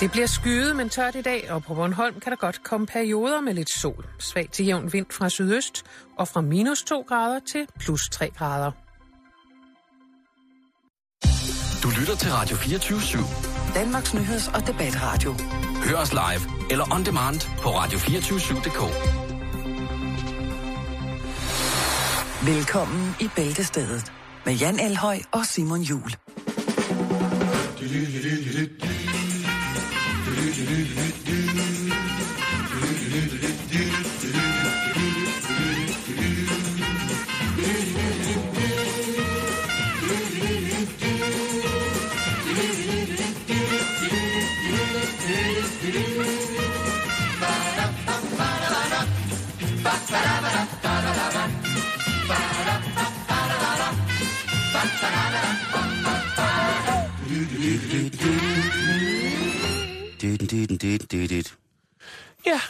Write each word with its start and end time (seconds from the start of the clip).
Det 0.00 0.10
bliver 0.10 0.26
skyet, 0.26 0.76
men 0.76 0.88
tørt 0.88 1.14
i 1.14 1.22
dag, 1.22 1.50
og 1.50 1.64
på 1.64 1.74
Bornholm 1.74 2.20
kan 2.20 2.30
der 2.32 2.36
godt 2.36 2.62
komme 2.64 2.86
perioder 2.86 3.40
med 3.40 3.54
lidt 3.54 3.70
sol. 3.80 4.06
Svag 4.18 4.48
til 4.52 4.66
jævn 4.66 4.92
vind 4.92 5.06
fra 5.12 5.28
sydøst, 5.28 5.82
og 6.18 6.28
fra 6.28 6.40
minus 6.40 6.82
2 6.82 7.04
grader 7.08 7.40
til 7.52 7.66
plus 7.80 8.08
3 8.12 8.30
grader. 8.30 8.70
Du 11.82 11.88
lytter 12.00 12.16
til 12.16 12.30
Radio 12.30 12.56
24 12.56 12.98
/7. 12.98 13.74
Danmarks 13.74 14.14
nyheds- 14.14 14.54
og 14.54 14.66
debatradio. 14.66 15.34
Hør 15.84 15.96
os 15.96 16.12
live 16.12 16.70
eller 16.70 16.94
on 16.94 17.04
demand 17.04 17.40
på 17.58 17.68
radio247.dk. 17.68 18.80
Velkommen 22.46 23.14
i 23.20 23.28
Bæltestedet 23.36 24.12
med 24.46 24.54
Jan 24.54 24.80
Elhøj 24.80 25.18
og 25.32 25.46
Simon 25.46 25.80
Jul. 25.80 26.10
Dyt, 27.80 27.90
dyt, 28.24 28.93
do, 30.64 30.76
do, 30.76 30.94
do. 30.94 31.03
Ja, 62.46 62.60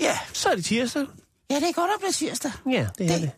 Ja, 0.00 0.18
så 0.32 0.48
er 0.48 0.54
det 0.54 0.64
tirsdag. 0.64 1.06
ja, 1.50 1.54
det 1.54 1.68
er 1.68 1.72
godt 1.72 1.90
at 1.94 2.00
blive 2.00 2.12
tirsdag. 2.12 2.52
Ja, 2.70 2.88
det 2.98 3.06
er 3.06 3.12
det. 3.12 3.22
Det. 3.22 3.30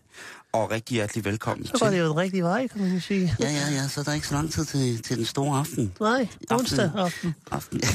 Og 0.53 0.71
rigtig 0.71 0.95
hjertelig 0.95 1.25
velkommen 1.25 1.67
Så 1.67 1.73
går 1.73 1.87
det 1.87 1.93
til. 1.93 1.99
jo 2.01 2.09
den 2.09 2.17
rigtige 2.17 2.43
vej, 2.43 2.67
kan 2.69 2.81
man 2.81 3.01
sige. 3.01 3.37
Ja, 3.41 3.51
ja, 3.51 3.69
ja, 3.75 3.89
så 3.89 4.01
er 4.01 4.05
der 4.05 4.13
ikke 4.13 4.27
så 4.27 4.35
lang 4.35 4.53
tid 4.53 4.65
til, 4.65 5.03
til 5.03 5.17
den 5.17 5.25
store 5.25 5.59
aften. 5.59 5.95
Nej, 6.01 6.29
onsdag 6.51 6.91
aften. 6.97 7.35
Aften. 7.51 7.81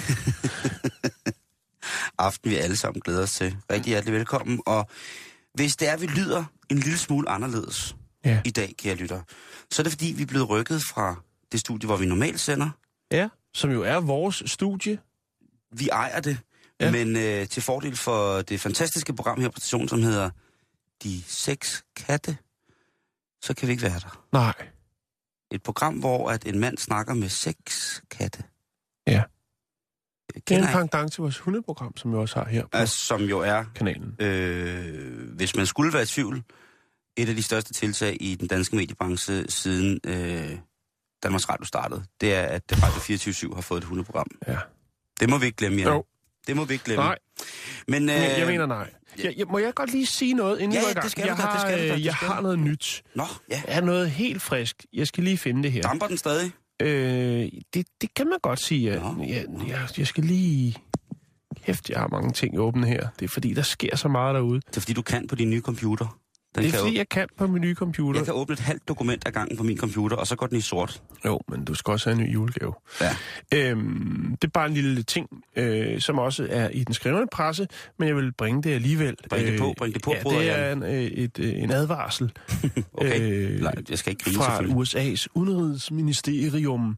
aften, 2.19 2.52
vi 2.52 2.55
alle 2.55 2.78
sammen 2.78 3.02
glæder 3.02 3.23
os 3.23 3.31
til. 3.33 3.55
Rigtig 3.72 3.89
hjertelig 3.89 4.13
velkommen. 4.13 4.61
Og 4.66 4.88
hvis 5.53 5.75
det 5.75 5.89
er, 5.89 5.97
vi 5.97 6.07
lyder 6.07 6.44
en 6.69 6.78
lille 6.80 6.97
smule 6.97 7.30
anderledes 7.30 7.95
Ja. 8.25 8.41
i 8.45 8.52
dag, 8.52 8.73
kære 8.78 8.95
lytter, 8.95 9.22
så 9.72 9.81
er 9.81 9.83
det 9.83 9.91
fordi, 9.91 10.13
vi 10.17 10.22
er 10.22 10.25
blevet 10.28 10.50
rykket 10.50 10.81
fra 10.94 11.16
det 11.52 11.59
studie, 11.59 11.88
hvor 11.88 11.97
vi 11.97 12.05
normalt 12.05 12.39
sender. 12.39 12.69
Ja, 13.11 13.28
som 13.53 13.72
jo 13.72 13.83
er 13.83 14.00
vores 14.00 14.44
studie. 14.45 14.97
Vi 15.73 15.89
ejer 15.89 16.19
det, 16.21 16.38
ja. 16.79 16.91
Men 16.91 17.16
øh, 17.16 17.47
til 17.47 17.63
fordel 17.63 17.97
for 17.97 18.41
det 18.41 18.59
fantastiske 18.59 19.16
program 19.16 19.41
her 19.41 19.49
på 19.49 19.59
stationen, 19.59 19.88
som 19.89 20.03
hedder 20.03 20.29
De 21.03 21.21
Seks 21.27 21.83
Katte, 21.95 22.38
så 23.41 23.53
kan 23.53 23.67
vi 23.67 23.71
ikke 23.71 23.83
være 23.83 23.99
der. 23.99 24.25
Nej. 24.31 24.53
Et 25.51 25.63
program, 25.63 25.94
hvor 25.94 26.29
at 26.29 26.45
en 26.45 26.59
mand 26.59 26.77
snakker 26.77 27.13
med 27.13 27.29
seks 27.29 28.01
katte. 28.11 28.44
Ja. 29.07 29.23
Jeg 30.35 30.47
Det 30.47 30.57
er 30.57 30.67
en 30.67 30.73
pendant 30.73 31.13
til 31.13 31.21
vores 31.21 31.39
hundeprogram, 31.39 31.97
som 31.97 32.11
vi 32.11 32.17
også 32.17 32.39
har 32.39 32.45
her 32.49 32.61
på 32.61 32.69
altså, 32.77 33.05
som 33.05 33.21
jo 33.21 33.39
er, 33.39 33.63
kanalen. 33.75 34.16
øh, 34.19 35.35
hvis 35.35 35.55
man 35.55 35.66
skulle 35.66 35.94
være 35.94 36.03
i 36.03 36.05
tvivl, 36.05 36.44
et 37.17 37.29
af 37.29 37.35
de 37.35 37.44
største 37.44 37.73
tiltag 37.73 38.17
i 38.19 38.35
den 38.35 38.47
danske 38.47 38.75
mediebranche 38.75 39.45
siden 39.51 39.99
øh, 40.05 40.57
Danmarks 41.23 41.49
Radio 41.49 41.66
startede. 41.66 42.03
Det 42.21 42.33
er, 42.33 42.44
at 42.44 42.83
Radio 42.83 42.99
24 42.99 43.55
har 43.55 43.61
fået 43.61 43.77
et 43.77 43.83
hundeprogram. 43.83 44.27
Ja. 44.47 44.57
Det 45.23 45.29
må 45.29 45.38
vi 45.38 45.45
ikke 45.45 45.55
glemme, 45.57 45.77
Jan. 45.81 45.88
Jo. 45.88 46.03
Det 46.47 46.55
må 46.55 46.66
vi 46.66 46.73
ikke 46.73 46.85
glemme. 46.85 47.03
Nej, 47.03 47.17
Men, 47.88 48.09
øh, 48.09 48.16
men 48.16 48.29
jeg 48.39 48.47
mener 48.47 48.66
nej. 48.66 48.89
Jeg, 49.23 49.33
jeg, 49.38 49.45
må 49.47 49.57
jeg 49.57 49.73
godt 49.73 49.91
lige 49.91 50.05
sige 50.05 50.33
noget, 50.33 50.59
inden 50.59 50.71
Ja, 50.73 50.79
vi 50.79 50.83
går 50.83 50.88
ja, 50.88 50.91
i 50.91 50.93
gang? 50.93 51.03
det 51.03 51.11
skal 51.11 51.23
du 51.23 51.28
jeg 51.29 51.38
da, 51.38 51.41
det 51.41 51.50
har, 51.51 51.59
skal 51.59 51.78
du 51.78 51.84
da, 51.84 51.91
øh, 51.91 51.97
det 51.97 52.06
Jeg 52.06 52.13
skal 52.13 52.28
har 52.28 52.41
noget 52.41 52.59
nyt. 52.59 53.03
Nå, 53.16 53.23
ja. 53.50 53.61
Jeg 53.67 53.73
har 53.75 53.81
noget 53.81 54.11
helt 54.11 54.41
frisk. 54.41 54.85
Jeg 54.94 55.07
skal 55.07 55.23
lige 55.23 55.38
finde 55.38 55.63
det 55.63 55.72
her. 55.72 55.81
Damper 55.81 56.07
den 56.07 56.17
stadig? 56.17 56.51
Øh, 56.81 57.47
det, 57.73 57.88
det 58.01 58.13
kan 58.13 58.28
man 58.28 58.39
godt 58.41 58.63
sige. 58.63 58.91
Ja. 58.94 59.00
Nå. 59.00 59.23
Jeg, 59.23 59.45
jeg, 59.67 59.88
jeg 59.97 60.07
skal 60.07 60.23
lige... 60.23 60.75
Kæft, 61.66 61.90
jeg 61.90 62.00
har 62.00 62.07
mange 62.07 62.31
ting 62.31 62.59
åbne 62.59 62.88
her. 62.88 63.07
Det 63.19 63.25
er 63.25 63.29
fordi, 63.29 63.53
der 63.53 63.61
sker 63.61 63.95
så 63.95 64.07
meget 64.07 64.35
derude. 64.35 64.61
Det 64.61 64.78
er 64.78 64.81
fordi, 64.81 64.94
du 64.94 65.01
kan 65.01 65.28
på 65.28 65.35
din 65.35 65.50
nye 65.50 65.61
computer. 65.61 66.19
Den 66.56 66.64
Det 66.64 66.68
er 66.68 66.72
kan 66.72 66.80
fordi, 66.80 66.91
jo, 66.94 66.97
jeg 66.97 67.09
kan 67.09 67.28
på 67.38 67.47
min 67.47 67.62
nye 67.62 67.75
computer. 67.75 68.19
jeg 68.19 68.25
kan 68.25 68.34
åbne 68.34 68.53
et 68.53 68.59
halvt 68.59 68.88
dokument 68.88 69.28
ad 69.28 69.31
gangen 69.31 69.58
på 69.58 69.64
min 69.64 69.78
computer, 69.78 70.18
og 70.18 70.28
så 70.28 70.36
går 70.36 70.47
den 70.47 70.58
i 70.58 70.62
sort. 70.62 71.02
Jo, 71.25 71.40
men 71.50 71.66
du 71.66 71.74
skal 71.74 71.91
også 71.91 72.09
have 72.09 72.19
en 72.22 72.28
ny 72.28 72.34
julegave. 72.34 72.74
Ja. 73.02 73.16
Øhm, 73.53 74.38
det 74.41 74.47
er 74.47 74.52
bare 74.52 74.66
en 74.68 74.74
lille 74.74 75.03
ting, 75.03 75.28
øh, 75.56 76.00
som 76.02 76.19
også 76.19 76.47
er 76.50 76.69
i 76.69 76.84
den 76.84 76.94
skrivende 76.94 77.28
presse, 77.31 77.68
men 78.00 78.08
jeg 78.08 78.16
vil 78.16 78.34
bringe 78.34 78.64
det 78.64 78.74
alligevel. 78.74 79.16
Bring 79.30 79.47
det 79.47 79.59
på, 79.59 79.74
bring 79.78 79.94
det 79.94 80.02
på, 80.03 80.14
ja, 80.14 80.22
broder 80.24 80.38
det 80.40 80.50
er 80.59 80.72
en, 80.72 80.84
øh, 80.84 80.90
et, 81.03 81.40
øh, 81.40 81.53
en 81.64 81.72
advarsel 81.72 82.31
Okay. 82.94 83.22
øh, 83.22 83.62
Nej, 83.62 83.74
jeg 83.90 83.97
skal 83.97 84.12
ikke 84.12 84.24
grine 84.24 84.38
fra. 84.38 84.59
USA's 84.64 85.25
udenrigsministerium, 85.35 86.97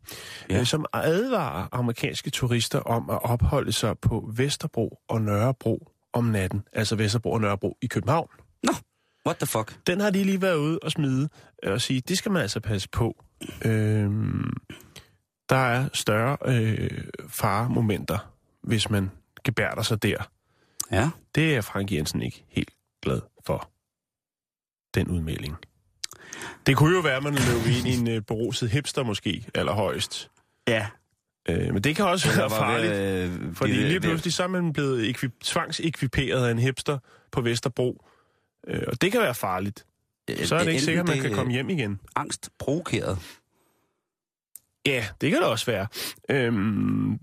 Ja. 0.50 0.60
øh, 0.60 0.66
som 0.66 0.86
advarer 0.94 1.68
amerikanske 1.72 2.30
turister 2.30 2.80
om 2.80 3.10
at 3.10 3.20
opholde 3.24 3.72
sig 3.72 3.96
på 4.02 4.30
Vesterbro 4.36 4.98
og 5.10 5.22
Nørrebro 5.22 5.88
om 6.14 6.24
natten. 6.24 6.62
Altså 6.74 6.96
Vesterbro 6.96 7.32
og 7.32 7.42
Nørrebro 7.42 7.78
i 7.82 7.88
København. 7.88 8.28
What 9.26 9.38
the 9.38 9.48
fuck? 9.48 9.88
Den 9.88 10.00
har 10.00 10.10
de 10.10 10.24
lige 10.24 10.42
været 10.42 10.56
ude 10.56 10.80
og 10.80 10.92
smide 10.92 11.30
øh, 11.64 11.72
og 11.74 11.82
sige, 11.82 12.02
det 12.02 12.18
skal 12.18 12.32
man 12.32 12.42
altså 12.42 12.60
passe 12.60 12.90
på. 12.90 13.24
Øhm, 13.66 14.54
der 15.50 15.56
er 15.56 15.90
større 15.94 16.38
øh, 16.46 17.04
faremomenter, 17.28 18.18
hvis 18.64 18.90
man 18.90 19.12
gebærder 19.44 19.82
sig 19.82 20.04
der. 20.04 20.30
Ja. 20.92 21.10
Det 21.36 21.56
er 21.56 21.62
Frank 21.62 21.92
Jensen 21.92 22.22
ikke 22.22 22.46
helt 22.50 22.72
glad 23.02 23.22
for, 23.46 23.70
den 24.96 25.08
udmelding. 25.08 25.56
Det 26.66 26.78
kunne 26.78 26.96
jo 26.96 27.02
være, 27.02 27.18
at 27.18 27.24
man 27.24 27.34
løb 27.34 27.78
ind 27.78 27.88
i 27.88 27.98
en 27.98 28.08
øh, 28.08 28.22
beruset 28.22 28.70
hipster 28.70 29.04
måske, 29.04 29.46
allerhøjst. 29.56 30.30
Ja. 30.68 30.88
Øh, 31.50 31.74
men 31.74 31.84
det 31.84 31.96
kan 31.96 32.06
også 32.06 32.36
være 32.38 32.50
farligt, 32.50 32.94
øh, 32.94 33.56
fordi 33.56 33.74
lige 33.74 34.00
pludselig 34.00 34.34
så 34.34 34.44
er 34.44 34.48
man 34.48 34.74
blevet 34.74 35.10
ekvip- 35.10 35.40
tvangsekviperet 35.44 36.48
af 36.48 36.52
en 36.52 36.60
hipster 36.60 36.98
på 37.32 37.42
Vesterbro. 37.42 38.06
Øh, 38.68 38.84
og 38.88 39.02
det 39.02 39.12
kan 39.12 39.22
være 39.22 39.36
farligt. 39.36 39.86
Så 40.44 40.56
er 40.56 40.64
det 40.64 40.70
ikke 40.72 40.82
sikkert, 40.82 41.10
at 41.10 41.16
man 41.16 41.22
kan 41.26 41.34
komme 41.34 41.52
hjem 41.54 41.70
igen. 41.70 42.00
Angst 42.16 42.50
provokeret. 42.60 43.18
Ja, 44.86 45.06
det 45.22 45.32
kan 45.32 45.42
det 45.42 45.48
også 45.48 45.66
være. 45.66 45.88
Øhm, 46.30 47.20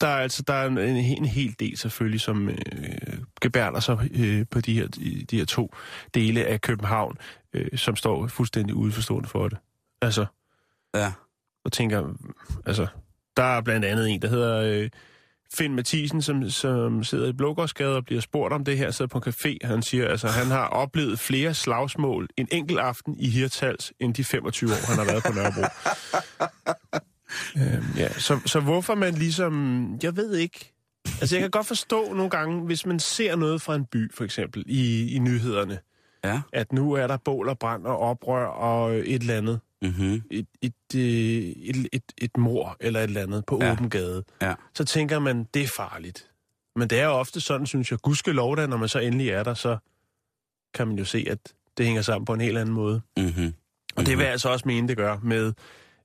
der 0.00 0.06
er 0.06 0.16
altså 0.22 0.42
der 0.42 0.54
er 0.54 0.66
en, 0.66 0.78
en, 0.78 1.24
hel 1.24 1.56
del 1.60 1.76
selvfølgelig, 1.76 2.20
som 2.20 2.48
øh, 2.48 2.56
gebærder 3.40 3.80
sig 3.80 4.10
øh, 4.14 4.46
på 4.50 4.60
de 4.60 4.74
her, 4.74 4.88
de, 4.88 5.24
de 5.30 5.38
her 5.38 5.44
to 5.44 5.74
dele 6.14 6.44
af 6.44 6.60
København, 6.60 7.16
øh, 7.52 7.78
som 7.78 7.96
står 7.96 8.26
fuldstændig 8.26 8.74
udeforstående 8.74 9.28
for 9.28 9.48
det. 9.48 9.58
Altså, 10.02 10.26
Ja. 10.94 11.12
og 11.64 11.72
tænker, 11.72 12.14
altså, 12.66 12.86
der 13.36 13.42
er 13.42 13.60
blandt 13.60 13.84
andet 13.86 14.10
en, 14.10 14.22
der 14.22 14.28
hedder 14.28 14.62
øh, 14.62 14.90
Finn 15.54 15.74
Mathisen, 15.74 16.22
som, 16.22 16.50
som 16.50 17.04
sidder 17.04 17.28
i 17.28 17.32
Blågårdsgade 17.32 17.96
og 17.96 18.04
bliver 18.04 18.20
spurgt 18.20 18.54
om 18.54 18.64
det 18.64 18.78
her, 18.78 18.90
sidder 18.90 19.08
på 19.08 19.18
en 19.18 19.24
café. 19.34 19.56
Han 19.66 19.82
siger, 19.82 20.08
altså, 20.08 20.28
han 20.28 20.46
har 20.46 20.66
oplevet 20.66 21.18
flere 21.18 21.54
slagsmål 21.54 22.28
en 22.36 22.48
enkelt 22.52 22.78
aften 22.78 23.16
i 23.18 23.28
Hirtals, 23.28 23.92
end 24.00 24.14
de 24.14 24.24
25 24.24 24.70
år, 24.70 24.86
han 24.88 24.98
har 24.98 25.04
været 25.04 25.22
på 25.24 25.32
Nørrebro. 25.32 25.62
øhm, 27.60 27.84
ja, 27.96 28.12
så, 28.12 28.40
så 28.46 28.60
hvorfor 28.60 28.94
man 28.94 29.14
ligesom, 29.14 29.84
jeg 30.02 30.16
ved 30.16 30.36
ikke, 30.36 30.72
altså 31.20 31.36
jeg 31.36 31.40
kan 31.42 31.50
godt 31.50 31.66
forstå 31.66 32.12
nogle 32.12 32.30
gange, 32.30 32.60
hvis 32.60 32.86
man 32.86 32.98
ser 33.00 33.36
noget 33.36 33.62
fra 33.62 33.74
en 33.74 33.84
by, 33.84 34.14
for 34.14 34.24
eksempel, 34.24 34.64
i, 34.66 35.14
i 35.14 35.18
nyhederne, 35.18 35.78
Ja. 36.24 36.40
at 36.52 36.72
nu 36.72 36.92
er 36.92 37.06
der 37.06 37.16
bål 37.24 37.48
og 37.48 37.58
brand 37.58 37.84
og 37.86 37.98
oprør 37.98 38.46
og 38.46 38.94
et 38.96 39.14
eller 39.14 39.36
andet 39.36 39.60
Mm-hmm. 39.82 40.22
et, 40.30 40.46
et, 40.62 40.72
øh, 40.96 41.02
et, 41.02 41.88
et, 41.92 42.02
et 42.18 42.36
mor 42.36 42.76
eller 42.80 43.00
et 43.00 43.04
eller 43.04 43.22
andet 43.22 43.44
på 43.46 43.58
Ja. 43.62 43.72
åben 43.72 43.90
gade, 43.90 44.24
Ja. 44.42 44.54
så 44.74 44.84
tænker 44.84 45.18
man, 45.18 45.46
det 45.54 45.62
er 45.62 45.68
farligt. 45.76 46.26
Men 46.76 46.90
det 46.90 47.00
er 47.00 47.04
jo 47.04 47.10
ofte 47.10 47.40
sådan, 47.40 47.66
synes 47.66 47.90
jeg, 47.90 47.98
gudskelov 47.98 48.56
da, 48.56 48.66
når 48.66 48.76
man 48.76 48.88
så 48.88 48.98
endelig 48.98 49.28
er 49.28 49.42
der, 49.42 49.54
så 49.54 49.76
kan 50.74 50.88
man 50.88 50.98
jo 50.98 51.04
se, 51.04 51.24
at 51.30 51.38
det 51.78 51.86
hænger 51.86 52.02
sammen 52.02 52.24
på 52.24 52.34
en 52.34 52.40
helt 52.40 52.58
anden 52.58 52.74
måde. 52.74 53.00
Mm-hmm. 53.16 53.54
Og 53.96 54.06
det 54.06 54.16
vil 54.16 54.22
jeg 54.24 54.32
altså 54.32 54.48
også 54.48 54.68
mene, 54.68 54.88
det 54.88 54.96
gør 54.96 55.18
med 55.22 55.52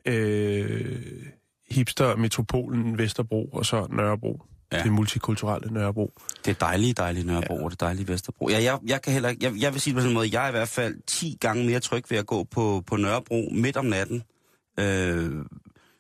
øh, 0.06 1.26
hipster-metropolen 1.72 2.98
Vesterbro 2.98 3.46
og 3.54 3.66
så 3.66 3.88
Nørrebro. 3.90 4.42
Ja. 4.78 4.84
Det 4.84 4.92
multikulturelle 4.92 5.74
Nørrebro. 5.74 6.14
Det 6.46 6.52
er 6.52 6.56
dejlige, 6.66 6.94
dejlige 6.94 7.28
Nørrebro, 7.28 7.58
ja. 7.58 7.64
og 7.64 7.72
det 7.72 7.80
dejlige 7.80 8.08
Vesterbro. 8.08 8.50
Ja, 8.50 8.64
jeg, 8.64 8.80
jeg, 8.88 9.02
kan 9.02 9.14
heller 9.14 9.34
jeg, 9.42 9.54
jeg 9.60 9.74
vil 9.74 9.82
sige 9.82 9.92
det 9.92 9.96
på 9.96 10.02
sådan 10.02 10.10
en 10.12 10.14
måde, 10.14 10.30
jeg 10.34 10.44
er 10.44 10.48
i 10.48 10.52
hvert 10.52 10.70
fald 10.70 10.96
10 11.08 11.38
gange 11.42 11.66
mere 11.66 11.80
tryg 11.80 12.04
ved 12.10 12.18
at 12.18 12.26
gå 12.26 12.44
på, 12.44 12.84
på 12.88 12.96
Nørrebro 12.96 13.50
midt 13.52 13.78
om 13.78 13.86
natten. 13.86 14.24
Øh, 14.80 15.32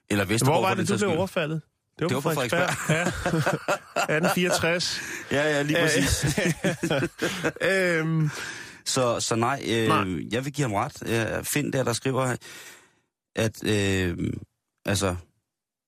eller 0.09 0.25
Vesterbro. 0.25 0.53
Hvor 0.53 0.61
var 0.61 0.73
det, 0.73 0.89
du 0.89 0.97
blev 0.97 1.09
overfaldet? 1.09 1.61
Det 1.99 2.13
var 2.13 2.21
på 2.21 2.29
Ja. 2.29 3.01
1864. 4.17 5.01
Ja, 5.31 5.55
ja, 5.55 5.61
lige 5.61 5.77
præcis. 5.81 6.39
øhm, 7.71 8.29
Så, 8.85 9.19
så 9.19 9.35
nej, 9.35 9.63
øh, 9.67 9.87
Nej. 9.87 10.05
jeg 10.31 10.45
vil 10.45 10.53
give 10.53 10.67
ham 10.67 10.73
ret. 10.73 11.47
Find 11.47 11.73
der, 11.73 11.83
der 11.83 11.93
skriver, 11.93 12.35
at 13.35 13.63
øh, 13.63 14.17
altså, 14.85 15.15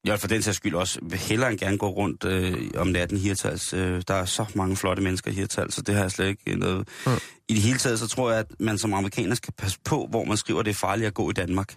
Jeg 0.07 0.19
for 0.19 0.27
den 0.27 0.42
sags 0.42 0.57
skyld 0.57 0.75
også 0.75 1.00
vil 1.01 1.19
hellere 1.19 1.51
end 1.51 1.59
gerne 1.59 1.77
gå 1.77 1.89
rundt 1.89 2.25
øh, 2.25 2.71
om 2.75 2.88
natten 2.88 3.18
i 3.18 3.21
Hirtals. 3.21 3.74
Øh, 3.74 4.01
der 4.07 4.13
er 4.13 4.25
så 4.25 4.45
mange 4.56 4.75
flotte 4.75 5.04
mennesker 5.04 5.31
i 5.31 5.33
Hirtals, 5.33 5.75
så 5.75 5.81
det 5.81 5.95
har 5.95 6.01
jeg 6.01 6.12
slet 6.12 6.27
ikke 6.27 6.56
noget... 6.56 6.88
Ja. 7.06 7.15
I 7.50 7.54
det 7.54 7.62
hele 7.62 7.77
taget, 7.77 8.00
så 8.00 8.07
tror 8.07 8.31
jeg, 8.31 8.39
at 8.39 8.48
man 8.59 8.77
som 8.77 8.94
amerikaner 8.94 9.36
skal 9.36 9.54
passe 9.57 9.80
på, 9.86 10.07
hvor 10.09 10.24
man 10.24 10.38
skriver, 10.38 10.59
at 10.59 10.65
det 10.65 10.71
er 10.71 10.75
farligt 10.75 11.07
at 11.07 11.13
gå 11.13 11.30
i 11.30 11.33
Danmark. 11.33 11.75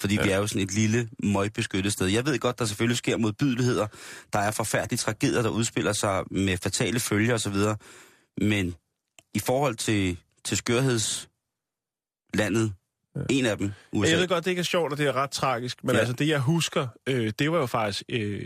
Fordi 0.00 0.14
ja. 0.14 0.22
vi 0.22 0.30
er 0.30 0.36
jo 0.36 0.46
sådan 0.46 0.62
et 0.62 0.74
lille, 0.74 1.08
møgbeskyttet 1.22 1.92
sted. 1.92 2.06
Jeg 2.06 2.26
ved 2.26 2.38
godt, 2.38 2.58
der 2.58 2.64
selvfølgelig 2.64 2.96
sker 2.96 3.16
modbydeligheder. 3.16 3.86
Der 4.32 4.38
er 4.38 4.50
forfærdelige 4.50 4.98
tragedier, 4.98 5.42
der 5.42 5.50
udspiller 5.50 5.92
sig 5.92 6.24
med 6.30 6.56
fatale 6.56 7.00
følger 7.00 7.34
osv. 7.34 7.56
Men 8.40 8.74
i 9.34 9.38
forhold 9.38 9.76
til, 9.76 10.18
til 10.44 10.56
skørhedslandet. 10.56 12.72
En 13.30 13.46
af 13.46 13.58
dem, 13.58 13.72
USA, 13.92 14.10
Jeg 14.12 14.20
ved 14.20 14.28
godt, 14.28 14.44
det 14.44 14.50
ikke 14.50 14.60
er 14.60 14.64
sjovt, 14.64 14.92
og 14.92 14.98
det 14.98 15.06
er 15.06 15.12
ret 15.16 15.30
tragisk, 15.30 15.84
men 15.84 15.94
Ja. 15.94 15.98
altså 15.98 16.14
det, 16.14 16.28
jeg 16.28 16.40
husker, 16.40 16.86
øh, 17.06 17.32
det 17.38 17.52
var 17.52 17.58
jo 17.58 17.66
faktisk, 17.66 18.02
øh, 18.08 18.42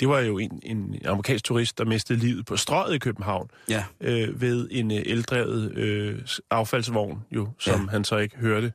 det 0.00 0.08
var 0.08 0.20
jo 0.20 0.38
en, 0.38 0.60
en 0.62 1.00
amerikansk 1.04 1.44
turist, 1.44 1.78
der 1.78 1.84
mistede 1.84 2.18
livet 2.18 2.46
på 2.46 2.56
strøget 2.56 2.94
i 2.94 2.98
København, 2.98 3.50
ja, 3.68 3.84
øh, 4.00 4.40
ved 4.40 4.68
en 4.70 4.90
øh, 4.90 5.02
eldrevet 5.06 5.72
øh, 5.78 6.18
affaldsvogn, 6.50 7.20
jo, 7.30 7.48
som 7.58 7.80
ja. 7.80 7.86
han 7.90 8.04
så 8.04 8.16
ikke 8.16 8.36
hørte. 8.36 8.72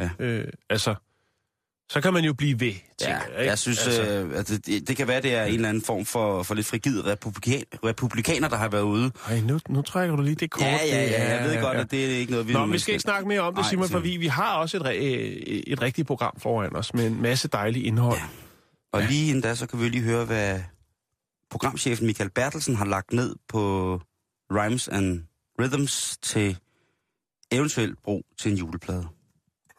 Ja. 0.00 0.10
Øh, 0.18 0.44
altså, 0.70 0.94
så 1.90 2.00
kan 2.00 2.12
man 2.12 2.24
jo 2.24 2.32
blive 2.32 2.60
ved, 2.60 2.72
tænker 2.72 3.14
ja, 3.14 3.14
jeg. 3.14 3.38
Ikke? 3.38 3.50
jeg 3.50 3.58
synes, 3.58 3.86
altså, 3.86 4.02
øh, 4.02 4.38
at 4.38 4.48
det, 4.48 4.88
det 4.88 4.96
kan 4.96 5.08
være, 5.08 5.22
det 5.22 5.34
er 5.34 5.44
en 5.44 5.54
eller 5.54 5.68
anden 5.68 5.82
form 5.82 6.04
for, 6.04 6.42
for 6.42 6.54
lidt 6.54 6.66
frigid 6.66 7.06
republikan, 7.06 7.62
republikaner, 7.84 8.48
der 8.48 8.56
har 8.56 8.68
været 8.68 8.82
ude. 8.82 9.10
Ej, 9.28 9.40
nu, 9.40 9.60
nu 9.68 9.82
trækker 9.82 10.16
du 10.16 10.22
lige 10.22 10.34
det 10.34 10.50
kort. 10.50 10.62
Ja, 10.62 10.78
ja, 10.86 11.04
ja, 11.04 11.36
jeg 11.36 11.50
ved 11.50 11.60
godt, 11.62 11.76
at 11.76 11.90
det 11.90 12.04
er 12.04 12.18
ikke 12.18 12.32
noget, 12.32 12.48
vi... 12.48 12.52
Nå, 12.52 12.66
vi 12.66 12.78
skal 12.78 12.92
ikke 12.92 13.02
snakke 13.02 13.28
mere 13.28 13.40
om 13.40 13.54
det, 13.54 13.66
Simon, 13.66 13.88
for 13.88 13.98
vi, 13.98 14.16
vi 14.16 14.26
har 14.26 14.54
også 14.54 14.76
et, 14.76 14.86
øh, 14.86 15.02
et 15.66 15.82
rigtigt 15.82 16.06
program 16.06 16.40
foran 16.40 16.76
os 16.76 16.94
med 16.94 17.06
en 17.06 17.22
masse 17.22 17.48
dejligt 17.48 17.86
indhold. 17.86 18.18
Ja. 18.18 18.24
Og 18.92 19.02
lige 19.02 19.28
inden 19.28 19.42
da, 19.42 19.54
så 19.54 19.66
kan 19.66 19.80
vi 19.80 19.88
lige 19.88 20.02
høre, 20.02 20.24
hvad 20.24 20.60
programchefen 21.50 22.06
Michael 22.06 22.30
Bertelsen 22.30 22.76
har 22.76 22.84
lagt 22.84 23.12
ned 23.12 23.36
på 23.48 23.94
Rhymes 24.50 24.88
and 24.88 25.22
Rhythms 25.60 26.18
til 26.22 26.56
eventuelt 27.52 28.02
brug 28.02 28.22
til 28.38 28.52
en 28.52 28.58
juleplade. 28.58 29.08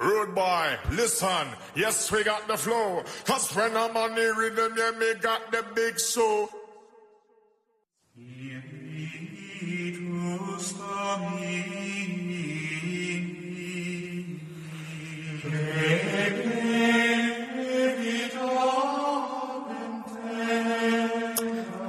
Rude 0.01 0.33
boy, 0.33 0.77
listen, 0.95 1.47
yes, 1.75 2.09
we 2.11 2.23
got 2.23 2.47
the 2.47 2.57
flow. 2.57 3.03
Cause 3.25 3.53
when 3.53 3.75
I'm 3.75 3.97
on 3.97 4.15
the 4.15 4.33
rhythm, 4.39 4.77
yeah, 4.77 4.91
me 4.97 5.13
got 5.21 5.51
the 5.51 5.61
big 5.75 5.99
soul. 5.99 6.49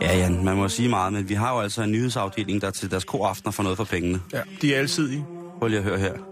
Ja, 0.01 0.17
Jan, 0.17 0.45
man 0.45 0.57
må 0.57 0.69
sige 0.69 0.89
meget, 0.89 1.13
men 1.13 1.29
vi 1.29 1.35
har 1.35 1.55
jo 1.55 1.61
altså 1.61 1.83
en 1.83 1.93
nyhedsafdeling, 1.93 2.63
der 2.63 2.71
til 2.71 2.91
deres 2.91 3.05
koaftener 3.05 3.53
får 3.53 3.63
noget 3.63 3.77
for 3.77 3.85
pengene. 3.85 4.23
Ja, 4.33 4.43
de 4.63 4.75
er 4.75 4.79
alsidige. 4.79 5.27
Prøv 5.59 5.69
lige 5.69 5.79
at 5.79 5.85
høre 5.85 5.99
her. 5.99 6.30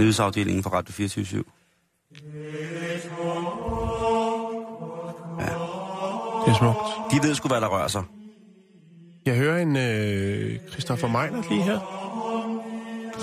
Nyhedsafdelingen 0.00 0.62
fra 0.62 0.70
Radio 0.70 0.92
24 0.92 1.44
Det 6.44 6.50
er 6.52 6.54
smukt. 6.58 7.12
De 7.12 7.26
ved 7.28 7.34
sgu, 7.34 7.48
hvad 7.48 7.60
der 7.60 7.66
rører 7.66 7.88
sig. 7.88 8.02
Jeg 9.26 9.36
hører 9.36 9.62
en 9.62 9.76
øh, 9.76 10.58
Christoffer 10.70 11.08
Meinert 11.08 11.50
lige 11.50 11.62
her. 11.62 11.78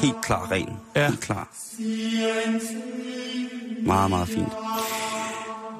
Helt 0.02 0.22
klar 0.24 0.52
ren. 0.52 0.78
Ja. 0.96 1.08
Helt 1.08 1.20
klar. 1.22 1.50
Meget, 3.86 4.10
meget 4.10 4.28
fint. 4.28 4.54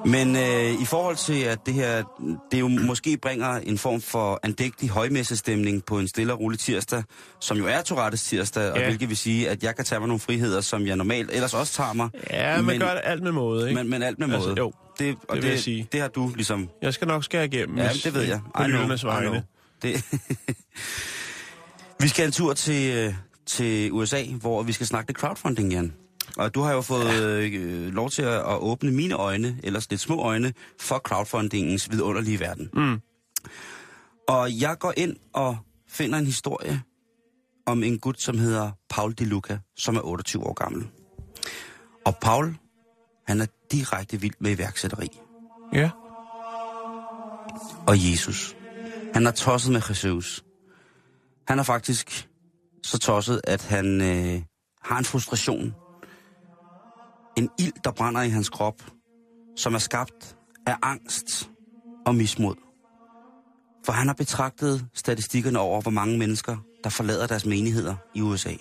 Men 0.06 0.36
øh, 0.36 0.82
i 0.82 0.84
forhold 0.84 1.16
til, 1.16 1.42
at 1.42 1.58
det 1.66 1.74
her, 1.74 2.02
det 2.50 2.60
jo 2.60 2.68
måske 2.68 3.16
bringer 3.22 3.48
en 3.54 3.78
form 3.78 4.00
for 4.00 4.40
andægtig 4.42 4.88
højmessestemning 4.88 5.84
på 5.84 5.98
en 5.98 6.08
stille 6.08 6.32
og 6.32 6.40
rolig 6.40 6.58
tirsdag, 6.58 7.02
som 7.40 7.56
jo 7.56 7.66
er 7.66 7.82
Tourettes 7.82 8.22
tirsdag, 8.22 8.72
og 8.72 8.78
Ja. 8.78 8.84
hvilket 8.86 9.08
vil 9.08 9.16
sige, 9.16 9.48
at 9.50 9.62
jeg 9.62 9.76
kan 9.76 9.84
tage 9.84 9.98
mig 9.98 10.08
nogle 10.08 10.20
friheder, 10.20 10.60
som 10.60 10.86
jeg 10.86 10.96
normalt 10.96 11.30
ellers 11.32 11.54
også 11.54 11.72
tager 11.72 11.92
mig. 11.92 12.08
Ja, 12.30 12.56
man 12.56 12.64
men, 12.64 12.80
gør 12.80 12.90
det 12.90 13.00
alt 13.04 13.22
med 13.22 13.32
måde, 13.32 13.68
ikke? 13.68 13.80
men, 13.82 13.90
men 13.90 14.02
alt 14.02 14.18
med 14.18 14.28
Altså, 14.34 14.48
måde. 14.48 14.58
jo, 14.58 14.72
det, 14.98 15.16
og 15.28 15.36
det 15.36 15.44
vil 15.44 15.50
jeg 15.50 15.60
sige. 15.60 15.88
Det 15.92 16.00
har 16.00 16.08
du 16.08 16.32
ligesom... 16.34 16.68
Jeg 16.82 16.94
skal 16.94 17.08
nok 17.08 17.24
skære 17.24 17.44
igennem. 17.44 17.78
Ja, 17.78 17.88
det 18.04 18.14
ved 18.14 18.22
jeg. 18.22 18.40
På 18.56 18.62
lytternes 18.62 19.04
vegne. 19.04 19.42
Det... 19.82 20.04
vi 22.02 22.08
skal 22.08 22.26
en 22.26 22.32
tur 22.32 22.52
til, 22.52 22.96
øh, 22.96 23.14
til 23.46 23.92
USA, 23.92 24.22
hvor 24.40 24.62
vi 24.62 24.72
skal 24.72 24.86
snakke 24.86 25.10
lidt 25.10 25.18
crowdfunding, 25.18 25.72
Jan. 25.72 25.92
Og 26.36 26.54
du 26.54 26.60
har 26.60 26.72
jo 26.72 26.80
fået 26.80 27.12
øh, 27.14 27.92
lov 27.92 28.10
til 28.10 28.22
at, 28.22 28.34
at 28.34 28.58
åbne 28.58 28.90
mine 28.90 29.14
øjne, 29.14 29.60
ellers 29.62 29.90
lidt 29.90 30.00
små 30.00 30.22
øjne, 30.22 30.52
for 30.80 30.98
crowdfundingens 30.98 31.90
vidunderlige 31.90 32.40
verden. 32.40 32.70
Mm. 32.72 33.00
Og 34.28 34.60
jeg 34.60 34.76
går 34.78 34.92
ind 34.96 35.16
og 35.32 35.56
finder 35.88 36.18
en 36.18 36.26
historie 36.26 36.82
om 37.66 37.82
en 37.82 37.98
gut, 37.98 38.20
som 38.20 38.38
hedder 38.38 38.70
Paul 38.90 39.12
De 39.12 39.24
Luca, 39.24 39.58
som 39.76 39.96
er 39.96 40.00
28 40.00 40.46
år 40.46 40.54
gammel. 40.54 40.86
Og 42.06 42.16
Paul, 42.22 42.56
han 43.26 43.40
er 43.40 43.46
direkte 43.72 44.20
vild 44.20 44.34
med 44.40 44.50
iværksætteri. 44.50 45.08
Ja. 45.72 45.90
og 47.86 48.10
Jesus. 48.10 48.56
Han 49.14 49.26
er 49.26 49.30
tosset 49.30 49.72
med 49.72 49.82
Jesus. 49.88 50.44
Han 51.48 51.58
er 51.58 51.62
faktisk 51.62 52.28
så 52.82 52.98
tosset, 52.98 53.40
at 53.44 53.64
han 53.64 54.00
øh, 54.00 54.42
har 54.82 54.98
en 54.98 55.04
frustration. 55.04 55.74
En 57.38 57.50
ild, 57.58 57.72
der 57.84 57.90
brænder 57.90 58.22
i 58.22 58.28
hans 58.28 58.48
krop, 58.48 58.82
som 59.56 59.74
er 59.74 59.78
skabt 59.78 60.36
af 60.66 60.76
angst 60.82 61.50
og 62.06 62.14
mismod. 62.14 62.54
For 63.84 63.92
han 63.92 64.06
har 64.06 64.14
betragtet 64.14 64.86
statistikkerne 64.94 65.58
over, 65.58 65.80
hvor 65.80 65.90
mange 65.90 66.18
mennesker, 66.18 66.56
der 66.84 66.90
forlader 66.90 67.26
deres 67.26 67.46
menigheder 67.46 67.94
i 68.14 68.20
USA. 68.20 68.52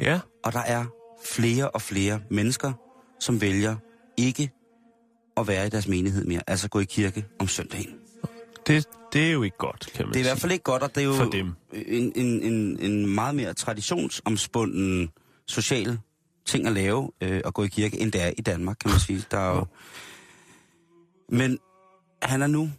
Ja. 0.00 0.20
Og 0.44 0.52
der 0.52 0.60
er 0.60 0.84
flere 1.24 1.70
og 1.70 1.82
flere 1.82 2.20
mennesker, 2.30 2.72
som 3.20 3.40
vælger 3.40 3.76
ikke 4.16 4.50
at 5.36 5.48
være 5.48 5.66
i 5.66 5.70
deres 5.70 5.88
menighed 5.88 6.24
mere, 6.24 6.42
altså 6.46 6.68
gå 6.68 6.78
i 6.80 6.84
kirke 6.84 7.26
om 7.38 7.48
søndagen. 7.48 7.94
Det, 8.66 8.88
det 9.12 9.26
er 9.26 9.32
jo 9.32 9.42
ikke 9.42 9.56
godt, 9.56 9.88
kan 9.94 10.06
man 10.06 10.14
Det 10.14 10.20
er 10.20 10.24
i 10.24 10.28
hvert 10.28 10.40
fald 10.40 10.52
ikke 10.52 10.64
godt, 10.64 10.82
og 10.82 10.94
det 10.94 11.00
er 11.00 11.04
jo 11.04 11.14
For 11.14 11.24
dem. 11.24 11.52
En, 11.72 12.12
en, 12.16 12.42
en, 12.42 12.78
en 12.80 13.14
meget 13.14 13.34
mere 13.34 13.54
traditionsomspunden 13.54 15.10
social 15.46 15.98
ting 16.50 16.66
at 16.66 16.72
lave, 16.72 17.10
øh, 17.20 17.40
at 17.44 17.54
gå 17.54 17.62
i 17.62 17.68
kirke, 17.68 18.00
end 18.00 18.12
det 18.12 18.22
er 18.22 18.32
i 18.38 18.42
Danmark, 18.42 18.76
kan 18.80 18.90
man 18.90 19.00
sige. 19.00 19.24
Der 19.30 19.38
er 19.38 19.56
jo... 19.56 19.66
Men 21.28 21.58
han 22.22 22.42
er 22.42 22.46
nu 22.46 22.70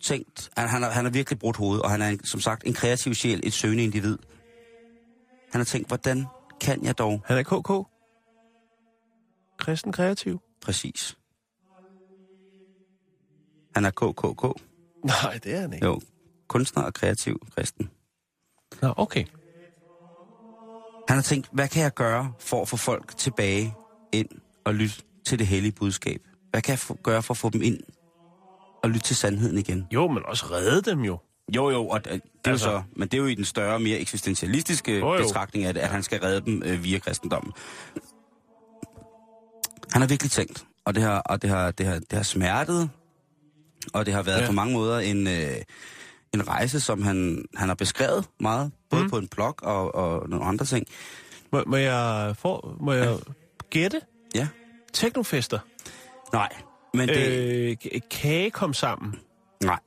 tænkt, 0.00 0.50
han, 0.56 0.68
han, 0.68 0.82
har, 0.82 0.90
han 0.90 1.04
har 1.04 1.12
virkelig 1.12 1.38
brudt 1.38 1.56
hovedet, 1.56 1.82
og 1.82 1.90
han 1.90 2.02
er 2.02 2.08
en, 2.08 2.24
som 2.24 2.40
sagt 2.40 2.66
en 2.66 2.74
kreativ 2.74 3.14
sjæl, 3.14 3.40
et 3.42 3.52
søgende 3.52 3.84
individ. 3.84 4.18
Han 5.52 5.60
har 5.60 5.64
tænkt, 5.64 5.88
hvordan 5.88 6.26
kan 6.60 6.84
jeg 6.84 6.98
dog 6.98 7.22
Han 7.26 7.38
er 7.38 7.42
KK. 7.42 7.88
Kristen 9.58 9.92
kreativ. 9.92 10.40
præcis? 10.62 11.16
Han 13.74 13.84
er 13.84 13.90
KKK. 13.90 14.62
Nej, 15.04 15.38
det 15.44 15.54
er 15.54 15.60
han 15.60 15.72
ikke. 15.72 15.86
Jo, 15.86 16.00
kunstner 16.48 16.82
og 16.82 16.94
kreativ 16.94 17.40
kristen. 17.54 17.90
Nå, 18.82 18.94
okay. 18.96 19.24
Han 21.10 21.16
har 21.16 21.22
tænkt, 21.22 21.48
hvad 21.52 21.68
kan 21.68 21.82
jeg 21.82 21.94
gøre 21.94 22.32
for 22.40 22.62
at 22.62 22.68
få 22.68 22.76
folk 22.76 23.16
tilbage 23.16 23.74
ind 24.12 24.28
og 24.64 24.74
lytte 24.74 24.94
til 25.26 25.38
det 25.38 25.46
hellige 25.46 25.72
budskab? 25.72 26.20
Hvad 26.50 26.62
kan 26.62 26.70
jeg 26.88 26.96
gøre 27.02 27.22
for 27.22 27.34
at 27.34 27.38
få 27.38 27.50
dem 27.50 27.62
ind 27.62 27.80
og 28.82 28.90
lytte 28.90 29.06
til 29.06 29.16
sandheden 29.16 29.58
igen? 29.58 29.86
Jo, 29.94 30.08
men 30.08 30.22
også 30.26 30.46
redde 30.50 30.90
dem 30.90 31.00
jo. 31.00 31.18
Jo, 31.56 31.70
jo, 31.70 31.88
og 31.88 32.04
det, 32.04 32.12
er 32.44 32.50
Altså- 32.50 32.70
jo 32.70 32.78
så, 32.78 32.82
men 32.96 33.08
det 33.08 33.14
er 33.14 33.18
jo 33.18 33.26
i 33.26 33.34
den 33.34 33.44
større, 33.44 33.80
mere 33.80 33.98
eksistentialistiske 33.98 34.98
jo. 34.98 35.16
betragtning 35.16 35.64
af 35.66 35.74
det, 35.74 35.80
at 35.80 35.88
han 35.88 36.02
skal 36.02 36.20
redde 36.20 36.40
dem 36.40 36.62
øh, 36.66 36.84
via 36.84 36.98
kristendommen. 36.98 37.52
Han 39.92 40.02
har 40.02 40.08
virkelig 40.08 40.30
tænkt, 40.30 40.64
og 40.84 40.94
det 40.94 41.02
har, 41.02 41.18
og 41.18 41.42
det 41.42 41.50
har, 41.50 41.70
det 41.70 41.86
har, 41.86 41.98
det 41.98 42.12
har 42.12 42.22
smertet, 42.22 42.90
og 43.92 44.06
det 44.06 44.14
har 44.14 44.22
været. 44.22 44.40
Ja. 44.40 44.46
på 44.46 44.52
mange 44.52 44.72
måder 44.72 44.98
en, 44.98 45.26
øh, 45.26 45.56
en 46.34 46.48
rejse, 46.48 46.80
som 46.80 47.02
han, 47.02 47.44
han 47.56 47.68
har 47.68 47.74
beskrevet 47.74 48.24
meget, 48.40 48.72
både 48.90 49.02
mm. 49.02 49.10
på 49.10 49.18
en 49.18 49.28
blog 49.28 49.54
og, 49.62 49.94
og 49.94 50.28
nogle 50.28 50.44
andre 50.44 50.64
ting. 50.64 50.86
Må, 51.52 51.62
må 51.66 51.76
jeg, 51.76 52.34
få, 52.38 52.76
må 52.80 52.92
jeg 52.92 53.18
gætte? 53.70 54.00
Ja. 54.34 54.48
Teknofester. 54.92 55.58
Nej, 56.32 56.48
men 56.94 57.08
det... 57.08 57.76
Øh, 57.84 58.00
kage 58.10 58.50
kom 58.50 58.74
sammen. 58.74 59.14
Nej. 59.62 59.78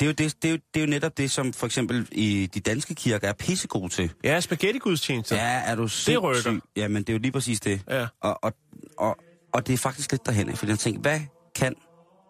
Det 0.00 0.02
er, 0.02 0.06
jo 0.06 0.12
det, 0.12 0.42
det, 0.42 0.48
er 0.48 0.52
jo, 0.52 0.58
det 0.74 0.80
er 0.80 0.84
jo 0.84 0.90
netop 0.90 1.18
det, 1.18 1.30
som 1.30 1.52
for 1.52 1.66
eksempel 1.66 2.08
i 2.12 2.50
de 2.54 2.60
danske 2.60 2.94
kirker 2.94 3.28
er 3.28 3.32
pissegode 3.32 3.88
til. 3.88 4.12
Ja, 4.24 4.40
spaghetti-gudstjenester. 4.40 5.36
Ja, 5.36 5.62
er 5.66 5.74
du 5.74 5.88
sindssyg? 5.88 6.22
rykker. 6.22 6.60
Ja, 6.76 6.88
men 6.88 7.02
det 7.02 7.08
er 7.08 7.12
jo 7.12 7.18
lige 7.18 7.32
præcis 7.32 7.60
det. 7.60 7.80
Ja. 7.90 8.06
Og, 8.20 8.44
og, 8.44 8.52
og, 8.98 9.16
og 9.52 9.66
det 9.66 9.74
er 9.74 9.78
faktisk 9.78 10.12
lidt 10.12 10.26
derhen, 10.26 10.56
fordi 10.56 10.70
jeg 10.70 10.78
tænker, 10.78 11.00
hvad 11.00 11.20
kan 11.54 11.74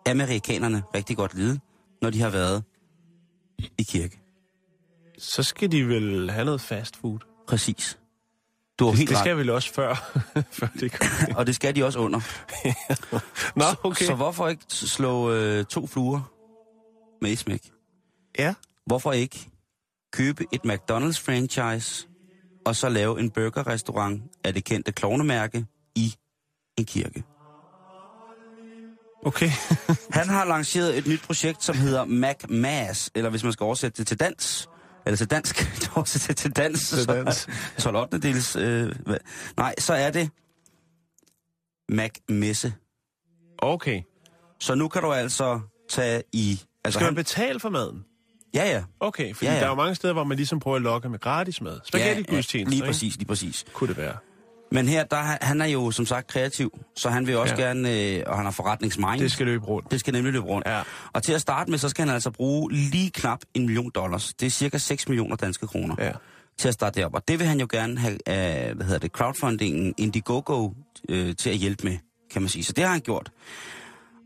amerikanerne 0.06 0.82
rigtig 0.94 1.16
godt 1.16 1.34
lide, 1.34 1.60
når 2.02 2.10
de 2.10 2.20
har 2.20 2.30
været 2.30 2.64
i 3.78 3.82
kirke? 3.82 4.20
Så 5.18 5.42
skal 5.42 5.72
de 5.72 5.88
vel 5.88 6.30
have 6.30 6.44
noget 6.44 6.60
fast 6.60 6.96
food. 6.96 7.18
Præcis. 7.48 7.98
Du 8.78 8.84
har 8.84 8.90
Det, 8.90 8.98
helt 8.98 9.10
det 9.10 9.16
ret. 9.16 9.24
skal 9.24 9.36
vel 9.36 9.50
også 9.50 9.72
før, 9.74 9.94
før 10.58 10.66
det 10.80 10.92
kommer. 10.92 11.36
Og 11.38 11.46
det 11.46 11.54
skal 11.54 11.76
de 11.76 11.84
også 11.84 11.98
under. 11.98 12.20
Nå, 13.58 13.64
okay. 13.82 14.04
Så 14.04 14.14
hvorfor 14.14 14.48
ikke 14.48 14.62
slå 14.68 15.32
øh, 15.32 15.64
to 15.64 15.86
fluer 15.86 16.32
med 17.22 17.30
et 17.32 17.38
smæk? 17.38 17.70
Ja. 18.38 18.54
Hvorfor 18.86 19.12
ikke 19.12 19.50
købe 20.12 20.44
et 20.52 20.60
McDonald's-franchise, 20.64 22.06
og 22.66 22.76
så 22.76 22.88
lave 22.88 23.20
en 23.20 23.30
burgerrestaurant 23.30 24.22
af 24.44 24.54
det 24.54 24.64
kendte 24.64 24.92
klovnemærke 24.92 25.66
i 25.94 26.14
en 26.78 26.84
kirke? 26.84 27.22
Okay. 29.22 29.50
Han 30.18 30.28
har 30.28 30.44
lanceret 30.44 30.98
et 30.98 31.06
nyt 31.06 31.22
projekt, 31.22 31.64
som 31.64 31.76
hedder 31.76 32.04
MacMass, 32.04 33.10
eller 33.14 33.30
hvis 33.30 33.44
man 33.44 33.52
skal 33.52 33.64
oversætte 33.64 33.98
det 33.98 34.06
til 34.06 34.20
dans, 34.20 34.68
eller 35.06 35.16
til 35.16 35.30
dansk, 35.30 35.56
oversætte 35.96 36.28
det 36.28 36.36
til 36.36 36.50
dans, 36.56 36.88
Til 36.88 37.06
dans. 37.08 37.36
så 37.76 37.82
12 37.82 37.96
8. 37.96 38.18
dels, 38.18 38.56
øh, 38.56 38.92
nej, 39.56 39.74
så 39.78 39.94
er 39.94 40.10
det 40.10 40.30
Mac-messe. 41.92 42.72
Okay. 43.58 44.02
Så 44.60 44.74
nu 44.74 44.88
kan 44.88 45.02
du 45.02 45.12
altså 45.12 45.60
tage 45.90 46.22
i... 46.32 46.60
Altså 46.84 46.98
Skal 46.98 47.04
man 47.04 47.08
han, 47.08 47.14
betale 47.14 47.60
for 47.60 47.68
maden? 47.68 48.04
ja, 48.54 48.70
ja. 48.70 48.84
Okay, 49.00 49.34
fordi 49.34 49.46
Ja, 49.46 49.52
ja, 49.52 49.54
ja. 49.54 49.56
ja. 49.56 49.60
der 49.60 49.66
er 49.66 49.70
jo 49.70 49.74
mange 49.82 49.94
steder, 49.94 50.12
hvor 50.12 50.24
man 50.24 50.36
ligesom 50.36 50.60
prøver 50.60 50.76
at 50.76 50.82
lokke 50.82 51.08
med 51.08 51.18
gratis 51.18 51.60
mad. 51.60 51.80
Spaghetti 51.84 52.24
ja, 52.28 52.34
gudstjeneste, 52.34 52.76
lige 52.76 52.86
præcis, 52.86 53.16
lige 53.16 53.26
præcis. 53.28 53.64
Kunne 53.72 53.88
det 53.88 53.96
være. 53.96 54.16
Men 54.72 54.88
her, 54.88 55.04
der, 55.04 55.16
er- 55.16 55.38
han 55.40 55.60
er 55.60 55.66
jo 55.66 55.90
som 55.90 56.06
sagt 56.06 56.26
kreativ, 56.26 56.78
så 56.96 57.10
han 57.10 57.26
vil 57.26 57.36
også 57.36 57.54
ja. 57.58 57.62
Gerne, 57.62 58.02
øh, 58.16 58.22
og 58.26 58.36
han 58.36 58.44
har 58.44 58.52
forretningsmind. 58.52 59.20
Det 59.20 59.32
skal 59.32 59.46
løbe 59.46 59.64
rundt. 59.64 59.90
det 59.90 60.00
skal 60.00 60.12
nemlig 60.12 60.32
løbe 60.32 60.46
rundt. 60.46 60.68
Ja. 60.68 60.82
Og 61.12 61.22
til 61.22 61.32
at 61.32 61.40
starte 61.40 61.70
med, 61.70 61.78
så 61.78 61.88
skal 61.88 62.04
han 62.06 62.14
altså 62.14 62.30
bruge 62.30 62.72
lige 62.72 63.10
knap 63.10 63.38
en 63.54 63.62
million 63.66 63.90
dollars. 63.94 64.34
Det 64.40 64.46
er 64.46 64.50
cirka 64.50 64.78
6 64.78 65.08
millioner 65.08 65.36
danske 65.36 65.66
kroner. 65.66 65.94
Ja. 65.98 66.12
til 66.58 66.68
at 66.68 66.74
starte 66.74 67.00
derop. 67.00 67.14
Og 67.14 67.28
det 67.28 67.38
vil 67.38 67.46
han 67.46 67.60
jo 67.60 67.66
gerne 67.70 67.98
have, 67.98 68.12
uh, 68.12 68.76
hvad 68.76 68.86
hedder 68.86 68.98
det, 68.98 69.10
crowdfundingen 69.12 69.94
Indiegogo 69.98 70.70
øh, 71.08 71.36
til 71.36 71.50
at 71.50 71.56
hjælpe 71.56 71.84
med, 71.84 71.98
kan 72.32 72.42
man 72.42 72.48
sige. 72.48 72.64
Så 72.64 72.72
det 72.72 72.84
har 72.84 72.90
han 72.92 73.00
gjort. 73.00 73.30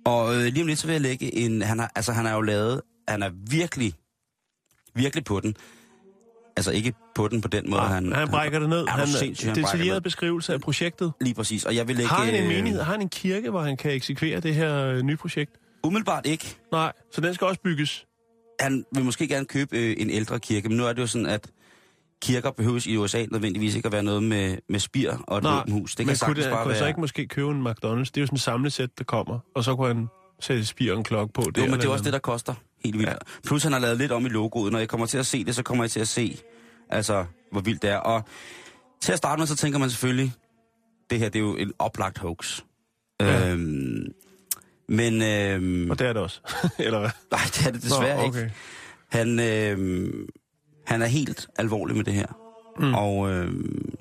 Og 0.05 0.35
øh, 0.35 0.43
lige 0.45 0.61
om 0.63 0.67
lidt, 0.67 0.79
så 0.79 0.87
vil 0.87 0.93
jeg 0.93 1.01
lægge 1.01 1.35
en, 1.35 1.63
han 1.63 1.79
har, 1.79 1.93
altså 1.95 2.13
han 2.13 2.25
har 2.27 2.35
jo 2.35 2.41
lavet, 2.41 2.81
han 3.09 3.23
er 3.23 3.31
virkelig, 3.51 3.95
virkelig 4.95 5.25
på 5.25 5.41
den. 5.41 5.57
Altså 6.57 6.73
ikke 6.73 6.93
på 7.15 7.29
den 7.29 7.41
på 7.41 7.49
den 7.49 7.71
måde, 7.71 7.81
Nej, 7.81 7.95
han... 7.95 8.13
han 8.13 8.29
brækker 8.29 8.59
det 8.59 8.69
ned. 8.69 8.79
Er 8.87 8.91
Han, 8.91 9.07
sindssyg, 9.07 9.49
han 9.49 9.57
det 9.57 9.65
detaljeret 9.65 10.03
beskrivelse 10.03 10.53
af 10.53 10.61
projektet. 10.61 11.13
Lige 11.21 11.35
præcis. 11.35 11.65
Og 11.65 11.77
jeg 11.77 11.89
vil 11.89 11.97
lægge... 11.97 12.09
Har 12.09 12.25
han 12.25 12.35
en 12.35 12.43
øh, 12.43 12.49
menighed? 12.49 12.81
Har 12.81 12.93
han 12.93 13.01
en 13.01 13.09
kirke, 13.09 13.51
hvor 13.51 13.61
han 13.61 13.77
kan 13.77 13.93
eksekvere 13.93 14.41
det 14.41 14.55
her 14.55 14.87
øh, 14.87 15.03
nye 15.03 15.17
projekt? 15.17 15.51
Umiddelbart 15.85 16.27
ikke. 16.27 16.57
Nej, 16.73 16.93
så 17.13 17.21
den 17.21 17.35
skal 17.35 17.47
også 17.47 17.61
bygges. 17.61 18.07
Han 18.61 18.85
vil 18.95 19.05
måske 19.05 19.29
gerne 19.29 19.47
købe 19.47 19.79
øh, 19.79 19.97
en 19.99 20.11
ældre 20.11 20.41
kirke, 20.41 20.69
men 20.69 20.79
nu 20.79 20.85
er 20.85 20.93
det 20.93 21.03
jo 21.03 21.07
sådan, 21.07 21.27
at 21.27 21.51
kirker 22.23 22.51
behøves 22.51 22.87
i 22.87 22.97
USA 22.97 23.27
nødvendigvis 23.31 23.75
ikke 23.75 23.87
at 23.87 23.93
være 23.93 24.03
noget 24.03 24.23
med, 24.23 24.59
med 24.69 24.81
spir 24.81 25.13
og 25.27 25.39
et 25.39 25.45
våbenhus. 25.45 25.91
Det 25.91 25.97
kan 25.97 26.07
men 26.07 26.09
kunne, 26.09 26.17
sagtens 26.17 26.45
det, 26.45 26.53
bare 26.53 26.63
kunne 26.63 26.71
være... 26.71 26.79
så 26.79 26.87
ikke 26.87 27.01
måske 27.01 27.27
købe 27.27 27.51
en 27.51 27.67
McDonald's? 27.67 27.75
Det 27.85 28.17
er 28.17 28.21
jo 28.21 28.27
sådan 28.27 28.35
en 28.35 28.39
samlesæt, 28.39 28.99
der 28.99 29.05
kommer. 29.05 29.39
Og 29.55 29.65
så 29.65 29.77
kunne 29.77 29.89
han 29.89 30.09
sætte 30.41 30.67
spir 30.67 30.93
og 30.93 30.99
en 30.99 31.05
klokke 31.05 31.33
på. 31.33 31.43
Jo, 31.59 31.67
men 31.67 31.73
det 31.73 31.85
er 31.85 31.89
også 31.89 32.05
det, 32.05 32.13
der 32.13 32.19
koster 32.19 32.55
helt 32.85 32.99
vildt. 32.99 33.11
Ja. 33.11 33.17
Plus 33.47 33.63
han 33.63 33.73
har 33.73 33.81
lavet 33.81 33.99
lidt 33.99 34.13
om 34.13 34.27
i 34.27 34.29
logoet. 34.29 34.73
Når 34.73 34.79
jeg 34.79 34.89
kommer 34.89 35.07
til 35.07 35.19
at 35.19 35.27
se 35.27 35.45
det, 35.45 35.55
så 35.55 35.63
kommer 35.63 35.85
jeg 35.85 35.91
til 35.91 36.01
at 36.01 36.09
se, 36.09 36.39
altså, 36.91 37.25
hvor 37.53 37.61
vildt 37.61 37.83
det 37.83 37.91
er. 37.91 37.97
Og 37.97 38.25
til 39.01 39.13
at 39.13 39.19
starte 39.19 39.41
med, 39.41 39.47
så 39.47 39.57
tænker 39.57 39.79
man 39.79 39.91
selvfølgelig, 39.91 40.33
det 41.11 41.19
her, 41.19 41.29
det 41.29 41.39
er 41.39 41.43
jo 41.43 41.57
en 41.57 41.73
oplagt 41.79 42.19
hoax. 42.19 42.61
Ja. 43.21 43.51
Øhm, 43.51 44.13
men, 44.89 45.23
øhm, 45.23 45.91
Og 45.91 45.99
det 45.99 46.07
er 46.07 46.13
det 46.13 46.23
også. 46.23 46.41
Eller 46.79 46.99
hvad? 46.99 47.11
nej, 47.31 47.41
det 47.47 47.67
er 47.67 47.71
det 47.71 47.83
desværre 47.83 48.17
Nå, 48.17 48.25
ikke. 48.25 48.39
okay. 48.39 48.51
Han, 49.09 49.41
øhm, 49.41 50.29
han 50.87 51.03
er 51.03 51.07
helt 51.07 51.49
alvorlig 51.59 51.97
med 51.97 52.05
det 52.05 52.15
her. 52.15 52.27
Mm. 52.79 52.95
Og 52.95 53.31
øhm, 53.31 53.95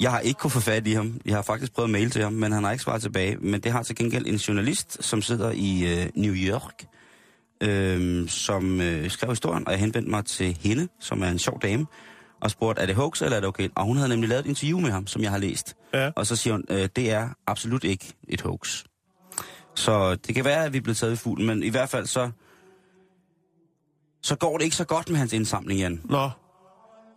jeg 0.00 0.10
har 0.10 0.20
ikke 0.20 0.38
kunne 0.38 0.50
få 0.50 0.60
fat 0.60 0.86
i 0.86 0.92
ham. 0.92 1.20
Jeg 1.24 1.34
har 1.34 1.42
faktisk 1.42 1.72
prøvet 1.74 1.86
at 1.88 1.92
mail 1.92 2.10
til 2.10 2.22
ham, 2.22 2.32
men 2.32 2.52
han 2.52 2.64
har 2.64 2.72
ikke 2.72 2.84
svaret 2.84 3.02
tilbage. 3.02 3.36
Men 3.36 3.60
det 3.60 3.72
har 3.72 3.82
til 3.82 3.96
gengæld 3.96 4.26
en 4.26 4.36
journalist, 4.36 5.04
som 5.04 5.22
sidder 5.22 5.50
i 5.50 6.00
øh, 6.02 6.06
New 6.14 6.34
York, 6.34 6.84
øhm, 7.62 8.28
som 8.28 8.80
øh, 8.80 9.10
skrev 9.10 9.30
historien, 9.30 9.66
og 9.66 9.72
jeg 9.72 9.80
henvendte 9.80 10.10
mig 10.10 10.24
til 10.24 10.56
hende, 10.60 10.88
som 11.00 11.22
er 11.22 11.28
en 11.28 11.38
sjov 11.38 11.62
dame, 11.62 11.86
og 12.40 12.50
spurgte, 12.50 12.82
er 12.82 12.86
det 12.86 12.94
hoax, 12.94 13.22
eller 13.22 13.36
er 13.36 13.40
det 13.40 13.48
okay? 13.48 13.68
Og 13.76 13.84
hun 13.84 13.96
havde 13.96 14.08
nemlig 14.08 14.28
lavet 14.28 14.44
et 14.44 14.48
interview 14.48 14.80
med 14.80 14.90
ham, 14.90 15.06
som 15.06 15.22
jeg 15.22 15.30
har 15.30 15.38
læst. 15.38 15.76
Ja. 15.94 16.10
Og 16.16 16.26
så 16.26 16.36
siger 16.36 16.54
hun, 16.54 16.64
øh, 16.68 16.88
det 16.96 17.10
er 17.10 17.28
absolut 17.46 17.84
ikke 17.84 18.12
et 18.28 18.40
hoax. 18.40 18.84
Så 19.74 20.14
det 20.14 20.34
kan 20.34 20.44
være, 20.44 20.64
at 20.64 20.72
vi 20.72 20.78
er 20.78 20.82
blevet 20.82 20.96
taget 20.96 21.12
i 21.12 21.16
fuglen, 21.16 21.46
men 21.46 21.62
i 21.62 21.68
hvert 21.68 21.88
fald 21.88 22.06
så, 22.06 22.30
så 24.22 24.36
går 24.36 24.58
det 24.58 24.64
ikke 24.64 24.76
så 24.76 24.84
godt 24.84 25.10
med 25.10 25.18
hans 25.18 25.32
indsamling, 25.32 25.80
Jan. 25.80 26.00
Nå. 26.04 26.30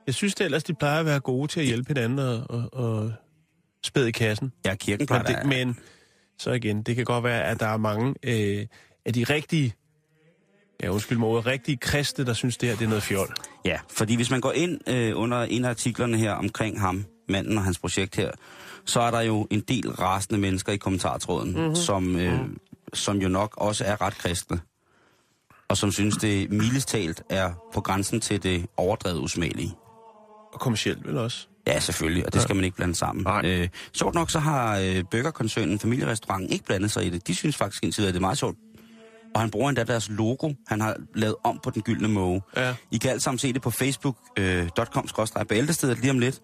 Jeg 0.07 0.15
synes 0.15 0.35
det 0.35 0.45
ellers, 0.45 0.63
de 0.63 0.73
plejer 0.73 0.99
at 0.99 1.05
være 1.05 1.19
gode 1.19 1.47
til 1.47 1.59
at 1.59 1.65
hjælpe 1.65 1.87
hinanden 1.87 2.19
og, 2.19 2.43
og, 2.49 2.73
og 2.73 3.13
spæde 3.83 4.09
i 4.09 4.11
kassen. 4.11 4.51
Ja, 4.65 4.75
kirken 4.75 5.01
Men, 5.01 5.07
plejer 5.07 5.23
det, 5.23 5.37
det, 5.37 5.45
men 5.45 5.77
så 6.39 6.51
igen, 6.51 6.83
det 6.83 6.95
kan 6.95 7.05
godt 7.05 7.23
være, 7.23 7.43
at 7.43 7.59
der 7.59 7.67
er 7.67 7.77
mange 7.77 8.15
øh, 8.23 8.67
af 9.05 9.13
de 9.13 9.23
rigtige, 9.23 9.73
ja 10.83 10.89
undskyld 10.89 11.17
mig, 11.17 11.45
rigtige 11.45 11.77
kristne, 11.77 12.25
der 12.25 12.33
synes, 12.33 12.57
det 12.57 12.69
her 12.69 12.75
det 12.75 12.85
er 12.85 12.89
noget 12.89 13.03
fjol. 13.03 13.33
Ja, 13.65 13.79
fordi 13.89 14.15
hvis 14.15 14.31
man 14.31 14.41
går 14.41 14.51
ind 14.51 14.89
øh, 14.89 15.11
under 15.15 15.43
en 15.43 15.65
af 15.65 15.69
artiklerne 15.69 16.17
her 16.17 16.31
omkring 16.31 16.79
ham, 16.79 17.05
manden 17.29 17.57
og 17.57 17.63
hans 17.63 17.79
projekt 17.79 18.15
her, 18.15 18.31
så 18.85 18.99
er 18.99 19.11
der 19.11 19.21
jo 19.21 19.47
en 19.49 19.59
del 19.59 19.91
rasende 19.91 20.39
mennesker 20.39 20.73
i 20.73 20.77
kommentartråden, 20.77 21.57
mm-hmm. 21.57 21.75
som, 21.75 22.15
øh, 22.15 22.39
som 22.93 23.17
jo 23.17 23.29
nok 23.29 23.53
også 23.57 23.85
er 23.85 24.01
ret 24.01 24.17
kristne. 24.17 24.59
Og 25.67 25.77
som 25.77 25.91
synes, 25.91 26.17
det 26.17 26.51
mildest 26.51 26.87
talt 26.87 27.23
er 27.29 27.51
på 27.73 27.81
grænsen 27.81 28.19
til 28.19 28.43
det 28.43 28.65
overdrevet 28.77 29.19
usmagelige. 29.19 29.75
Og 30.53 30.59
kommercielt 30.59 31.07
vel 31.07 31.17
også. 31.17 31.47
Ja, 31.67 31.79
selvfølgelig, 31.79 32.25
og 32.25 32.33
det 32.33 32.41
skal 32.41 32.55
man 32.55 32.65
ikke 32.65 32.77
blande 32.77 32.95
sammen. 32.95 33.23
Nej. 33.23 33.41
Øh, 33.45 33.69
sjovt 33.93 34.15
nok, 34.15 34.31
så 34.31 34.39
har 34.39 34.77
øh, 34.77 35.03
burgerkoncernen, 35.11 35.79
familierestauranten, 35.79 36.49
ikke 36.49 36.65
blandet 36.65 36.91
sig 36.91 37.05
i 37.05 37.09
det. 37.09 37.27
De 37.27 37.35
synes 37.35 37.55
faktisk 37.55 37.83
indtil 37.83 38.01
videre, 38.01 38.11
det 38.11 38.17
er 38.17 38.21
meget 38.21 38.37
sjovt. 38.37 38.57
Og 39.35 39.41
han 39.41 39.49
bruger 39.49 39.69
endda 39.69 39.83
deres 39.83 40.09
logo, 40.09 40.53
han 40.67 40.81
har 40.81 40.97
lavet 41.15 41.35
om 41.43 41.59
på 41.63 41.69
den 41.69 41.81
gyldne 41.81 42.07
måge. 42.07 42.41
Ja. 42.55 42.75
I 42.91 42.97
kan 42.97 43.11
alt 43.11 43.23
sammen 43.23 43.39
se 43.39 43.53
det 43.53 43.61
på 43.61 43.69
facebook.com-bæltestedet 43.69 45.99
lige 45.99 46.11
om 46.11 46.19
lidt. 46.19 46.41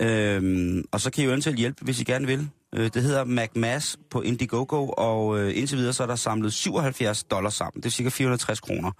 Øhm, 0.00 0.84
og 0.92 1.00
så 1.00 1.10
kan 1.10 1.22
I 1.22 1.24
jo 1.24 1.30
eventuelt 1.30 1.58
hjælpe, 1.58 1.84
hvis 1.84 2.00
I 2.00 2.04
gerne 2.04 2.26
vil. 2.26 2.48
Øh, 2.74 2.90
det 2.94 3.02
hedder 3.02 3.24
MacMass 3.24 3.98
på 4.10 4.20
Indiegogo, 4.20 4.88
og 4.88 5.38
øh, 5.38 5.58
indtil 5.58 5.78
videre 5.78 5.92
så 5.92 6.02
er 6.02 6.06
der 6.06 6.16
samlet 6.16 6.52
77 6.52 7.24
dollars 7.24 7.54
sammen. 7.54 7.82
Det 7.82 7.86
er 7.86 7.90
cirka 7.90 8.08
460 8.08 8.60
kroner. 8.60 8.90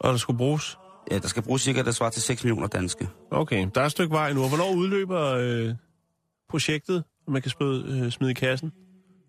Og 0.00 0.12
der 0.12 0.18
skulle 0.18 0.36
bruges. 0.36 0.78
Ja, 1.10 1.18
der 1.18 1.28
skal 1.28 1.42
bruges 1.42 1.62
cirka, 1.62 1.82
der 1.82 1.92
svarer 1.92 2.10
til 2.10 2.22
6 2.22 2.44
millioner 2.44 2.66
danske. 2.66 3.08
Okay, 3.30 3.66
der 3.74 3.80
er 3.80 3.84
et 3.84 3.92
stykke 3.92 4.12
vej 4.12 4.32
nu. 4.32 4.48
Hvornår 4.48 4.74
udløber 4.74 5.22
øh, 5.22 5.74
projektet, 6.50 7.04
og 7.26 7.32
man 7.32 7.42
kan 7.42 7.50
smide, 7.50 7.84
øh, 7.88 8.10
smide 8.10 8.30
i 8.30 8.34
kassen? 8.34 8.72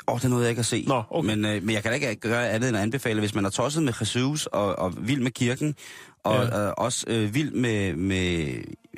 Åh, 0.07 0.13
oh, 0.13 0.19
det 0.19 0.25
er 0.25 0.29
noget, 0.29 0.43
jeg 0.43 0.49
ikke 0.49 0.59
har 0.59 0.63
set. 0.63 0.87
Nå, 0.87 1.03
okay. 1.09 1.27
men, 1.35 1.45
øh, 1.45 1.63
men 1.63 1.75
jeg 1.75 1.83
kan 1.83 1.91
da 1.91 1.97
ikke 2.09 2.15
gøre 2.15 2.49
andet 2.49 2.67
end 2.69 2.77
at 2.77 2.83
anbefale, 2.83 3.19
hvis 3.19 3.35
man 3.35 3.45
er 3.45 3.49
tosset 3.49 3.83
med 3.83 3.93
Jesus 4.01 4.45
og, 4.45 4.79
og 4.79 4.93
vild 5.07 5.21
med 5.21 5.31
kirken, 5.31 5.75
og 6.23 6.35
Ja. 6.45 6.67
øh, 6.67 6.73
også 6.77 7.05
øh, 7.07 7.33
vild 7.35 7.51
med, 7.51 7.93
med 7.95 8.47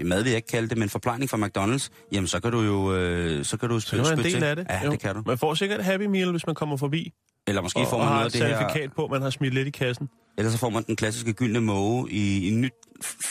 mad, 0.05 0.23
vil 0.23 0.29
jeg 0.29 0.35
ikke 0.35 0.47
kalde 0.47 0.69
det, 0.69 0.77
men 0.77 0.89
forplejning 0.89 1.29
fra 1.29 1.37
McDonald's, 1.37 1.89
jamen 2.11 2.27
så 2.27 2.39
kan 2.39 2.51
du 2.51 2.61
jo 2.61 2.95
øh, 2.95 3.45
så 3.45 3.57
kan 3.57 3.69
du 3.69 3.79
Så 3.79 3.89
kan 3.89 3.99
man 3.99 4.11
en 4.19 4.23
del 4.23 4.31
til. 4.33 4.43
af 4.43 4.55
det. 4.55 4.67
Ja, 4.69 4.85
Jo. 4.85 4.91
det 4.91 4.99
kan 4.99 5.15
du. 5.15 5.23
Man 5.25 5.37
får 5.37 5.53
sikkert 5.53 5.79
et 5.79 5.85
Happy 5.85 6.03
Meal, 6.03 6.31
hvis 6.31 6.45
man 6.45 6.55
kommer 6.55 6.77
forbi. 6.77 7.11
Eller 7.47 7.61
måske 7.61 7.79
og, 7.79 7.87
får 7.87 7.97
og 7.97 7.99
man 7.99 8.07
har 8.07 8.13
noget 8.13 8.23
af 8.25 8.27
et 8.37 8.41
det 8.41 8.49
her, 8.49 8.59
certifikat 8.59 8.93
på, 8.95 9.05
at 9.05 9.11
man 9.11 9.21
har 9.21 9.29
smidt 9.29 9.53
lidt 9.53 9.67
i 9.67 9.71
kassen. 9.71 10.09
eller 10.37 10.51
så 10.51 10.57
får 10.57 10.69
man 10.69 10.83
den 10.83 10.95
klassiske 10.95 11.33
gyldne 11.33 11.61
måge 11.61 12.11
i, 12.11 12.37
i 12.47 12.51
en 12.51 12.61
nyt, 12.61 12.71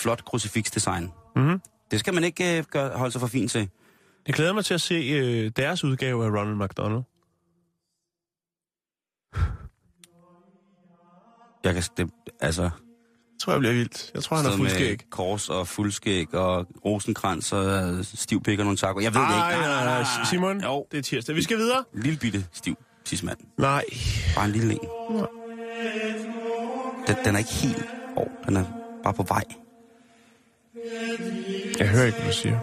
flot 0.00 0.24
krucifiksdesign. 0.24 1.08
Mm-hmm. 1.36 1.60
Det 1.90 2.00
skal 2.00 2.14
man 2.14 2.24
ikke 2.24 2.58
øh, 2.58 2.64
gøre, 2.70 2.90
holde 2.98 3.12
sig 3.12 3.20
for 3.20 3.28
fint 3.28 3.50
til. 3.50 3.68
Jeg 4.26 4.34
glæder 4.34 4.52
mig 4.52 4.64
til 4.64 4.74
at 4.74 4.80
se 4.80 4.94
øh, 4.94 5.50
deres 5.56 5.84
udgave 5.84 6.24
af 6.24 6.28
Ronald 6.30 6.56
McDonald. 6.56 7.02
Jeg 11.64 11.74
kan, 11.74 11.82
det, 11.96 12.10
altså, 12.40 12.62
Jeg 12.62 12.70
tror, 13.40 13.52
jeg 13.52 13.60
bliver 13.60 13.74
vildt. 13.74 14.10
Jeg 14.14 14.22
tror, 14.22 14.36
han 14.36 14.46
er 14.46 14.56
fuldskæg. 14.56 15.10
kors 15.10 15.48
og 15.48 15.68
fuldskæg 15.68 16.34
og 16.34 16.66
rosenkrans 16.84 17.52
og 17.52 17.66
øh, 17.98 18.04
stiv 18.04 18.42
pik 18.42 18.58
og 18.58 18.64
nogle 18.64 18.76
taco. 18.76 19.00
Jeg 19.00 19.14
ved 19.14 19.20
det 19.20 19.28
ikke. 19.28 19.38
Ej, 19.40 19.56
nej, 19.60 19.84
nej, 20.02 20.04
Simon, 20.30 20.60
Jo, 20.62 20.86
det 20.92 20.98
er 20.98 21.02
tirsdag. 21.02 21.34
Vi 21.36 21.42
skal 21.42 21.56
videre. 21.56 21.84
lille 21.94 22.18
bitte 22.18 22.46
stiv 22.52 22.76
tidsmand. 23.04 23.38
Nej. 23.58 23.84
Bare 24.34 24.44
en 24.44 24.50
lille 24.52 24.72
en. 24.72 24.78
Den, 27.06 27.16
den 27.24 27.34
er 27.34 27.38
ikke 27.38 27.52
helt 27.52 27.86
over. 28.16 28.28
Den 28.46 28.56
er 28.56 28.64
bare 29.04 29.14
på 29.14 29.22
vej. 29.22 29.44
Jeg 31.78 31.88
hører 31.88 32.06
ikke, 32.06 32.18
hvad 32.18 32.28
du 32.30 32.36
siger. 32.36 32.60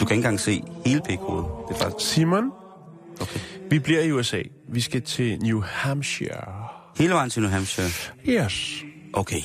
Du 0.00 0.04
kan 0.04 0.14
ikke 0.14 0.14
engang 0.14 0.40
se 0.40 0.62
hele 0.86 1.00
pikhovedet. 1.08 1.46
Det 1.68 1.74
er 1.74 1.78
faktisk... 1.78 2.12
Simon, 2.14 2.50
Okay. 3.20 3.40
vi 3.70 3.78
bliver 3.78 4.00
i 4.00 4.12
USA. 4.12 4.42
Vi 4.68 4.80
skal 4.80 5.02
til 5.02 5.38
New 5.38 5.60
Hampshire. 5.62 6.65
Hele 6.98 7.14
vejen 7.14 7.30
til 7.30 7.42
New 7.42 7.50
Hampshire. 7.50 7.88
Yes. 8.28 8.84
Okay. 9.12 9.40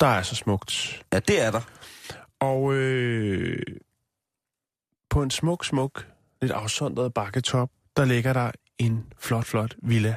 Der 0.00 0.06
er 0.06 0.22
så 0.22 0.34
smukt. 0.34 1.02
Ja, 1.12 1.18
det 1.18 1.42
er 1.42 1.50
der. 1.50 1.60
Og 2.40 2.74
øh, 2.74 3.62
på 5.10 5.22
en 5.22 5.30
smuk, 5.30 5.64
smuk, 5.64 6.06
lidt 6.42 6.52
afsondret 6.52 7.14
bakketop, 7.14 7.70
der 7.96 8.04
ligger 8.04 8.32
der 8.32 8.50
en 8.78 9.12
flot, 9.18 9.44
flot 9.44 9.76
villa. 9.82 10.16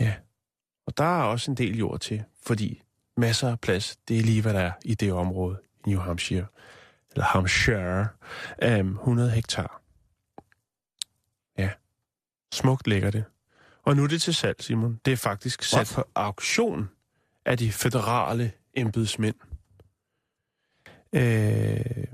Ja. 0.00 0.14
Og 0.86 0.98
der 0.98 1.04
er 1.04 1.22
også 1.22 1.50
en 1.50 1.56
del 1.56 1.78
jord 1.78 2.00
til, 2.00 2.24
fordi 2.42 2.82
masser 3.16 3.50
af 3.50 3.60
plads, 3.60 3.96
det 4.08 4.18
er 4.18 4.22
lige, 4.22 4.42
hvad 4.42 4.54
der 4.54 4.60
er 4.60 4.72
i 4.84 4.94
det 4.94 5.12
område 5.12 5.58
i 5.86 5.90
New 5.90 6.00
Hampshire. 6.00 6.46
eller 7.10 7.24
Hampshire, 7.24 8.08
øh, 8.62 8.78
100 8.78 9.30
hektar. 9.30 9.82
Ja, 11.58 11.70
smukt 12.54 12.86
ligger 12.86 13.10
det. 13.10 13.24
Og 13.82 13.96
nu 13.96 14.04
er 14.04 14.08
det 14.08 14.22
til 14.22 14.34
salg, 14.34 14.62
Simon. 14.62 15.00
Det 15.04 15.12
er 15.12 15.16
faktisk 15.16 15.62
sat 15.62 15.76
What? 15.76 15.92
på 15.94 16.10
auktion 16.14 16.90
af 17.44 17.58
de 17.58 17.72
federale 17.72 18.52
embedsmænd. 18.74 19.36
Øh, 21.12 22.04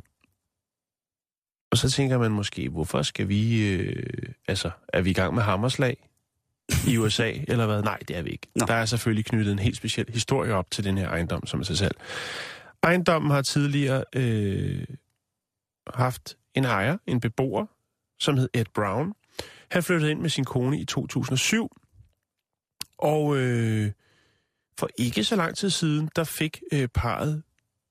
og 1.70 1.78
så 1.78 1.90
tænker 1.90 2.18
man 2.18 2.30
måske, 2.30 2.68
hvorfor 2.68 3.02
skal 3.02 3.28
vi... 3.28 3.72
Øh, 3.72 4.32
altså, 4.48 4.70
er 4.88 5.02
vi 5.02 5.10
i 5.10 5.12
gang 5.12 5.34
med 5.34 5.42
hammerslag 5.42 6.08
i 6.86 6.96
USA, 6.96 7.32
eller 7.48 7.66
hvad? 7.66 7.82
Nej, 7.82 7.98
det 8.08 8.16
er 8.16 8.22
vi 8.22 8.30
ikke. 8.30 8.46
Nå. 8.54 8.66
Der 8.66 8.74
er 8.74 8.84
selvfølgelig 8.84 9.24
knyttet 9.24 9.52
en 9.52 9.58
helt 9.58 9.76
speciel 9.76 10.06
historie 10.12 10.54
op 10.54 10.70
til 10.70 10.84
den 10.84 10.98
her 10.98 11.08
ejendom, 11.08 11.46
som 11.46 11.60
er 11.60 11.64
til 11.64 11.76
salg. 11.76 11.96
Ejendommen 12.82 13.30
har 13.30 13.42
tidligere 13.42 14.04
øh, 14.14 14.86
haft 15.94 16.36
en 16.54 16.64
ejer, 16.64 16.96
en 17.06 17.20
beboer, 17.20 17.66
som 18.18 18.36
hed 18.36 18.48
Ed 18.54 18.64
Brown. 18.74 19.14
Han 19.70 19.82
flyttede 19.82 20.10
ind 20.10 20.20
med 20.20 20.30
sin 20.30 20.44
kone 20.44 20.80
i 20.80 20.84
2007, 20.84 21.76
og 22.98 23.36
øh, 23.36 23.92
for 24.78 24.88
ikke 24.98 25.24
så 25.24 25.36
lang 25.36 25.56
tid 25.56 25.70
siden, 25.70 26.10
der 26.16 26.24
fik 26.24 26.62
øh, 26.72 26.88
parret 26.88 27.42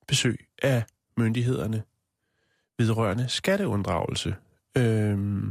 besøg 0.07 0.48
af 0.62 0.84
myndighederne 1.17 1.84
vedrørende 2.77 3.29
skatteunddragelse. 3.29 4.36
Øh, 4.77 5.43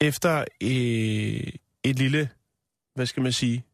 efter 0.00 0.44
øh, 0.62 1.52
et 1.84 1.98
lille, 1.98 2.30
hvad 2.94 3.06
skal 3.06 3.22
man 3.22 3.32
sige, 3.32 3.64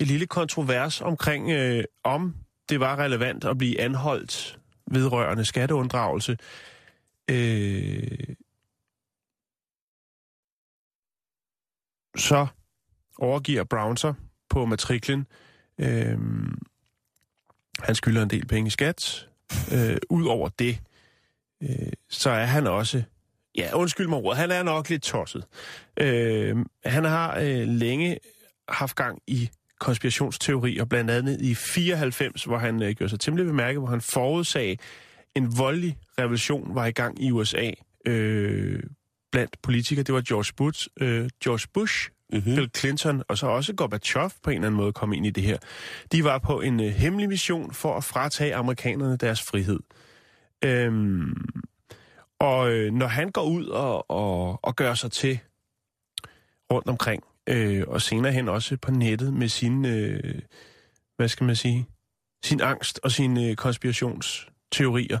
et 0.00 0.06
lille 0.06 0.26
kontrovers 0.26 1.00
omkring, 1.00 1.50
øh, 1.50 1.84
om 2.04 2.34
det 2.68 2.80
var 2.80 2.96
relevant 2.96 3.44
at 3.44 3.58
blive 3.58 3.80
anholdt 3.80 4.58
vedrørende 4.90 5.44
skatteunddragelse, 5.44 6.38
øh, 7.30 8.34
så 12.16 12.46
overgiver 13.18 13.64
Brown 13.64 13.96
sig 13.96 14.14
på 14.50 14.64
matriklen. 14.64 15.26
Øh, 15.78 16.18
han 17.82 17.94
skylder 17.94 18.22
en 18.22 18.30
del 18.30 18.46
penge 18.46 18.68
i 18.68 18.70
skat. 18.70 19.28
Øh, 19.74 19.96
Udover 20.10 20.48
det, 20.48 20.78
øh, 21.62 21.92
så 22.08 22.30
er 22.30 22.44
han 22.44 22.66
også... 22.66 23.02
Ja, 23.56 23.70
undskyld 23.74 24.06
mig 24.06 24.18
ordet, 24.18 24.38
han 24.38 24.50
er 24.50 24.62
nok 24.62 24.90
lidt 24.90 25.02
tosset. 25.02 25.44
Øh, 25.96 26.56
han 26.84 27.04
har 27.04 27.38
øh, 27.38 27.68
længe 27.68 28.18
haft 28.68 28.96
gang 28.96 29.22
i 29.26 29.50
konspirationsteorier, 29.80 30.84
blandt 30.84 31.10
andet 31.10 31.40
i 31.40 31.54
94, 31.54 32.44
hvor 32.44 32.58
han 32.58 32.82
øh, 32.82 32.90
gjorde 32.90 33.08
sig 33.08 33.20
temmelig 33.20 33.46
bemærket, 33.46 33.80
hvor 33.80 33.88
han 33.88 34.00
forudsag, 34.00 34.78
en 35.36 35.58
voldelig 35.58 35.98
revolution 36.18 36.74
var 36.74 36.86
i 36.86 36.90
gang 36.90 37.22
i 37.22 37.30
USA 37.30 37.70
øh, 38.06 38.82
blandt 39.32 39.62
politikere. 39.62 40.02
Det 40.02 40.14
var 40.14 40.20
George 40.20 40.52
Bush, 40.56 40.88
øh, 41.00 41.30
George 41.44 41.68
Bush 41.74 42.10
Mm-hmm. 42.32 42.54
Bill 42.54 42.70
Clinton 42.76 43.22
og 43.28 43.38
så 43.38 43.46
også 43.46 43.74
Gorbachev 43.74 44.30
på 44.42 44.50
en 44.50 44.54
eller 44.56 44.66
anden 44.66 44.76
måde 44.76 44.92
kom 44.92 45.12
ind 45.12 45.26
i 45.26 45.30
det 45.30 45.42
her. 45.42 45.58
De 46.12 46.24
var 46.24 46.38
på 46.38 46.60
en 46.60 46.80
øh, 46.80 46.86
hemmelig 46.86 47.28
mission 47.28 47.72
for 47.72 47.96
at 47.96 48.04
fratage 48.04 48.54
amerikanerne 48.54 49.16
deres 49.16 49.42
frihed. 49.42 49.80
Øhm, 50.64 51.44
og 52.40 52.70
øh, 52.72 52.92
når 52.92 53.06
han 53.06 53.30
går 53.30 53.42
ud 53.42 53.66
og, 53.66 54.10
og, 54.10 54.58
og 54.62 54.76
gør 54.76 54.94
sig 54.94 55.12
til 55.12 55.38
rundt 56.72 56.88
omkring, 56.88 57.24
øh, 57.48 57.84
og 57.86 58.02
senere 58.02 58.32
hen 58.32 58.48
også 58.48 58.76
på 58.76 58.90
nettet 58.90 59.34
med 59.34 59.48
sin, 59.48 59.84
øh, 59.84 60.40
hvad 61.16 61.28
skal 61.28 61.46
man 61.46 61.56
sige, 61.56 61.86
sin 62.44 62.60
angst 62.60 63.00
og 63.02 63.10
sine 63.10 63.48
øh, 63.48 63.56
konspirationsteorier, 64.74 65.18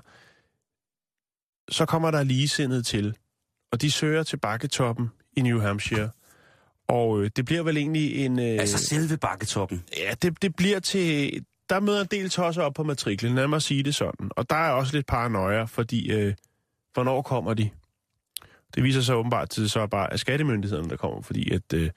så 1.68 1.86
kommer 1.86 2.10
der 2.10 2.22
ligesindet 2.22 2.86
til, 2.86 3.16
og 3.72 3.80
de 3.80 3.90
søger 3.90 4.22
til 4.22 4.36
bakketoppen 4.36 5.10
i 5.36 5.40
New 5.40 5.60
Hampshire. 5.60 6.10
Og 6.88 7.22
øh, 7.22 7.30
det 7.36 7.44
bliver 7.44 7.62
vel 7.62 7.76
egentlig 7.76 8.24
en... 8.24 8.38
Øh, 8.38 8.44
Altså 8.44 8.78
selve 8.78 9.16
bakketoppen. 9.16 9.84
Ja, 9.96 10.14
det, 10.22 10.42
det 10.42 10.56
bliver 10.56 10.80
til... 10.80 11.44
Der 11.68 11.80
møder 11.80 12.00
en 12.00 12.08
del 12.10 12.30
tosser 12.30 12.62
op 12.62 12.74
på 12.74 12.82
matriklen, 12.82 13.34
lad 13.34 13.46
mig 13.46 13.62
sige 13.62 13.82
det 13.82 13.94
sådan. 13.94 14.30
Og 14.30 14.50
der 14.50 14.56
er 14.56 14.70
også 14.70 14.96
lidt 14.96 15.06
paranoia, 15.06 15.64
fordi 15.64 16.12
øh, 16.12 16.34
hvornår 16.94 17.22
kommer 17.22 17.54
de? 17.54 17.70
Det 18.74 18.82
viser 18.82 19.00
sig 19.00 19.16
åbenbart 19.16 19.50
til 19.50 19.70
så 19.70 19.86
bare 19.86 20.18
skattemyndighederne, 20.18 20.88
der 20.88 20.96
kommer, 20.96 21.22
fordi 21.22 21.50
at 21.50 21.72
øh, 21.74 21.90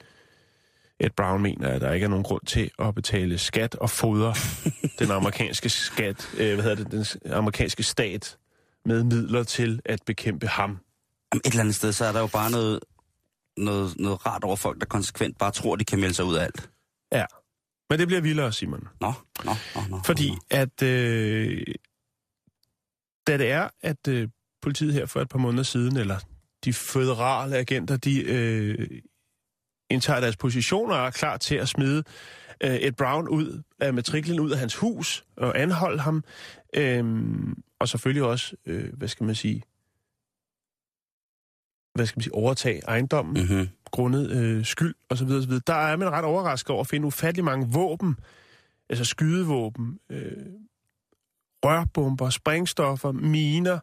Ed 1.00 1.10
Brown 1.16 1.42
mener, 1.42 1.68
at 1.68 1.80
der 1.80 1.92
ikke 1.92 2.04
er 2.04 2.08
nogen 2.08 2.24
grund 2.24 2.46
til 2.46 2.70
at 2.78 2.94
betale 2.94 3.38
skat 3.38 3.74
og 3.74 3.90
fodre 3.90 4.34
den 4.98 5.10
amerikanske 5.10 5.68
skat, 5.68 6.30
øh, 6.38 6.54
hvad 6.54 6.64
hedder 6.64 6.84
det, 6.84 6.90
den 7.22 7.32
amerikanske 7.32 7.82
stat 7.82 8.38
med 8.84 9.04
midler 9.04 9.42
til 9.42 9.80
at 9.84 10.00
bekæmpe 10.06 10.46
ham. 10.46 10.70
Jamen, 10.70 11.40
et 11.44 11.50
eller 11.50 11.60
andet 11.60 11.74
sted, 11.74 11.92
så 11.92 12.04
er 12.04 12.12
der 12.12 12.20
jo 12.20 12.26
bare 12.26 12.50
noget, 12.50 12.80
noget, 13.56 14.00
noget 14.00 14.26
rart 14.26 14.44
over 14.44 14.56
folk, 14.56 14.80
der 14.80 14.86
konsekvent 14.86 15.38
bare 15.38 15.50
tror, 15.50 15.76
de 15.76 15.84
kan 15.84 16.00
melde 16.00 16.14
sig 16.14 16.24
ud 16.24 16.36
af 16.36 16.44
alt. 16.44 16.70
Ja. 17.12 17.24
Men 17.90 17.98
det 17.98 18.06
bliver 18.06 18.20
vildere, 18.20 18.52
Simon. 18.52 18.88
Nå, 19.00 19.12
nå, 19.44 19.52
nå, 19.74 19.80
nå. 19.90 20.00
Fordi 20.04 20.30
nå. 20.30 20.36
at 20.50 20.82
øh, 20.82 21.66
da 23.26 23.38
det 23.38 23.50
er, 23.50 23.68
at 23.80 24.08
øh, 24.08 24.28
politiet 24.62 24.92
her 24.92 25.06
for 25.06 25.20
et 25.20 25.28
par 25.28 25.38
måneder 25.38 25.62
siden, 25.62 25.96
eller 25.96 26.18
de 26.64 26.72
føderale 26.72 27.56
agenter, 27.56 27.96
de 27.96 28.22
øh, 28.22 28.88
indtager 29.90 30.20
deres 30.20 30.36
positioner 30.36 30.94
og 30.94 31.06
er 31.06 31.10
klar 31.10 31.36
til 31.36 31.54
at 31.54 31.68
smide 31.68 32.04
øh, 32.64 32.74
Ed 32.74 32.92
Brown 32.92 33.28
ud 33.28 33.62
af 33.80 33.94
matriklen, 33.94 34.40
ud 34.40 34.50
af 34.50 34.58
hans 34.58 34.76
hus 34.76 35.24
og 35.36 35.60
anholde 35.60 35.98
ham. 35.98 36.24
Øh, 36.74 37.04
og 37.78 37.88
selvfølgelig 37.88 38.22
også, 38.22 38.56
øh, 38.66 38.92
hvad 38.94 39.08
skal 39.08 39.26
man 39.26 39.34
sige, 39.34 39.62
hvad 41.94 42.06
skal 42.06 42.18
man 42.18 42.22
sige, 42.22 42.34
overtage 42.34 42.80
ejendommen 42.88 43.42
Mm-hmm. 43.42 43.68
grundet 43.84 44.30
øh, 44.30 44.64
skyld 44.64 44.94
og 45.08 45.18
så 45.18 45.24
videre, 45.24 45.42
så 45.42 45.48
videre. 45.48 45.62
Der 45.66 45.74
er 45.74 45.96
man 45.96 46.10
ret 46.10 46.24
overrasket 46.24 46.70
over 46.70 46.80
at 46.80 46.86
finde 46.86 47.06
ufattelig 47.06 47.44
mange 47.44 47.68
våben, 47.72 48.16
altså 48.88 49.04
skydevåben, 49.04 49.98
øh, 50.10 50.46
rørbomber, 51.64 52.30
sprængstoffer, 52.30 53.12
miner, 53.12 53.78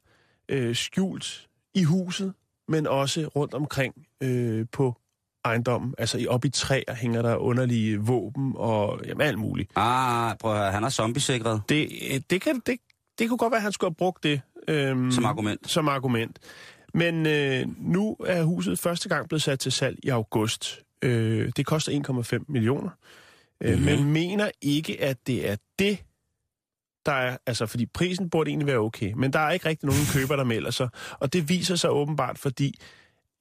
øh, 0.49 0.75
skjult 0.75 1.47
i 1.73 1.83
huset, 1.83 2.33
men 2.67 2.87
også 2.87 3.27
rundt 3.27 3.53
omkring 3.53 4.07
øh, 4.23 4.65
på 4.71 4.97
ejendommen. 5.45 5.93
Altså 5.97 6.17
i- 6.17 6.27
op 6.27 6.45
i 6.45 6.49
træer 6.49 6.95
hænger 6.95 7.21
der 7.21 7.35
underlige 7.35 7.97
våben 7.97 8.53
og 8.55 9.01
jamen, 9.07 9.27
alt 9.27 9.39
muligt. 9.39 9.71
Ah, 9.75 10.37
prøv 10.37 10.51
at 10.53 10.57
høre, 10.59 10.71
han 10.71 10.83
er 10.83 10.89
zombiesikret 10.89 11.61
Det, 11.69 11.89
øh, 12.13 12.21
det, 12.29 12.41
kan, 12.41 12.61
det, 12.65 12.77
det 13.19 13.29
kunne 13.29 13.37
godt 13.37 13.51
være, 13.51 13.57
at 13.57 13.63
han 13.63 13.71
skulle 13.71 13.89
have 13.89 13.95
brugt 13.95 14.23
det. 14.23 14.41
Øhm, 14.67 15.11
som 15.11 15.25
argument. 15.25 15.69
som 15.71 15.87
argument. 15.87 16.39
Men 16.93 17.25
øh, 17.25 17.65
nu 17.77 18.15
er 18.25 18.43
huset 18.43 18.79
første 18.79 19.09
gang 19.09 19.27
blevet 19.29 19.41
sat 19.41 19.59
til 19.59 19.71
salg 19.71 19.99
i 20.03 20.09
august. 20.09 20.79
Øh, 21.01 21.51
det 21.57 21.65
koster 21.65 21.91
1,5 22.39 22.45
millioner. 22.47 22.89
Øh, 23.61 23.73
Mhm. 23.75 23.81
Men 23.85 24.03
mener 24.13 24.49
ikke, 24.61 25.01
at 25.03 25.17
det 25.27 25.49
er 25.51 25.55
det, 25.79 25.97
der 27.05 27.11
er... 27.11 27.37
Altså, 27.45 27.65
fordi 27.65 27.85
prisen 27.85 28.29
burde 28.29 28.49
egentlig 28.49 28.67
være 28.67 28.77
okay. 28.77 29.11
Men 29.15 29.33
der 29.33 29.39
er 29.39 29.51
ikke 29.51 29.69
rigtig 29.69 29.87
nogen 29.87 30.01
køber, 30.13 30.35
der 30.35 30.43
melder 30.43 30.71
sig. 30.71 30.89
Og 31.19 31.33
det 31.33 31.49
viser 31.49 31.75
sig 31.75 31.89
åbenbart, 31.91 32.37
fordi 32.39 32.79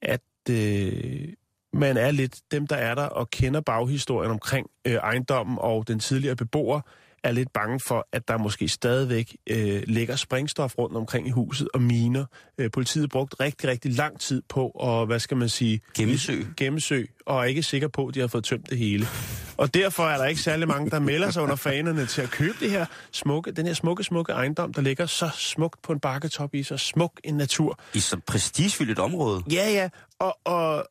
at 0.01 0.21
øh, 0.49 1.27
man 1.75 1.97
er 1.97 2.11
lidt 2.11 2.39
dem, 2.51 2.67
der 2.67 2.75
er 2.75 2.95
der 2.95 3.05
og 3.05 3.29
kender 3.29 3.61
baghistorien 3.61 4.31
omkring 4.31 4.67
øh, 4.87 4.93
ejendommen 4.93 5.57
og 5.61 5.87
den 5.87 5.99
tidligere 5.99 6.35
beboer, 6.35 6.81
er 7.23 7.31
lidt 7.31 7.53
bange 7.53 7.79
for, 7.79 8.07
at 8.11 8.27
der 8.27 8.37
måske 8.37 8.67
stadigvæk 8.67 9.37
øh, 9.49 9.83
ligger 9.87 10.15
sprængstof 10.15 10.77
rundt 10.77 10.97
omkring 10.97 11.27
i 11.27 11.29
huset 11.29 11.67
og 11.73 11.81
miner. 11.81 12.25
Øh, 12.57 12.71
politiet 12.71 13.09
brugt 13.09 13.35
rigtig, 13.39 13.69
rigtig 13.69 13.91
lang 13.91 14.19
tid 14.19 14.41
på 14.49 14.69
at, 14.69 15.07
hvad 15.07 15.19
skal 15.19 15.37
man 15.37 15.49
sige... 15.49 15.79
Gennemsøge. 15.93 16.47
Gennemsøge, 16.57 17.07
og 17.25 17.39
er 17.39 17.43
ikke 17.43 17.63
sikker 17.63 17.87
på, 17.87 18.07
at 18.07 18.15
de 18.15 18.19
har 18.19 18.27
fået 18.27 18.43
tømt 18.43 18.69
det 18.69 18.77
hele. 18.77 19.07
Og 19.57 19.73
derfor 19.73 20.03
er 20.03 20.17
der 20.17 20.25
ikke 20.25 20.41
særlig 20.41 20.67
mange, 20.67 20.89
der 20.89 20.99
melder 20.99 21.31
sig 21.31 21.43
under 21.43 21.55
fanerne 21.55 22.05
til 22.05 22.21
at 22.21 22.29
købe 22.29 22.55
det 22.59 22.71
her 22.71 22.85
smukke, 23.11 23.51
den 23.51 23.65
her 23.65 23.73
smukke, 23.73 24.03
smukke 24.03 24.31
ejendom, 24.31 24.73
der 24.73 24.81
ligger 24.81 25.05
så 25.05 25.29
smukt 25.33 25.81
på 25.81 25.93
en 25.93 25.99
bakketop 25.99 26.55
i 26.55 26.63
så 26.63 26.77
smuk 26.77 27.11
en 27.23 27.37
natur. 27.37 27.79
I 27.93 27.99
så 27.99 28.17
prestigefyldt 28.27 28.99
område. 28.99 29.43
Ja, 29.51 29.69
ja, 29.71 29.89
og, 30.19 30.37
og 30.43 30.87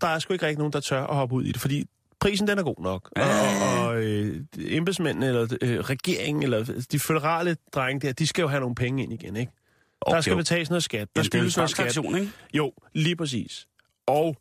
der 0.00 0.06
er 0.06 0.18
sgu 0.18 0.32
ikke 0.32 0.46
rigtig 0.46 0.58
nogen, 0.58 0.72
der 0.72 0.80
tør 0.80 1.02
at 1.02 1.16
hoppe 1.16 1.34
ud 1.34 1.44
i 1.44 1.52
det, 1.52 1.60
fordi 1.60 1.86
prisen 2.20 2.48
den 2.48 2.58
er 2.58 2.62
god 2.62 2.82
nok. 2.82 3.12
Og, 3.16 3.22
og, 3.22 3.86
og 3.86 4.02
øh, 4.02 4.40
embedsmændene, 4.58 5.26
eller 5.26 5.56
øh, 5.62 5.80
regeringen, 5.80 6.42
eller 6.42 6.84
de 6.92 6.98
føderale 6.98 7.56
drenge 7.72 8.06
der, 8.06 8.12
de 8.12 8.26
skal 8.26 8.42
jo 8.42 8.48
have 8.48 8.60
nogle 8.60 8.74
penge 8.74 9.02
ind 9.02 9.12
igen, 9.12 9.36
ikke? 9.36 9.52
Okay. 10.00 10.16
Der 10.16 10.20
skal 10.20 10.36
betales 10.36 10.70
noget 10.70 10.84
skat. 10.84 11.08
Der 11.16 11.20
er 11.20 11.24
skyldes 11.24 11.56
noget 11.56 11.70
skat. 11.70 11.96
ikke? 11.96 12.30
Jo, 12.54 12.72
lige 12.94 13.16
præcis. 13.16 13.66
Og 14.06 14.36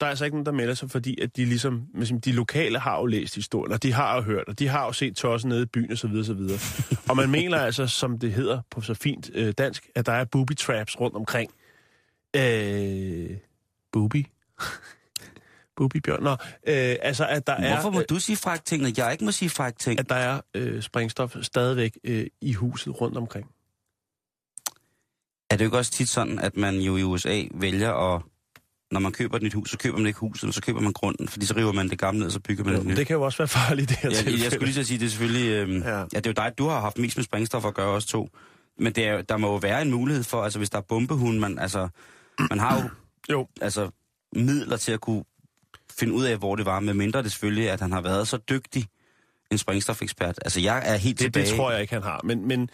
der 0.00 0.06
er 0.06 0.10
altså 0.10 0.24
ikke 0.24 0.36
nogen, 0.36 0.46
der 0.46 0.52
melder 0.52 0.74
sig, 0.74 0.90
fordi 0.90 1.20
at 1.20 1.36
de 1.36 1.44
ligesom, 1.44 1.86
ligesom, 1.94 2.20
de 2.20 2.32
lokale 2.32 2.78
har 2.78 2.98
jo 2.98 3.06
læst 3.06 3.34
historien, 3.34 3.72
og 3.72 3.82
de 3.82 3.92
har 3.92 4.16
jo 4.16 4.22
hørt, 4.22 4.44
og 4.48 4.58
de 4.58 4.68
har 4.68 4.84
jo 4.84 4.92
set 4.92 5.16
tosser 5.16 5.48
nede 5.48 5.62
i 5.62 5.66
byen, 5.66 5.92
og 5.92 5.98
så 5.98 6.08
videre, 6.08 6.24
så 6.24 6.34
videre. 6.34 6.58
og 7.10 7.16
man 7.16 7.30
mener 7.30 7.58
altså, 7.58 7.86
som 7.86 8.18
det 8.18 8.32
hedder 8.32 8.60
på 8.70 8.80
så 8.80 8.94
fint 8.94 9.30
øh, 9.34 9.52
dansk, 9.58 9.88
at 9.94 10.06
der 10.06 10.12
er 10.12 10.24
booby 10.24 10.56
traps 10.56 11.00
rundt 11.00 11.16
omkring. 11.16 11.50
Øh, 12.36 13.30
booby? 13.92 14.26
Bubi 15.76 16.00
Bjørn. 16.00 16.22
Nå, 16.22 16.30
øh, 16.30 16.96
altså, 17.02 17.26
at 17.26 17.46
der 17.46 17.52
er... 17.52 17.74
Hvorfor 17.74 17.90
må 17.90 17.98
øh, 18.00 18.04
du 18.10 18.18
sige 18.18 18.36
fræk 18.36 18.64
ting, 18.64 18.82
når 18.82 18.90
jeg 18.96 19.12
ikke 19.12 19.24
må 19.24 19.30
sige 19.32 19.48
fræk 19.50 19.78
ting? 19.78 19.98
at 20.00 20.08
der 20.08 20.14
er 20.14 20.40
øh, 20.54 20.82
sprængstof 20.82 21.36
stadigvæk 21.42 21.92
øh, 22.04 22.26
i 22.40 22.52
huset 22.52 23.00
rundt 23.00 23.16
omkring. 23.16 23.46
Er 25.50 25.56
det 25.56 25.60
jo 25.60 25.66
ikke 25.66 25.78
også 25.78 25.92
tit 25.92 26.08
sådan, 26.08 26.38
at 26.38 26.56
man 26.56 26.76
jo 26.76 26.96
i 26.96 27.02
USA 27.02 27.42
vælger 27.54 28.14
at... 28.14 28.22
Når 28.92 29.00
man 29.00 29.12
køber 29.12 29.36
et 29.36 29.42
nyt 29.42 29.54
hus, 29.54 29.70
så 29.70 29.78
køber 29.78 29.98
man 29.98 30.06
ikke 30.06 30.18
huset, 30.18 30.54
så 30.54 30.62
køber 30.62 30.80
man 30.80 30.92
grunden, 30.92 31.28
fordi 31.28 31.46
så 31.46 31.54
river 31.56 31.72
man 31.72 31.88
det 31.88 31.98
gamle 31.98 32.18
ned, 32.18 32.26
og 32.26 32.32
så 32.32 32.40
bygger 32.40 32.64
man 32.64 32.74
Jo, 32.74 32.80
et 32.80 32.86
nyt. 32.86 32.96
det 32.96 33.06
kan 33.06 33.14
jo 33.16 33.22
også 33.22 33.38
være 33.38 33.48
farligt 33.48 33.88
det 33.88 33.96
her 33.96 34.08
jeg, 34.10 34.16
jeg 34.16 34.24
tilfælde. 34.24 34.50
skulle 34.50 34.66
lige 34.70 34.80
at 34.80 34.86
sige, 34.86 34.98
det 34.98 35.06
er 35.06 35.10
selvfølgelig... 35.10 35.48
Øhm, 35.50 35.82
Ja. 35.82 35.88
ja. 35.90 35.98
ja, 35.98 36.04
det 36.20 36.26
er 36.26 36.30
jo 36.30 36.32
dig, 36.48 36.58
du 36.58 36.68
har 36.68 36.80
haft 36.80 36.98
mest 36.98 37.16
med 37.16 37.24
sprængstof 37.24 37.64
at 37.64 37.74
gøre 37.74 37.88
også 37.88 38.08
to. 38.08 38.28
Men 38.78 38.92
det 38.92 39.06
er, 39.06 39.22
der 39.22 39.36
må 39.36 39.48
jo 39.50 39.56
være 39.56 39.82
en 39.82 39.90
mulighed 39.90 40.24
for, 40.24 40.42
altså 40.44 40.58
hvis 40.58 40.70
der 40.70 40.78
er 40.78 40.82
bombehund, 40.82 41.38
man, 41.38 41.58
altså, 41.58 41.88
man 42.50 42.58
har 42.58 42.82
jo, 42.82 42.88
Jo. 43.30 43.48
altså, 43.60 43.90
midler 44.36 44.76
til 44.76 44.92
at 44.92 45.00
kunne 45.00 45.24
finde 45.98 46.12
ud 46.12 46.24
af, 46.24 46.36
hvor 46.36 46.56
det 46.56 46.66
var, 46.66 46.80
med 46.80 46.94
mindre 46.94 47.22
det 47.22 47.32
selvfølgelig, 47.32 47.70
at 47.70 47.80
han 47.80 47.92
har 47.92 48.00
været 48.00 48.28
så 48.28 48.36
dygtig 48.36 48.86
en 49.50 49.58
sprængstofekspert. 49.58 50.38
Altså 50.44 50.60
jeg 50.60 50.82
er 50.86 50.96
helt 50.96 51.18
Det, 51.18 51.24
tilbage... 51.24 51.46
det 51.46 51.56
tror 51.56 51.70
jeg 51.70 51.80
ikke, 51.80 51.94
han 51.94 52.02
har. 52.02 52.20
Men, 52.24 52.48
men 52.48 52.70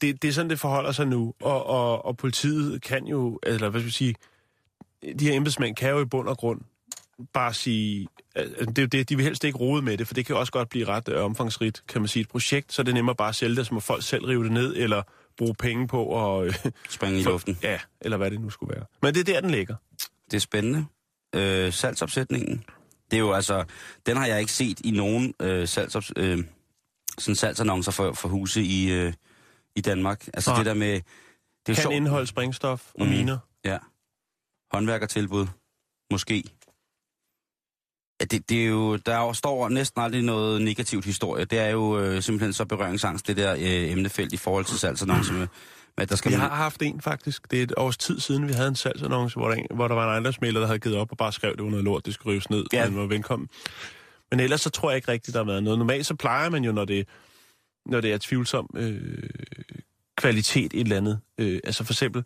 det, 0.00 0.22
det 0.22 0.28
er 0.28 0.32
sådan, 0.32 0.50
det 0.50 0.60
forholder 0.60 0.92
sig 0.92 1.06
nu. 1.06 1.34
Og, 1.40 1.66
og, 1.66 2.04
og 2.04 2.16
politiet 2.16 2.82
kan 2.82 3.06
jo, 3.06 3.38
eller 3.42 3.68
hvad 3.68 3.80
skal 3.80 3.86
vi 3.86 3.92
sige, 3.92 4.14
de 5.18 5.24
her 5.26 5.32
embedsmænd 5.36 5.76
kan 5.76 5.90
jo 5.90 6.00
i 6.00 6.04
bund 6.04 6.28
og 6.28 6.36
grund 6.36 6.60
bare 7.32 7.54
sige, 7.54 8.08
altså, 8.34 8.64
det 8.64 8.78
er 8.78 8.86
det, 8.86 9.08
de 9.08 9.16
vil 9.16 9.24
helst 9.24 9.44
ikke 9.44 9.58
rode 9.58 9.82
med 9.82 9.98
det, 9.98 10.06
for 10.06 10.14
det 10.14 10.26
kan 10.26 10.36
også 10.36 10.52
godt 10.52 10.68
blive 10.68 10.84
ret 10.84 11.08
øh, 11.08 11.24
omfangsrigt, 11.24 11.82
kan 11.88 12.00
man 12.00 12.08
sige, 12.08 12.20
et 12.20 12.28
projekt, 12.28 12.72
så 12.72 12.82
er 12.82 12.84
det 12.84 12.94
nemmere 12.94 13.16
bare 13.16 13.28
at 13.28 13.34
sælge 13.34 13.56
det, 13.56 13.66
så 13.66 13.74
må 13.74 13.80
folk 13.80 14.02
selv 14.02 14.24
rive 14.24 14.44
det 14.44 14.52
ned, 14.52 14.76
eller 14.76 15.02
bruge 15.38 15.54
penge 15.54 15.88
på 15.88 16.36
at... 16.38 16.46
Øh, 16.46 16.54
Springe 16.88 17.20
i 17.20 17.22
luften. 17.22 17.58
ja, 17.62 17.78
eller 18.00 18.16
hvad 18.16 18.30
det 18.30 18.40
nu 18.40 18.50
skulle 18.50 18.76
være. 18.76 18.84
Men 19.02 19.14
det 19.14 19.20
er 19.28 19.32
der, 19.32 19.40
den 19.40 19.50
ligger. 19.50 19.76
Det 20.30 20.36
er 20.36 20.40
spændende. 20.40 20.86
Øh, 21.34 21.72
salgsopsætningen. 21.72 22.64
Det 23.10 23.16
er 23.16 23.20
jo 23.20 23.32
altså... 23.32 23.64
Den 24.06 24.16
har 24.16 24.26
jeg 24.26 24.40
ikke 24.40 24.52
set 24.52 24.80
i 24.84 24.90
nogen 24.90 25.34
øh, 25.40 25.68
salgsops, 25.68 26.12
øh, 26.16 26.44
sådan 27.18 27.36
salgsannoncer 27.36 27.92
for, 27.92 28.12
for 28.12 28.28
huse 28.28 28.62
i, 28.62 28.92
øh, 28.92 29.12
i 29.76 29.80
Danmark. 29.80 30.28
Altså 30.34 30.50
Nej. 30.50 30.56
det 30.58 30.66
der 30.66 30.74
med... 30.74 30.92
Det 30.94 31.02
er 31.72 31.74
Kan 31.74 31.82
sjovt. 31.82 31.94
indeholde 31.94 32.26
sprængstof 32.26 32.90
og 32.94 33.06
Mm. 33.06 33.12
miner. 33.12 33.38
Ja. 33.64 33.78
Håndværkertilbud. 34.72 35.46
Måske. 36.12 36.44
Ja, 38.20 38.24
det, 38.24 38.48
det 38.48 38.62
er 38.64 38.66
jo, 38.66 38.96
der 38.96 39.14
er 39.14 39.32
står 39.32 39.68
næsten 39.68 40.00
aldrig 40.02 40.22
noget 40.22 40.62
negativt 40.62 41.04
historie. 41.04 41.44
Det 41.44 41.58
er 41.58 41.68
jo 41.68 41.98
øh, 42.00 42.22
simpelthen 42.22 42.52
så 42.52 42.64
berøringsangst, 42.64 43.26
det 43.26 43.36
der 43.36 43.52
øh, 43.54 43.92
emnefelt 43.92 44.32
i 44.32 44.36
forhold 44.36 44.64
til 44.64 44.78
salgsannoncer 44.78 45.46
at 45.98 46.08
der 46.10 46.16
skal 46.16 46.30
Vi 46.30 46.36
man... 46.36 46.48
har 46.48 46.56
haft 46.56 46.82
en 46.82 47.00
faktisk. 47.00 47.50
Det 47.50 47.58
er 47.58 47.62
et 47.62 47.74
års 47.76 47.96
tid 47.96 48.20
siden, 48.20 48.48
vi 48.48 48.52
havde 48.52 48.68
en 48.68 48.76
salgsannonce, 48.76 49.36
hvor 49.36 49.48
der, 49.50 49.74
hvor 49.74 49.88
der 49.88 49.94
var 49.94 50.04
en 50.04 50.10
ejendomsmælder, 50.10 50.60
der 50.60 50.66
havde 50.66 50.78
givet 50.78 50.96
op 50.96 51.10
og 51.10 51.16
bare 51.16 51.32
skrev, 51.32 51.56
det 51.56 51.64
var 51.64 51.70
noget 51.70 51.84
lort, 51.84 52.06
det 52.06 52.14
skulle 52.14 52.32
rives 52.32 52.50
ned, 52.50 52.64
Ja. 52.72 52.90
man 52.90 52.98
var 53.00 53.06
velkommen. 53.06 53.48
Men 54.30 54.40
ellers 54.40 54.60
så 54.60 54.70
tror 54.70 54.90
jeg 54.90 54.96
ikke 54.96 55.12
rigtigt, 55.12 55.34
der 55.34 55.40
har 55.40 55.46
været 55.50 55.62
noget. 55.62 55.78
Normalt 55.78 56.06
så 56.06 56.14
plejer 56.14 56.50
man 56.50 56.64
jo, 56.64 56.72
når 56.72 56.84
det, 56.84 57.08
når 57.86 58.00
det 58.00 58.12
er 58.12 58.18
tvivlsom 58.20 58.70
øh, 58.76 59.28
kvalitet 60.16 60.74
et 60.74 60.80
eller 60.80 60.96
andet. 60.96 61.20
Øh, 61.38 61.60
altså 61.64 61.84
for 61.84 61.92
eksempel, 61.92 62.24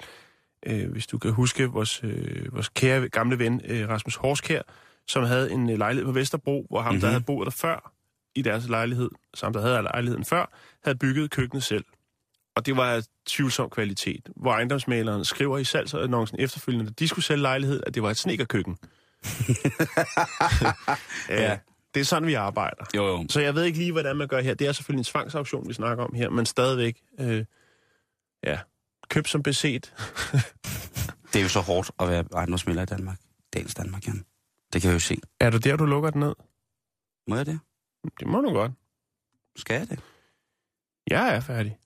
øh, 0.67 0.91
hvis 0.91 1.07
du 1.07 1.19
kan 1.19 1.31
huske 1.33 1.67
vores, 1.67 2.01
øh, 2.05 2.53
vores 2.55 2.69
kære 2.69 3.09
gamle 3.09 3.39
ven, 3.39 3.61
øh, 3.65 3.89
Rasmus 3.89 4.17
Horskær, 4.17 4.63
som 5.09 5.25
havde 5.25 5.53
en 5.53 5.71
øh, 5.71 5.79
lejlighed 5.79 6.07
på 6.07 6.13
Vesterbro, 6.13 6.67
hvor 6.71 6.81
ham, 6.81 6.93
mm-hmm. 6.93 7.01
der 7.01 7.07
Mhm. 7.09 7.13
havde 7.13 7.25
boet 7.25 7.45
der 7.47 7.51
før 7.51 7.93
i 8.35 8.43
deres 8.43 8.69
lejlighed, 8.69 9.11
samt 9.35 9.55
der 9.55 9.61
havde 9.61 9.83
lejligheden 9.83 10.25
før, 10.25 10.53
havde 10.85 10.99
bygget 10.99 11.31
køkkenet 11.31 11.63
selv. 11.63 11.85
Og 12.59 12.67
det 12.67 12.77
var 12.77 12.93
af 12.93 13.03
tvivlsom 13.27 13.71
kvalitet, 13.71 14.29
hvor 14.37 14.53
ejendomsmaleren 14.53 15.25
skriver 15.25 15.59
i 15.59 15.65
salgsannoncen 15.65 16.41
efterfølgende, 16.41 16.91
at 16.91 16.99
de 16.99 17.09
skulle 17.09 17.25
sælge 17.25 17.43
lejlighed, 17.43 17.83
at 17.87 17.95
det 17.95 18.03
var 18.03 18.11
et 18.11 18.17
snekerkøkken. 18.17 18.79
ja. 21.29 21.43
Ja. 21.43 21.59
Det 21.95 22.01
er 22.01 22.05
sådan, 22.05 22.27
vi 22.29 22.35
arbejder. 22.35 22.85
Jo, 22.97 23.07
jo. 23.07 23.27
Så 23.29 23.41
jeg 23.41 23.55
ved 23.55 23.65
ikke 23.65 23.79
lige, 23.79 23.93
hvordan 23.93 24.17
man 24.17 24.29
gør 24.29 24.41
her. 24.41 24.55
Det 24.55 24.67
er 24.67 24.73
selvfølgelig 24.73 25.01
en 25.01 25.05
tvangsauktion, 25.05 25.69
vi 25.69 25.75
snakker 25.75 26.05
om 26.05 26.15
her, 26.15 26.31
men 26.31 26.47
stadigvæk, 26.47 27.03
øh, 27.21 27.45
ja, 28.45 28.59
køb 29.09 29.27
som 29.27 29.43
beset. 29.43 29.95
Det 31.33 31.39
er 31.39 31.43
jo 31.43 31.49
så 31.49 31.61
hårdt 31.61 31.91
at 32.01 32.09
være 32.09 32.25
ejendomsmælder 32.35 32.83
i 32.83 32.87
Danmark. 32.87 33.19
Dagens 33.55 33.75
Danmark, 33.75 34.07
Jan. 34.07 34.25
Det 34.73 34.83
kan 34.83 34.89
jeg 34.89 34.95
jo 34.95 35.01
se. 35.01 35.17
Er 35.41 35.51
du 35.51 35.59
der, 35.59 35.77
du 35.77 35.85
lukker 35.85 36.11
den 36.11 36.21
ned? 36.21 36.35
Må 37.29 37.37
jeg 37.37 37.47
det? 37.47 37.61
Det 38.21 38.29
må 38.29 38.41
du 38.41 38.53
godt. 38.53 38.73
Skal 39.57 39.75
jeg 39.75 39.91
det? 39.91 40.01
Jeg 41.11 41.37
er 41.37 41.41
færdig. 41.41 41.79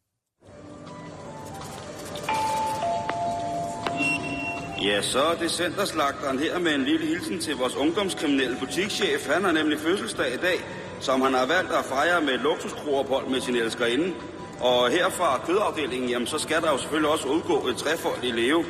Ja, 4.85 5.03
så 5.03 5.23
er 5.23 5.39
det 5.39 5.51
centerslagteren 5.51 6.39
her 6.39 6.59
med 6.59 6.75
en 6.75 6.85
lille 6.85 7.07
hilsen 7.07 7.41
til 7.41 7.57
vores 7.57 7.75
ungdomskriminelle 7.77 8.57
butikschef. 8.61 9.29
Han 9.29 9.45
har 9.45 9.53
nemlig 9.53 9.79
fødselsdag 9.79 10.35
i 10.35 10.37
dag, 10.37 10.59
som 11.01 11.21
han 11.21 11.35
har 11.35 11.47
valgt 11.47 11.73
at 11.73 11.85
fejre 11.85 12.21
med 12.21 12.35
et 12.35 12.41
luksuskroophold 12.41 13.29
med 13.29 13.41
sin 13.41 13.57
elskerinde. 13.57 14.15
Og 14.61 14.91
her 14.91 15.11
fra 15.11 15.41
kødafdelingen, 15.47 16.11
jamen, 16.11 16.27
så 16.27 16.39
skal 16.39 16.63
der 16.63 16.71
jo 16.71 16.79
selvfølgelig 16.79 17.11
også 17.11 17.29
udgå 17.29 17.69
et 17.69 17.77
trefold 17.77 18.25
i 18.25 18.31
leve. 18.31 18.65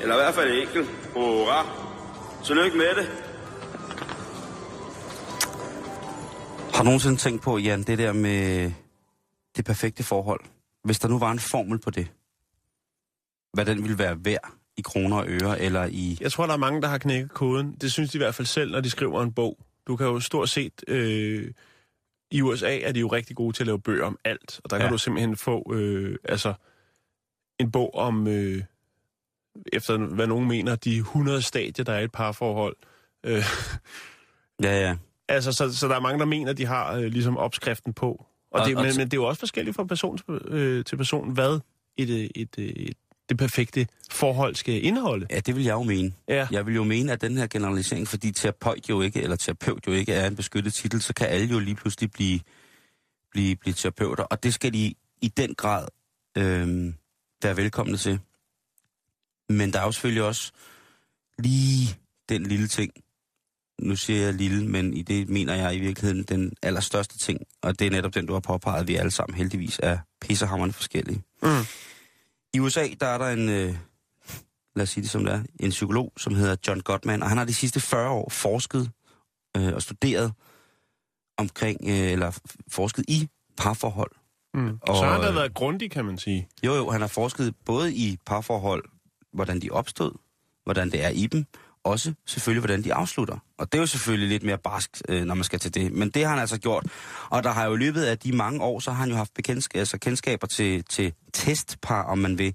Eller 0.00 0.14
i 0.14 0.18
hvert 0.18 0.34
fald 0.34 0.50
et 0.50 0.60
enkelt. 0.62 0.88
Hurra! 1.14 1.66
Tillykke 2.44 2.76
med 2.76 2.94
det. 2.94 3.06
Har 6.74 6.82
du 6.82 6.84
nogensinde 6.84 7.16
tænkt 7.16 7.42
på, 7.42 7.58
Jan, 7.58 7.82
det 7.82 7.98
der 7.98 8.12
med 8.12 8.72
det 9.56 9.64
perfekte 9.64 10.02
forhold? 10.02 10.40
Hvis 10.84 10.98
der 10.98 11.08
nu 11.08 11.18
var 11.18 11.30
en 11.30 11.38
formel 11.38 11.78
på 11.78 11.90
det, 11.90 12.08
hvad 13.52 13.64
den 13.64 13.82
ville 13.82 13.98
være 13.98 14.24
værd 14.24 14.55
i 14.76 14.82
kroner 14.82 15.16
og 15.16 15.24
øre, 15.28 15.60
eller 15.60 15.84
i... 15.84 16.18
Jeg 16.20 16.32
tror, 16.32 16.46
der 16.46 16.52
er 16.52 16.58
mange, 16.58 16.82
der 16.82 16.88
har 16.88 16.98
knækket 16.98 17.30
koden. 17.30 17.76
Det 17.80 17.92
synes 17.92 18.10
de 18.10 18.16
i 18.16 18.20
hvert 18.20 18.34
fald 18.34 18.46
selv, 18.46 18.70
når 18.72 18.80
de 18.80 18.90
skriver 18.90 19.22
en 19.22 19.32
bog. 19.32 19.58
Du 19.86 19.96
kan 19.96 20.06
jo 20.06 20.20
stort 20.20 20.48
set... 20.48 20.72
Øh, 20.88 21.52
I 22.30 22.42
USA 22.42 22.78
er 22.80 22.92
de 22.92 23.00
jo 23.00 23.08
rigtig 23.08 23.36
gode 23.36 23.56
til 23.56 23.62
at 23.62 23.66
lave 23.66 23.80
bøger 23.80 24.04
om 24.04 24.18
alt. 24.24 24.60
Og 24.64 24.70
der 24.70 24.76
ja. 24.76 24.82
kan 24.82 24.92
du 24.92 24.98
simpelthen 24.98 25.36
få 25.36 25.72
øh, 25.74 26.16
altså, 26.24 26.54
en 27.60 27.70
bog 27.70 27.94
om, 27.94 28.26
øh, 28.28 28.62
efter 29.72 29.98
hvad 29.98 30.26
nogen 30.26 30.48
mener, 30.48 30.76
de 30.76 30.96
100 30.96 31.42
stadier, 31.42 31.84
der 31.84 31.92
er 31.92 31.98
i 32.00 32.04
et 32.04 32.12
parforhold. 32.12 32.76
Øh, 33.24 33.42
Ja, 34.62 34.80
ja. 34.88 34.96
altså, 35.28 35.52
så, 35.52 35.76
så 35.76 35.88
der 35.88 35.94
er 35.96 36.00
mange, 36.00 36.18
der 36.18 36.24
mener, 36.24 36.52
de 36.52 36.66
har 36.66 36.92
øh, 36.94 37.04
ligesom 37.04 37.36
opskriften 37.36 37.92
på. 37.92 38.08
Og, 38.50 38.60
Og- 38.60 38.68
det, 38.68 38.76
og 38.76 38.82
men, 38.82 38.96
men 38.96 39.04
det 39.06 39.12
er 39.12 39.20
jo 39.20 39.24
også 39.24 39.38
forskelligt 39.38 39.76
fra 39.76 39.84
person 39.84 40.18
til, 40.18 40.24
øh, 40.48 40.84
til 40.84 40.96
person, 40.96 41.30
hvad 41.32 41.60
et, 41.96 42.10
øh, 42.10 42.16
et, 42.16 42.30
et, 42.58 42.88
et, 42.88 42.96
det 43.28 43.38
perfekte 43.38 43.86
forhold 44.10 44.54
skal 44.54 44.84
indeholde. 44.84 45.26
Ja, 45.30 45.40
det 45.40 45.56
vil 45.56 45.64
jeg 45.64 45.72
jo 45.72 45.82
mene. 45.82 46.12
Ja. 46.28 46.48
Jeg 46.50 46.66
vil 46.66 46.74
jo 46.74 46.84
mene, 46.84 47.12
at 47.12 47.20
den 47.20 47.36
her 47.36 47.46
generalisering, 47.46 48.08
fordi 48.08 48.32
terapeut 48.32 48.88
jo 48.88 49.00
ikke, 49.00 49.22
eller 49.22 49.36
terapeut 49.36 49.86
jo 49.86 49.92
ikke 49.92 50.12
er 50.12 50.26
en 50.26 50.36
beskyttet 50.36 50.74
titel, 50.74 51.02
så 51.02 51.14
kan 51.14 51.26
alle 51.26 51.46
jo 51.46 51.58
lige 51.58 51.74
pludselig 51.74 52.10
blive, 52.10 52.40
blive, 53.30 53.56
blive 53.56 53.74
terapeuter. 53.74 54.24
Og 54.24 54.42
det 54.42 54.54
skal 54.54 54.72
de 54.72 54.94
i 55.22 55.28
den 55.28 55.54
grad 55.54 55.88
øh, 56.38 56.92
være 57.42 57.56
velkomne 57.56 57.96
til. 57.96 58.20
Men 59.48 59.72
der 59.72 59.80
er 59.80 59.84
jo 59.84 59.92
selvfølgelig 59.92 60.22
også 60.22 60.52
lige 61.38 61.96
den 62.28 62.46
lille 62.46 62.68
ting. 62.68 62.92
Nu 63.78 63.96
siger 63.96 64.24
jeg 64.24 64.34
lille, 64.34 64.66
men 64.68 64.94
i 64.94 65.02
det 65.02 65.28
mener 65.28 65.54
jeg 65.54 65.76
i 65.76 65.80
virkeligheden 65.80 66.22
den 66.22 66.52
allerstørste 66.62 67.18
ting. 67.18 67.40
Og 67.62 67.78
det 67.78 67.86
er 67.86 67.90
netop 67.90 68.14
den, 68.14 68.26
du 68.26 68.32
har 68.32 68.40
påpeget, 68.40 68.80
at 68.80 68.88
vi 68.88 68.94
alle 68.94 69.10
sammen 69.10 69.36
heldigvis 69.36 69.80
er 69.82 69.98
pissehammerende 70.20 70.72
forskellige. 70.72 71.22
Mm. 71.42 71.48
I 72.56 72.60
USA, 72.60 72.86
der 73.00 73.06
er 73.06 73.18
der 73.18 73.28
en, 73.28 73.48
øh, 73.48 73.76
lad 74.76 74.82
os 74.82 74.88
sige 74.88 75.02
det 75.02 75.10
som 75.10 75.24
det 75.24 75.34
er, 75.34 75.42
en 75.60 75.70
psykolog, 75.70 76.12
som 76.16 76.34
hedder 76.34 76.56
John 76.68 76.80
Gottman, 76.80 77.22
og 77.22 77.28
han 77.28 77.38
har 77.38 77.44
de 77.44 77.54
sidste 77.54 77.80
40 77.80 78.10
år 78.10 78.28
forsket 78.30 78.90
øh, 79.56 79.74
og 79.74 79.82
studeret 79.82 80.32
omkring, 81.38 81.80
øh, 81.82 82.12
eller 82.12 82.38
forsket 82.70 83.04
i 83.08 83.28
parforhold. 83.56 84.10
Mm. 84.54 84.78
Og, 84.82 84.96
så 84.96 85.04
har 85.04 85.12
han 85.12 85.20
da 85.20 85.28
øh, 85.28 85.34
været 85.34 85.54
grundig, 85.54 85.90
kan 85.90 86.04
man 86.04 86.18
sige. 86.18 86.48
Jo, 86.64 86.74
jo, 86.74 86.90
han 86.90 87.00
har 87.00 87.08
forsket 87.08 87.54
både 87.64 87.94
i 87.94 88.18
parforhold, 88.26 88.84
hvordan 89.32 89.60
de 89.60 89.70
opstod, 89.70 90.12
hvordan 90.64 90.90
det 90.90 91.04
er 91.04 91.08
i 91.08 91.26
dem, 91.26 91.44
også 91.86 92.12
selvfølgelig, 92.26 92.60
hvordan 92.60 92.84
de 92.84 92.94
afslutter. 92.94 93.38
Og 93.58 93.72
det 93.72 93.78
er 93.78 93.82
jo 93.82 93.86
selvfølgelig 93.86 94.28
lidt 94.28 94.42
mere 94.42 94.58
barsk, 94.58 94.90
øh, 95.08 95.24
når 95.24 95.34
man 95.34 95.44
skal 95.44 95.58
til 95.58 95.74
det. 95.74 95.92
Men 95.92 96.10
det 96.10 96.24
har 96.24 96.30
han 96.30 96.38
altså 96.38 96.58
gjort. 96.60 96.86
Og 97.30 97.44
der 97.44 97.50
har 97.50 97.66
jo 97.66 97.74
i 97.74 97.78
løbet 97.78 98.02
af 98.02 98.18
de 98.18 98.32
mange 98.32 98.60
år, 98.62 98.80
så 98.80 98.90
har 98.90 98.98
han 98.98 99.10
jo 99.10 99.16
haft 99.16 99.32
bekendtsk- 99.38 99.78
altså 99.78 99.98
kendskaber 99.98 100.46
til, 100.46 100.84
til 100.84 101.12
testpar, 101.32 102.02
om 102.02 102.18
man 102.18 102.38
vil. 102.38 102.54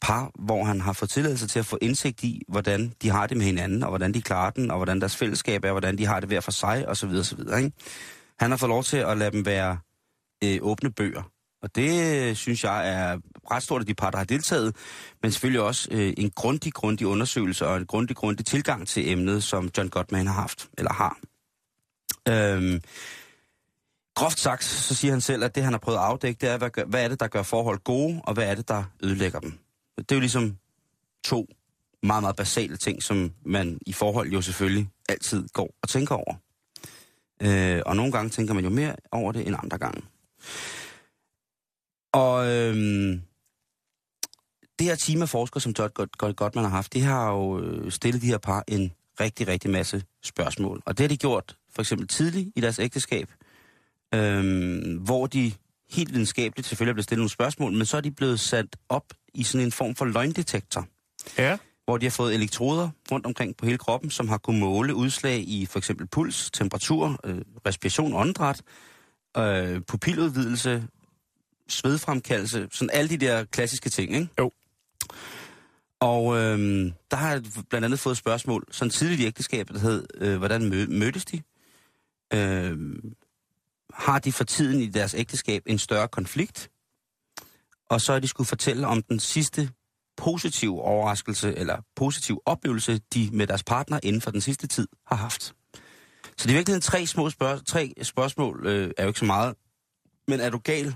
Par, 0.00 0.30
hvor 0.38 0.64
han 0.64 0.80
har 0.80 0.92
fået 0.92 1.10
tilladelse 1.10 1.48
til 1.48 1.58
at 1.58 1.66
få 1.66 1.78
indsigt 1.82 2.22
i, 2.22 2.42
hvordan 2.48 2.92
de 3.02 3.10
har 3.10 3.26
det 3.26 3.36
med 3.36 3.46
hinanden, 3.46 3.82
og 3.82 3.88
hvordan 3.88 4.14
de 4.14 4.22
klarer 4.22 4.50
den, 4.50 4.70
og 4.70 4.76
hvordan 4.76 5.00
deres 5.00 5.16
fællesskab 5.16 5.64
er, 5.64 5.70
hvordan 5.70 5.98
de 5.98 6.06
har 6.06 6.20
det 6.20 6.28
hver 6.28 6.40
for 6.40 6.50
sig, 6.50 6.88
osv. 6.88 7.08
osv. 7.08 7.38
Ikke? 7.38 7.72
Han 8.38 8.50
har 8.50 8.56
fået 8.56 8.68
lov 8.68 8.84
til 8.84 8.96
at 8.96 9.18
lade 9.18 9.30
dem 9.30 9.46
være 9.46 9.78
øh, 10.44 10.58
åbne 10.62 10.92
bøger. 10.92 11.22
Og 11.62 11.74
det 11.74 12.14
øh, 12.14 12.36
synes 12.36 12.64
jeg 12.64 12.88
er 12.88 13.18
ret 13.50 13.62
stort 13.62 13.80
af 13.80 13.86
de 13.86 13.94
par, 13.94 14.10
der 14.10 14.18
har 14.18 14.24
deltaget, 14.24 14.76
men 15.22 15.32
selvfølgelig 15.32 15.60
også 15.60 15.88
øh, 15.90 16.12
en 16.16 16.30
grundig, 16.30 16.72
grundig 16.72 17.06
undersøgelse 17.06 17.66
og 17.66 17.76
en 17.76 17.86
grundig, 17.86 18.16
grundig 18.16 18.46
tilgang 18.46 18.88
til 18.88 19.10
emnet, 19.10 19.42
som 19.42 19.70
John 19.78 19.88
Gottman 19.88 20.26
har 20.26 20.34
haft, 20.34 20.68
eller 20.78 20.92
har. 20.92 21.18
Øhm, 22.28 22.80
groft 24.14 24.38
sagt, 24.38 24.64
så 24.64 24.94
siger 24.94 25.12
han 25.12 25.20
selv, 25.20 25.44
at 25.44 25.54
det 25.54 25.62
han 25.62 25.72
har 25.72 25.78
prøvet 25.78 25.98
at 25.98 26.04
afdække, 26.04 26.38
det 26.40 26.48
er, 26.48 26.58
hvad, 26.58 26.70
gør, 26.70 26.84
hvad 26.84 27.04
er 27.04 27.08
det, 27.08 27.20
der 27.20 27.26
gør 27.28 27.42
forhold 27.42 27.78
gode, 27.78 28.20
og 28.24 28.34
hvad 28.34 28.50
er 28.50 28.54
det, 28.54 28.68
der 28.68 28.84
ødelægger 29.02 29.40
dem. 29.40 29.58
Det 29.98 30.12
er 30.12 30.16
jo 30.16 30.20
ligesom 30.20 30.56
to 31.24 31.46
meget, 32.02 32.22
meget 32.22 32.36
basale 32.36 32.76
ting, 32.76 33.02
som 33.02 33.32
man 33.46 33.78
i 33.86 33.92
forhold 33.92 34.32
jo 34.32 34.42
selvfølgelig 34.42 34.88
altid 35.08 35.48
går 35.48 35.74
og 35.82 35.88
tænker 35.88 36.14
over. 36.14 36.34
Øh, 37.42 37.82
og 37.86 37.96
nogle 37.96 38.12
gange 38.12 38.30
tænker 38.30 38.54
man 38.54 38.64
jo 38.64 38.70
mere 38.70 38.96
over 39.12 39.32
det 39.32 39.46
end 39.46 39.56
andre 39.62 39.78
gange. 39.78 40.02
Og 42.12 42.46
øhm, 42.48 43.20
det 44.78 44.86
her 44.86 44.94
team 44.94 45.22
af 45.22 45.28
forskere, 45.28 45.60
som 45.60 45.74
Todd 45.74 45.90
godt, 46.18 46.36
godt 46.36 46.54
man 46.54 46.64
har 46.64 46.70
haft, 46.70 46.92
det 46.94 47.02
har 47.02 47.30
jo 47.32 47.60
øh, 47.60 47.92
stillet 47.92 48.22
de 48.22 48.26
her 48.26 48.38
par 48.38 48.64
en 48.68 48.92
rigtig, 49.20 49.48
rigtig 49.48 49.70
masse 49.70 50.02
spørgsmål. 50.24 50.82
Og 50.86 50.98
det 50.98 51.04
har 51.04 51.08
de 51.08 51.16
gjort 51.16 51.56
for 51.74 51.82
eksempel 51.82 52.08
tidligt 52.08 52.48
i 52.56 52.60
deres 52.60 52.78
ægteskab, 52.78 53.30
øhm, 54.14 54.96
hvor 54.96 55.26
de 55.26 55.52
helt 55.90 56.12
videnskabeligt 56.12 56.68
selvfølgelig 56.68 56.90
er 56.90 56.94
blevet 56.94 57.04
stillet 57.04 57.20
nogle 57.20 57.30
spørgsmål, 57.30 57.72
men 57.72 57.86
så 57.86 57.96
er 57.96 58.00
de 58.00 58.10
blevet 58.10 58.40
sat 58.40 58.76
op 58.88 59.04
i 59.34 59.42
sådan 59.42 59.66
en 59.66 59.72
form 59.72 59.94
for 59.94 60.04
løgndetektor, 60.04 60.86
Ja. 61.38 61.58
hvor 61.84 61.96
de 61.98 62.06
har 62.06 62.10
fået 62.10 62.34
elektroder 62.34 62.88
rundt 63.12 63.26
omkring 63.26 63.56
på 63.56 63.66
hele 63.66 63.78
kroppen, 63.78 64.10
som 64.10 64.28
har 64.28 64.38
kunnet 64.38 64.60
måle 64.60 64.94
udslag 64.94 65.38
i 65.48 65.66
for 65.66 65.78
eksempel 65.78 66.06
puls, 66.06 66.50
temperatur, 66.50 67.20
øh, 67.24 67.40
respiration, 67.66 68.14
åndedræt, 68.14 68.62
øh, 69.36 69.80
pupiludvidelse, 69.82 70.86
svedfremkaldelse, 71.70 72.68
sådan 72.72 72.90
alle 72.92 73.10
de 73.10 73.16
der 73.16 73.44
klassiske 73.44 73.90
ting, 73.90 74.14
ikke? 74.14 74.28
Jo. 74.38 74.52
Og 76.00 76.36
øh, 76.36 76.92
der 77.10 77.16
har 77.16 77.30
jeg 77.32 77.42
blandt 77.70 77.84
andet 77.84 77.98
fået 78.00 78.12
et 78.12 78.18
spørgsmål, 78.18 78.64
sådan 78.70 78.90
tidligt 78.90 79.20
i 79.20 79.26
ægteskabet, 79.26 79.74
der 79.74 79.80
hed, 79.80 80.06
øh, 80.14 80.38
hvordan 80.38 80.62
mø- 80.62 80.90
mødtes 80.98 81.24
de? 81.24 81.42
Øh, 82.34 82.78
har 83.94 84.18
de 84.18 84.32
for 84.32 84.44
tiden 84.44 84.80
i 84.80 84.86
deres 84.86 85.14
ægteskab 85.14 85.62
en 85.66 85.78
større 85.78 86.08
konflikt? 86.08 86.70
Og 87.88 88.00
så 88.00 88.12
er 88.12 88.18
de 88.18 88.28
skulle 88.28 88.48
fortælle 88.48 88.86
om 88.86 89.02
den 89.02 89.20
sidste 89.20 89.70
positive 90.16 90.82
overraskelse, 90.82 91.56
eller 91.58 91.76
positiv 91.96 92.42
oplevelse, 92.46 93.00
de 93.14 93.30
med 93.32 93.46
deres 93.46 93.62
partner 93.62 94.00
inden 94.02 94.22
for 94.22 94.30
den 94.30 94.40
sidste 94.40 94.66
tid 94.66 94.88
har 95.06 95.16
haft. 95.16 95.42
Så 95.42 95.52
det 96.36 96.46
er 96.46 96.50
i 96.50 96.54
virkeligheden 96.54 96.82
tre 96.82 97.06
små 97.06 97.30
spørg- 97.30 97.66
tre 97.66 97.92
spørgsmål, 98.02 98.66
øh, 98.66 98.90
er 98.96 99.02
jo 99.02 99.08
ikke 99.08 99.18
så 99.18 99.24
meget. 99.24 99.54
Men 100.28 100.40
er 100.40 100.50
du 100.50 100.58
gal? 100.58 100.94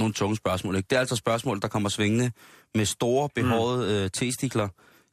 Nogle 0.00 0.14
tunge 0.14 0.36
spørgsmål, 0.36 0.76
ikke? 0.76 0.86
Det 0.90 0.96
er 0.96 1.00
altså 1.00 1.16
spørgsmål, 1.16 1.60
der 1.62 1.68
kommer 1.68 1.88
svingende 1.88 2.32
med 2.74 2.84
store, 2.84 3.28
behårede 3.34 4.04
øh, 4.04 4.10
testikler 4.10 4.68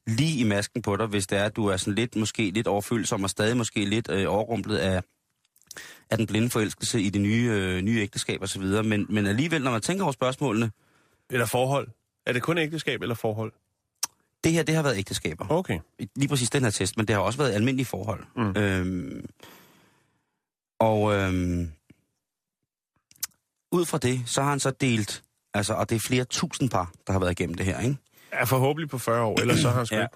lige 0.07 0.39
i 0.39 0.43
masken 0.43 0.81
på 0.81 0.95
dig, 0.95 1.07
hvis 1.07 1.27
det 1.27 1.37
er, 1.37 1.43
at 1.43 1.55
du 1.55 1.67
er 1.67 1.77
sådan 1.77 1.95
lidt, 1.95 2.15
måske 2.15 2.51
lidt 2.51 2.67
overfølsom 2.67 3.23
og 3.23 3.29
stadig 3.29 3.57
måske 3.57 3.85
lidt 3.85 4.11
øh, 4.11 4.25
overrumplet 4.27 4.77
af, 4.77 5.01
af 6.09 6.17
den 6.17 6.27
blinde 6.27 6.49
forelskelse 6.49 7.01
i 7.01 7.09
det 7.09 7.21
nye, 7.21 7.49
øh, 7.53 7.81
nye 7.81 8.01
ægteskab 8.01 8.41
osv. 8.41 8.63
Men, 8.63 9.05
men 9.09 9.25
alligevel, 9.25 9.63
når 9.63 9.71
man 9.71 9.81
tænker 9.81 10.03
over 10.03 10.11
spørgsmålene, 10.11 10.71
Eller 11.29 11.45
forhold. 11.45 11.87
Er 12.25 12.33
det 12.33 12.41
kun 12.41 12.57
ægteskab 12.57 13.01
eller 13.01 13.15
forhold? 13.15 13.53
det 14.43 14.51
her, 14.51 14.63
det 14.63 14.75
har 14.75 14.83
været 14.83 14.97
ægteskaber. 14.97 15.45
Okay. 15.49 15.79
lige 16.15 16.27
præcis 16.27 16.49
den 16.49 16.63
her 16.63 16.69
test, 16.69 16.97
men 16.97 17.07
det 17.07 17.15
har 17.15 17.21
også 17.21 17.37
været 17.37 17.53
almindelige 17.53 17.85
forhold. 17.85 18.23
Mm. 18.35 18.53
Øhm, 18.57 19.25
og 20.79 21.13
øhm, 21.13 21.71
ud 23.71 23.85
fra 23.85 23.97
det, 23.97 24.21
så 24.25 24.41
har 24.41 24.49
han 24.49 24.59
så 24.59 24.71
delt, 24.71 25.23
altså, 25.53 25.73
og 25.73 25.89
det 25.89 25.95
er 25.95 25.99
flere 25.99 26.23
tusind 26.23 26.69
par, 26.69 26.91
der 27.07 27.13
har 27.13 27.19
været 27.19 27.31
igennem 27.31 27.55
det 27.55 27.65
her, 27.65 27.79
ikke? 27.79 27.97
Er 28.31 28.45
forhåbentlig 28.45 28.89
på 28.89 28.97
40 28.97 29.21
år, 29.23 29.39
ellers 29.41 29.59
så 29.59 29.69
har 29.69 29.77
han 29.77 29.85
sgu 29.85 29.95
Ja. 29.95 30.01
ja. 30.01 30.07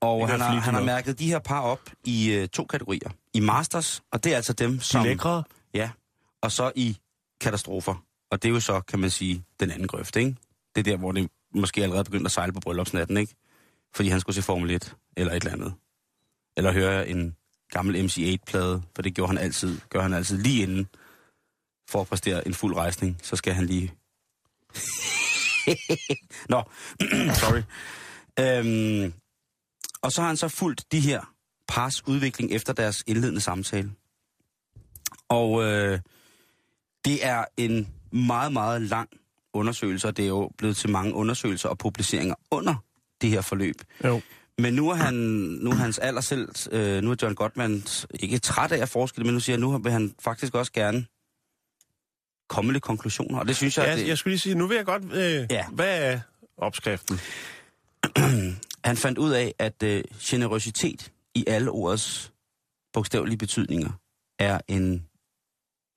Og 0.00 0.28
han 0.28 0.40
har, 0.40 0.54
han 0.54 0.74
har 0.74 0.82
mærket 0.82 1.18
de 1.18 1.26
her 1.26 1.38
par 1.38 1.60
op 1.60 1.80
i 2.04 2.32
øh, 2.32 2.48
to 2.48 2.64
kategorier. 2.64 3.10
I 3.34 3.40
masters, 3.40 4.02
og 4.12 4.24
det 4.24 4.32
er 4.32 4.36
altså 4.36 4.52
dem, 4.52 4.72
De 4.72 4.80
som... 4.80 5.04
lækre. 5.04 5.42
Ja, 5.74 5.90
og 6.42 6.52
så 6.52 6.72
i 6.74 6.98
katastrofer. 7.40 8.04
Og 8.30 8.42
det 8.42 8.48
er 8.48 8.52
jo 8.52 8.60
så, 8.60 8.80
kan 8.80 8.98
man 8.98 9.10
sige, 9.10 9.44
den 9.60 9.70
anden 9.70 9.88
grøft, 9.88 10.16
ikke? 10.16 10.36
Det 10.74 10.86
er 10.86 10.90
der, 10.92 10.96
hvor 10.96 11.12
det 11.12 11.30
måske 11.54 11.82
allerede 11.82 12.04
begyndt 12.04 12.26
at 12.26 12.32
sejle 12.32 12.52
på 12.52 12.60
bryllupsnatten, 12.60 13.16
ikke? 13.16 13.34
Fordi 13.94 14.08
han 14.08 14.20
skulle 14.20 14.36
se 14.36 14.42
Formel 14.42 14.70
1, 14.70 14.94
eller 15.16 15.32
et 15.32 15.36
eller 15.36 15.52
andet. 15.52 15.74
Eller 16.56 16.72
høre 16.72 17.08
en 17.08 17.36
gammel 17.70 18.04
MC8-plade, 18.04 18.82
for 18.94 19.02
det 19.02 19.14
gjorde 19.14 19.28
han 19.28 19.38
altid, 19.38 19.80
gør 19.90 20.02
han 20.02 20.14
altid 20.14 20.38
lige 20.38 20.62
inden, 20.62 20.88
for 21.88 22.00
at 22.00 22.06
præstere 22.06 22.46
en 22.46 22.54
fuld 22.54 22.76
rejsning, 22.76 23.18
så 23.22 23.36
skal 23.36 23.52
han 23.54 23.66
lige... 23.66 23.92
Nå, 26.52 26.62
sorry. 27.40 27.62
Øhm, 28.40 29.12
og 30.02 30.12
så 30.12 30.20
har 30.20 30.28
han 30.28 30.36
så 30.36 30.48
fulgt 30.48 30.92
de 30.92 31.00
her 31.00 31.34
pars 31.68 32.08
udvikling 32.08 32.52
efter 32.52 32.72
deres 32.72 33.04
indledende 33.06 33.40
samtale. 33.40 33.92
Og 35.28 35.64
øh, 35.64 36.00
det 37.04 37.26
er 37.26 37.44
en 37.56 37.88
meget, 38.12 38.52
meget 38.52 38.82
lang 38.82 39.08
undersøgelse, 39.52 40.08
og 40.08 40.16
det 40.16 40.22
er 40.22 40.28
jo 40.28 40.50
blevet 40.58 40.76
til 40.76 40.90
mange 40.90 41.14
undersøgelser 41.14 41.68
og 41.68 41.78
publiceringer 41.78 42.34
under 42.50 42.74
det 43.20 43.30
her 43.30 43.40
forløb. 43.40 43.74
Jo. 44.04 44.20
Men 44.58 44.74
nu 44.74 44.88
er, 44.88 44.94
han, 44.94 45.14
nu 45.60 45.70
er 45.70 45.74
hans 45.74 45.98
alder 45.98 46.20
selv, 46.20 46.48
øh, 46.70 47.02
nu 47.02 47.10
er 47.10 47.16
John 47.22 47.34
Gottman 47.34 47.82
ikke 48.20 48.38
træt 48.38 48.72
af 48.72 48.82
at 48.82 48.88
forske 48.88 49.20
men 49.20 49.34
nu 49.34 49.40
siger 49.40 49.56
han, 49.56 49.60
nu 49.60 49.78
vil 49.78 49.92
han 49.92 50.14
faktisk 50.20 50.54
også 50.54 50.72
gerne 50.72 51.06
komme 52.48 52.66
med 52.66 52.72
lidt 52.72 52.84
konklusioner. 52.84 53.38
Og 53.38 53.48
det 53.48 53.56
synes 53.56 53.78
jeg, 53.78 53.86
Ja, 53.86 53.92
at 53.92 53.98
det, 53.98 54.08
jeg 54.08 54.18
skulle 54.18 54.32
lige 54.32 54.40
sige, 54.40 54.54
nu 54.54 54.66
vil 54.66 54.74
jeg 54.76 54.84
godt... 54.84 55.02
Øh, 55.12 55.46
Ja. 55.50 55.64
Hvad 55.72 56.12
er 56.12 56.20
opskriften? 56.56 57.20
han 58.84 58.96
fandt 58.96 59.18
ud 59.18 59.30
af, 59.30 59.54
at 59.58 59.82
øh, 59.82 60.04
generøsitet 60.20 61.12
i 61.34 61.44
alle 61.46 61.70
ordets 61.70 62.32
bogstavelige 62.92 63.38
betydninger 63.38 63.90
er 64.38 64.60
en, 64.68 65.06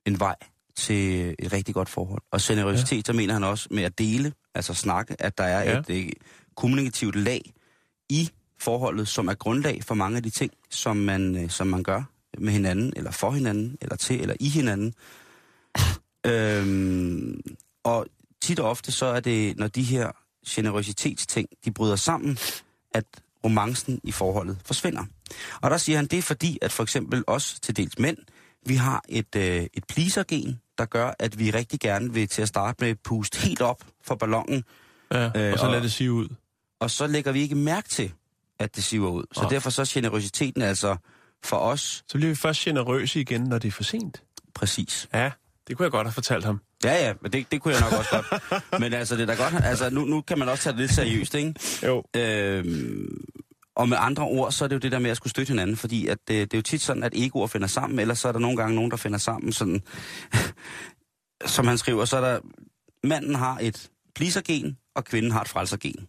en 0.05 0.19
vej 0.19 0.36
til 0.75 1.36
et 1.39 1.53
rigtig 1.53 1.73
godt 1.75 1.89
forhold. 1.89 2.21
Og 2.31 2.39
generøsitet, 2.43 2.97
ja. 2.97 3.01
så 3.05 3.13
mener 3.13 3.33
han 3.33 3.43
også 3.43 3.67
med 3.71 3.83
at 3.83 3.97
dele, 3.97 4.33
altså 4.55 4.73
snakke, 4.73 5.21
at 5.21 5.38
der 5.38 5.43
er 5.43 5.71
ja. 5.71 5.79
et 5.79 5.89
øh, 5.89 6.10
kommunikativt 6.55 7.15
lag 7.15 7.53
i 8.10 8.29
forholdet, 8.60 9.07
som 9.07 9.27
er 9.27 9.33
grundlag 9.33 9.83
for 9.83 9.95
mange 9.95 10.17
af 10.17 10.23
de 10.23 10.29
ting, 10.29 10.51
som 10.69 10.97
man, 10.97 11.43
øh, 11.43 11.49
som 11.49 11.67
man 11.67 11.83
gør 11.83 12.03
med 12.38 12.53
hinanden, 12.53 12.93
eller 12.95 13.12
for 13.12 13.31
hinanden, 13.31 13.77
eller 13.81 13.95
til, 13.95 14.21
eller 14.21 14.36
i 14.39 14.49
hinanden. 14.49 14.93
Øhm, 16.28 17.42
og 17.84 18.08
tit 18.42 18.60
og 18.60 18.70
ofte 18.70 18.92
så 18.92 19.06
er 19.06 19.20
det, 19.20 19.58
når 19.58 19.68
de 19.68 19.84
her 19.84 20.12
generøsitetsting, 20.48 21.48
de 21.66 21.72
bryder 21.72 21.96
sammen, 21.96 22.38
at 22.94 23.06
romancen 23.44 24.00
i 24.04 24.12
forholdet 24.12 24.58
forsvinder. 24.66 25.04
Og 25.62 25.72
der 25.72 25.78
siger 25.78 25.98
han, 25.98 26.06
det 26.08 26.20
er 26.20 26.22
fordi, 26.24 26.60
at 26.62 26.72
for 26.72 26.84
eksempel 26.84 27.24
os 27.28 27.60
til 27.62 27.78
dels 27.78 28.00
mænd, 28.00 28.18
vi 28.66 28.76
har 28.76 29.04
et, 29.10 29.36
øh, 29.36 29.66
et 29.74 29.84
pleaser-gen, 29.90 30.60
der 30.78 30.86
gør, 30.86 31.12
at 31.20 31.40
vi 31.40 31.52
rigtig 31.52 31.80
gerne 31.80 32.13
vil 32.13 32.28
til 32.28 32.42
at 32.42 32.48
starte 32.48 32.84
med 32.86 32.96
puste 32.96 33.40
helt 33.40 33.62
op 33.62 33.84
for 34.04 34.16
ballonen, 34.16 34.63
Ja, 35.12 35.26
Øh, 35.36 35.54
og 35.54 35.60
så 35.60 35.66
og- 35.66 35.72
lad 35.72 35.82
det 35.82 35.92
sige 35.92 36.12
ud. 36.12 36.28
og 36.80 36.92
så 36.92 37.08
lægger 37.08 37.32
vi 37.32 37.42
ikke 37.42 37.56
mærke 37.56 37.90
til, 37.90 38.12
at 38.60 38.76
det 38.76 38.84
siver 38.84 39.10
ud. 39.10 39.24
Så 39.34 39.42
Nej. 39.42 39.50
derfor 39.50 39.70
så 39.70 39.82
er 39.82 39.86
generøsiteten 39.90 40.62
altså 40.62 40.96
for 41.44 41.58
os 41.58 42.04
Så 42.08 42.18
bliver 42.18 42.30
vi 42.30 42.36
først 42.36 42.60
generøse 42.62 43.22
igen, 43.22 43.42
når 43.42 43.58
det 43.60 43.68
er 43.68 43.72
for 43.72 43.84
sent. 43.84 44.24
præcis. 44.56 45.08
Ja, 45.13 45.32
det 45.67 45.77
kunne 45.77 45.84
jeg 45.84 45.91
godt 45.91 46.08
have 46.08 46.13
fortalt 46.13 46.45
ham. 46.45 46.62
Ja, 46.84 47.08
ja, 47.08 47.13
men 47.21 47.32
det, 47.32 47.51
det 47.51 47.62
kunne 47.62 47.73
jeg 47.73 47.82
nok 47.82 47.93
også 47.99 48.10
godt. 48.10 48.53
Men 48.82 48.93
altså, 48.93 49.15
det 49.15 49.21
er 49.21 49.36
da 49.36 49.43
godt, 49.43 49.63
altså 49.63 49.89
nu, 49.89 50.06
nu 50.06 50.21
kan 50.21 50.39
man 50.39 50.49
også 50.49 50.63
tage 50.63 50.73
det 50.73 50.80
lidt 50.80 50.91
seriøst, 50.91 51.36
ikke? 51.36 51.53
Jo. 51.84 52.03
Øhm, 52.15 53.25
og 53.75 53.89
med 53.89 53.97
andre 53.99 54.23
ord, 54.23 54.51
så 54.51 54.63
er 54.63 54.67
det 54.67 54.75
jo 54.75 54.80
det 54.80 54.91
der 54.91 54.99
med 54.99 55.12
at 55.12 55.17
skulle 55.17 55.32
støtte 55.32 55.49
hinanden, 55.49 55.77
fordi 55.77 56.08
at 56.08 56.17
det, 56.27 56.51
det 56.51 56.53
er 56.53 56.58
jo 56.58 56.62
tit 56.62 56.82
sådan, 56.82 57.03
at 57.03 57.13
egoer 57.15 57.47
finder 57.47 57.67
sammen, 57.67 57.99
ellers 57.99 58.19
så 58.19 58.27
er 58.27 58.32
der 58.32 58.39
nogle 58.39 58.58
gange 58.58 58.75
nogen, 58.75 58.91
der 58.91 58.97
finder 58.97 59.17
sammen 59.17 59.53
sådan, 59.53 59.82
som 61.56 61.67
han 61.67 61.77
skriver, 61.77 62.06
så 62.06 62.17
er 62.17 62.21
der, 62.21 62.39
manden 63.03 63.36
har 63.36 63.58
et 63.62 63.89
pleaser-gen, 64.15 64.77
og 64.95 65.06
kvinden 65.06 65.32
har 65.32 65.41
et 65.41 65.47
frelser-gen. 65.47 66.08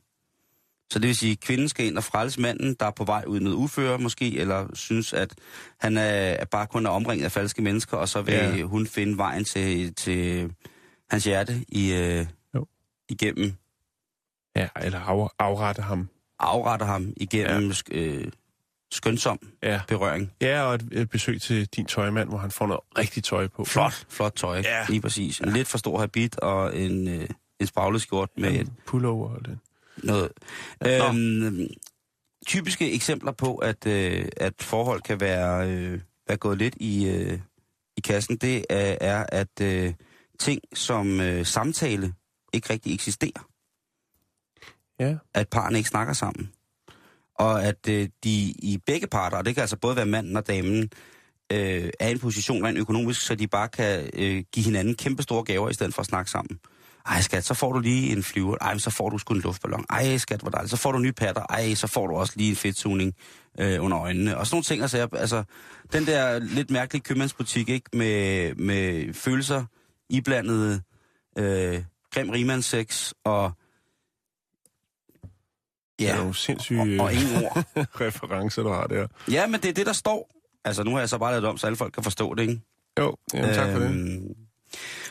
Så 0.90 0.98
det 0.98 1.06
vil 1.08 1.16
sige, 1.16 1.32
at 1.32 1.40
kvinden 1.40 1.68
skal 1.68 1.86
ind 1.86 1.96
og 1.98 2.04
frelse 2.04 2.40
manden, 2.40 2.74
der 2.80 2.86
er 2.86 2.90
på 2.90 3.04
vej 3.04 3.24
ud 3.26 3.40
noget 3.40 3.56
uføre 3.56 3.98
måske, 3.98 4.36
eller 4.38 4.66
synes, 4.74 5.12
at 5.12 5.34
han 5.80 5.96
er, 5.96 6.44
bare 6.44 6.66
kun 6.66 6.86
er 6.86 6.90
omringet 6.90 7.24
af 7.24 7.32
falske 7.32 7.62
mennesker, 7.62 7.96
og 7.96 8.08
så 8.08 8.22
vil 8.22 8.34
Ja. 8.34 8.56
ja. 8.56 8.62
hun 8.62 8.86
finde 8.86 9.16
vejen 9.16 9.44
til, 9.44 9.94
til 9.94 10.50
hans 11.10 11.24
hjerte 11.24 11.64
i, 11.68 11.92
øh, 11.92 12.26
Jo. 12.54 12.66
igennem 13.08 13.52
Ja, 14.56 14.68
eller 14.80 14.98
af, 14.98 15.28
afrette 15.38 15.82
ham. 15.82 16.08
afretter 16.38 16.86
ham 16.86 17.12
igennem 17.16 17.72
ja. 17.90 17.96
øh, 17.98 18.28
skønsom 18.92 19.38
Ja. 19.62 19.80
berøring. 19.88 20.32
Ja, 20.40 20.62
og 20.62 20.74
et, 20.74 20.88
et 20.92 21.10
besøg 21.10 21.40
til 21.40 21.66
din 21.66 21.86
tøjmand, 21.86 22.28
hvor 22.28 22.38
han 22.38 22.50
får 22.50 22.66
noget 22.66 22.80
rigtigt 22.98 23.26
tøj 23.26 23.46
på. 23.48 23.64
Flot, 23.64 24.06
flot 24.08 24.32
tøj, 24.36 24.58
Ja. 24.64 24.86
lige 24.88 25.00
præcis. 25.00 25.40
En 25.40 25.52
lidt 25.52 25.68
for 25.68 25.78
stor 25.78 25.98
habit 26.00 26.38
og 26.38 26.76
en, 26.78 27.08
øh, 27.08 27.28
en 27.60 27.66
spraglet 27.66 28.02
skjort 28.02 28.28
med 28.36 28.50
Med 28.50 28.60
en 28.60 28.76
pullover 28.86 29.28
og 29.30 29.44
det. 29.44 29.58
Noget. 30.04 30.32
Øhm, 30.86 31.68
typiske 32.46 32.92
eksempler 32.92 33.32
på, 33.32 33.56
at, 33.56 33.86
øh, 33.86 34.28
at 34.36 34.54
forhold 34.60 35.02
kan 35.02 35.20
være, 35.20 35.70
øh, 35.70 36.00
være 36.28 36.36
gået 36.36 36.58
lidt 36.58 36.74
i, 36.80 37.08
øh, 37.08 37.38
i 37.96 38.00
kassen, 38.00 38.36
det 38.36 38.64
er, 38.70 38.96
er 39.00 39.26
at 39.28 39.60
øh, 39.62 39.94
ting 40.38 40.60
som 40.74 41.20
øh, 41.20 41.46
samtale 41.46 42.14
ikke 42.52 42.70
rigtig 42.70 42.94
eksisterer. 42.94 43.48
Ja. 45.00 45.16
at 45.34 45.48
parerne 45.48 45.78
ikke 45.78 45.88
snakker 45.88 46.12
sammen. 46.12 46.52
Og 47.34 47.64
at 47.64 47.88
øh, 47.88 48.08
de 48.24 48.54
i 48.58 48.78
begge 48.86 49.06
parter, 49.06 49.36
og 49.36 49.44
det 49.44 49.54
kan 49.54 49.60
altså 49.60 49.76
både 49.76 49.96
være 49.96 50.06
manden 50.06 50.36
og 50.36 50.46
damen, 50.46 50.90
øh, 51.52 51.90
er 52.00 52.08
i 52.08 52.10
en 52.10 52.18
position 52.18 52.64
rent 52.64 52.78
økonomisk, 52.78 53.26
så 53.26 53.34
de 53.34 53.46
bare 53.46 53.68
kan 53.68 54.10
øh, 54.12 54.44
give 54.52 54.64
hinanden 54.64 54.94
kæmpe 54.94 55.22
store 55.22 55.44
gaver, 55.44 55.70
i 55.70 55.74
stedet 55.74 55.94
for 55.94 56.00
at 56.00 56.06
snakke 56.06 56.30
sammen. 56.30 56.58
Ej 57.08 57.20
skat, 57.20 57.44
så 57.44 57.54
får 57.54 57.72
du 57.72 57.78
lige 57.78 58.12
en 58.12 58.22
flyver. 58.22 58.56
Ej, 58.60 58.78
så 58.78 58.90
får 58.90 59.10
du 59.10 59.18
sgu 59.18 59.34
en 59.34 59.40
luftballon. 59.40 59.84
Ej 59.90 60.16
skat, 60.16 60.40
hvor 60.40 60.50
dejligt. 60.50 60.70
Så 60.70 60.76
får 60.76 60.92
du 60.92 60.98
nye 60.98 61.12
patter. 61.12 61.42
Ej, 61.50 61.74
så 61.74 61.86
får 61.86 62.06
du 62.06 62.14
også 62.14 62.32
lige 62.36 62.50
en 62.50 62.56
fedtsugning 62.56 63.14
øh, 63.58 63.84
under 63.84 63.98
øjnene. 63.98 64.36
Og 64.38 64.46
sådan 64.46 64.54
nogle 64.54 64.64
ting, 64.64 64.82
altså, 64.82 65.08
altså 65.12 65.44
den 65.92 66.06
der 66.06 66.38
lidt 66.38 66.70
mærkelige 66.70 67.02
købmandsbutik, 67.02 67.68
ikke? 67.68 67.90
Med, 67.92 68.54
med 68.54 69.14
følelser 69.14 69.64
iblandede 70.10 70.82
øh, 71.38 71.82
grim 72.14 72.30
rimandssex 72.30 73.12
og 73.24 73.52
Ja. 76.00 76.04
Det 76.06 76.12
er 76.12 76.16
nogle 76.16 76.34
sindssyge 76.34 77.00
og, 77.00 77.04
og 77.04 77.12
ingen 77.12 77.44
ord. 77.44 77.64
referencer, 78.06 78.62
du 78.62 78.68
har 78.68 78.86
der. 78.86 79.06
Ja, 79.30 79.46
men 79.46 79.60
det 79.60 79.68
er 79.68 79.72
det, 79.72 79.86
der 79.86 79.92
står. 79.92 80.30
Altså, 80.64 80.82
nu 80.82 80.90
har 80.92 80.98
jeg 80.98 81.08
så 81.08 81.18
bare 81.18 81.30
lavet 81.30 81.42
det 81.42 81.50
om, 81.50 81.58
så 81.58 81.66
alle 81.66 81.76
folk 81.76 81.92
kan 81.92 82.02
forstå 82.02 82.34
det, 82.34 82.42
ikke? 82.42 82.60
Jo, 82.98 83.16
jamen, 83.34 83.54
tak 83.54 83.72
for 83.72 83.78
det. 83.78 83.90
Øhm, 83.90 84.34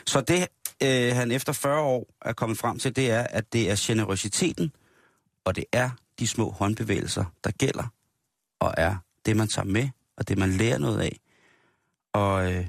Så 0.06 0.20
det, 0.20 0.46
øh, 0.82 1.16
han 1.16 1.30
efter 1.30 1.52
40 1.52 1.80
år 1.80 2.14
er 2.22 2.32
kommet 2.32 2.58
frem 2.58 2.78
til, 2.78 2.96
det 2.96 3.10
er, 3.10 3.22
at 3.22 3.52
det 3.52 3.70
er 3.70 3.76
generøsiteten, 3.78 4.72
og 5.44 5.56
det 5.56 5.64
er 5.72 5.90
de 6.18 6.26
små 6.26 6.50
håndbevægelser, 6.50 7.24
der 7.44 7.50
gælder, 7.50 7.92
og 8.60 8.74
er 8.76 8.96
det, 9.26 9.36
man 9.36 9.48
tager 9.48 9.66
med, 9.66 9.88
og 10.16 10.28
det, 10.28 10.38
man 10.38 10.50
lærer 10.50 10.78
noget 10.78 11.00
af. 11.00 11.20
Og 12.12 12.52
øh, 12.52 12.66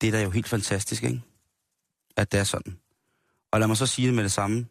det 0.00 0.06
er 0.06 0.12
da 0.12 0.22
jo 0.22 0.30
helt 0.30 0.48
fantastisk, 0.48 1.02
ikke? 1.02 1.22
At 2.16 2.32
det 2.32 2.40
er 2.40 2.44
sådan. 2.44 2.78
Og 3.50 3.60
lad 3.60 3.68
mig 3.68 3.76
så 3.76 3.86
sige 3.86 4.06
det 4.06 4.14
med 4.14 4.22
det 4.22 4.32
samme. 4.32 4.66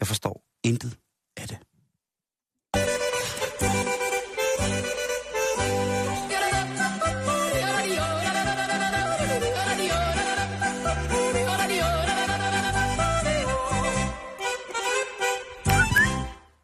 Jeg 0.00 0.06
forstår 0.06 0.44
intet 0.62 0.98
af 1.36 1.48
det. 1.48 1.58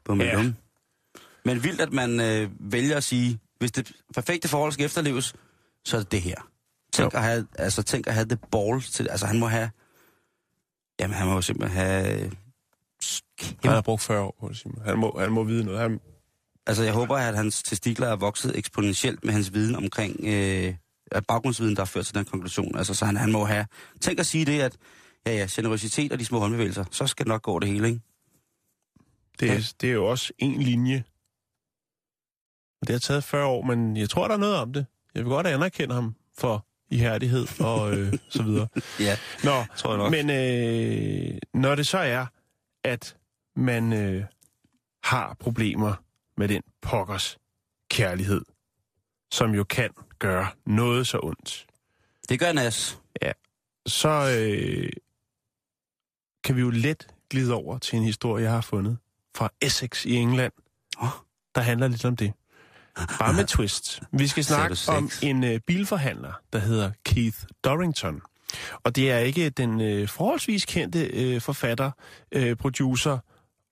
Bum, 0.08 0.20
Ja. 0.20 0.52
Men 1.44 1.62
vildt, 1.64 1.80
at 1.80 1.92
man 1.92 2.20
øh, 2.20 2.50
vælger 2.60 2.96
at 2.96 3.04
sige, 3.04 3.38
hvis 3.58 3.72
det 3.72 3.92
perfekte 4.14 4.48
forhold 4.48 4.72
skal 4.72 4.84
efterleves, 4.86 5.34
så 5.84 5.96
er 5.96 6.00
det 6.00 6.12
det 6.12 6.22
her. 6.22 6.34
Tænk, 6.92 7.12
Jo. 7.14 7.18
at 7.18 7.24
have, 7.24 7.46
altså, 7.58 7.82
tænk 7.82 8.06
at 8.06 8.14
have 8.14 8.26
the 8.28 8.38
balls 8.52 8.90
til 8.90 9.08
Altså, 9.08 9.26
han 9.26 9.38
må 9.38 9.46
have... 9.46 9.70
Jamen, 11.00 11.14
han 11.16 11.26
må 11.26 11.34
jo 11.34 11.40
simpelthen 11.42 11.78
have... 11.80 12.22
øh, 12.24 12.32
s- 13.04 13.22
Han 13.40 13.70
har 13.72 13.80
brugt 13.80 14.02
40 14.02 14.20
år 14.20 14.36
på 14.40 14.48
det, 14.48 14.56
Simon. 14.56 14.82
Han 14.84 14.98
må, 14.98 15.16
han 15.20 15.32
må 15.32 15.44
vide 15.44 15.64
noget. 15.64 15.80
Han, 15.80 16.00
Altså, 16.66 16.82
jeg 16.82 16.92
håber, 16.92 17.16
at 17.16 17.36
hans 17.36 17.62
testikler 17.62 18.06
er 18.08 18.16
vokset 18.16 18.58
eksponentielt 18.58 19.24
med 19.24 19.32
hans 19.32 19.52
viden 19.54 19.74
omkring... 19.74 20.16
Øh, 20.24 20.74
baggrundsviden, 21.28 21.74
der 21.76 21.80
har 21.80 21.86
ført 21.86 22.06
til 22.06 22.14
den 22.14 22.24
konklusion. 22.24 22.78
Altså, 22.78 22.94
så 22.94 23.04
han, 23.04 23.16
han 23.16 23.32
må 23.32 23.44
have... 23.44 23.66
Tænk 24.00 24.18
at 24.18 24.26
sige 24.26 24.44
det, 24.44 24.60
at 24.60 24.76
ja, 25.26 25.32
ja, 25.36 25.46
generøsitet 25.50 26.12
og 26.12 26.18
de 26.18 26.24
små 26.24 26.38
håndbevægelser, 26.38 26.84
så 26.90 27.06
skal 27.06 27.24
det 27.26 27.28
nok 27.28 27.42
gå 27.42 27.58
det 27.58 27.68
hele, 27.68 27.88
ikke? 27.88 28.00
Det, 29.40 29.46
Ja. 29.46 29.54
er, 29.54 29.72
det 29.80 29.88
er 29.90 29.94
jo 29.94 30.06
også 30.06 30.32
en 30.38 30.62
linje. 30.62 31.04
Og 32.80 32.86
det 32.88 32.94
har 32.94 32.98
taget 33.00 33.24
40 33.24 33.46
år, 33.46 33.62
men 33.62 33.96
jeg 33.96 34.10
tror, 34.10 34.28
der 34.28 34.34
er 34.34 34.38
noget 34.38 34.56
om 34.56 34.72
det. 34.72 34.86
Jeg 35.14 35.24
vil 35.24 35.30
godt 35.30 35.46
anerkende 35.46 35.94
ham 35.94 36.14
for 36.38 36.66
ihærdighed 36.90 37.46
og 37.60 37.92
øh, 37.96 38.12
så 38.30 38.42
videre. 38.42 38.68
Ja, 39.00 39.16
Nå, 39.44 39.64
tror 39.76 39.90
jeg 39.90 39.98
nok. 39.98 40.10
men 40.10 40.30
øh, 40.30 41.38
når 41.54 41.74
det 41.74 41.86
så 41.86 41.98
er, 41.98 42.26
at 42.84 43.16
man 43.56 43.92
øh, 43.92 44.24
har 45.04 45.34
problemer 45.40 45.94
med 46.36 46.48
den 46.48 46.62
pokkers 46.82 47.38
kærlighed, 47.90 48.42
som 49.32 49.54
jo 49.54 49.64
kan 49.64 49.90
gøre 50.18 50.46
noget 50.66 51.06
så 51.06 51.20
ondt, 51.22 51.66
Det 52.28 52.40
gør 52.40 52.52
Nas. 52.52 53.00
så 53.86 54.36
øh, 54.38 54.90
kan 56.44 56.56
vi 56.56 56.60
jo 56.60 56.70
let 56.70 57.06
glide 57.30 57.54
over 57.54 57.78
til 57.78 57.96
en 57.96 58.04
historie, 58.04 58.44
jeg 58.44 58.52
har 58.52 58.60
fundet 58.60 58.98
fra 59.38 59.50
Essex 59.60 60.04
i 60.04 60.14
England, 60.14 60.52
Åh. 61.02 61.08
der 61.54 61.60
handler 61.60 61.88
lidt 61.88 62.04
om 62.04 62.16
det. 62.16 62.32
Bare 63.18 63.32
med 63.32 63.46
twist. 63.56 64.02
Vi 64.12 64.26
skal 64.26 64.44
snakke 64.44 64.76
om 64.88 65.10
en 65.22 65.44
øh, 65.44 65.60
bilforhandler, 65.66 66.32
der 66.52 66.58
hedder 66.58 66.90
Keith 67.04 67.38
Dorrington. 67.64 68.20
Og 68.84 68.96
det 68.96 69.10
er 69.10 69.18
ikke 69.18 69.50
den 69.50 69.80
øh, 69.80 70.08
forholdsvis 70.08 70.64
kendte 70.64 71.06
øh, 71.06 71.40
forfatter, 71.40 71.90
øh, 72.32 72.56
producer 72.56 73.18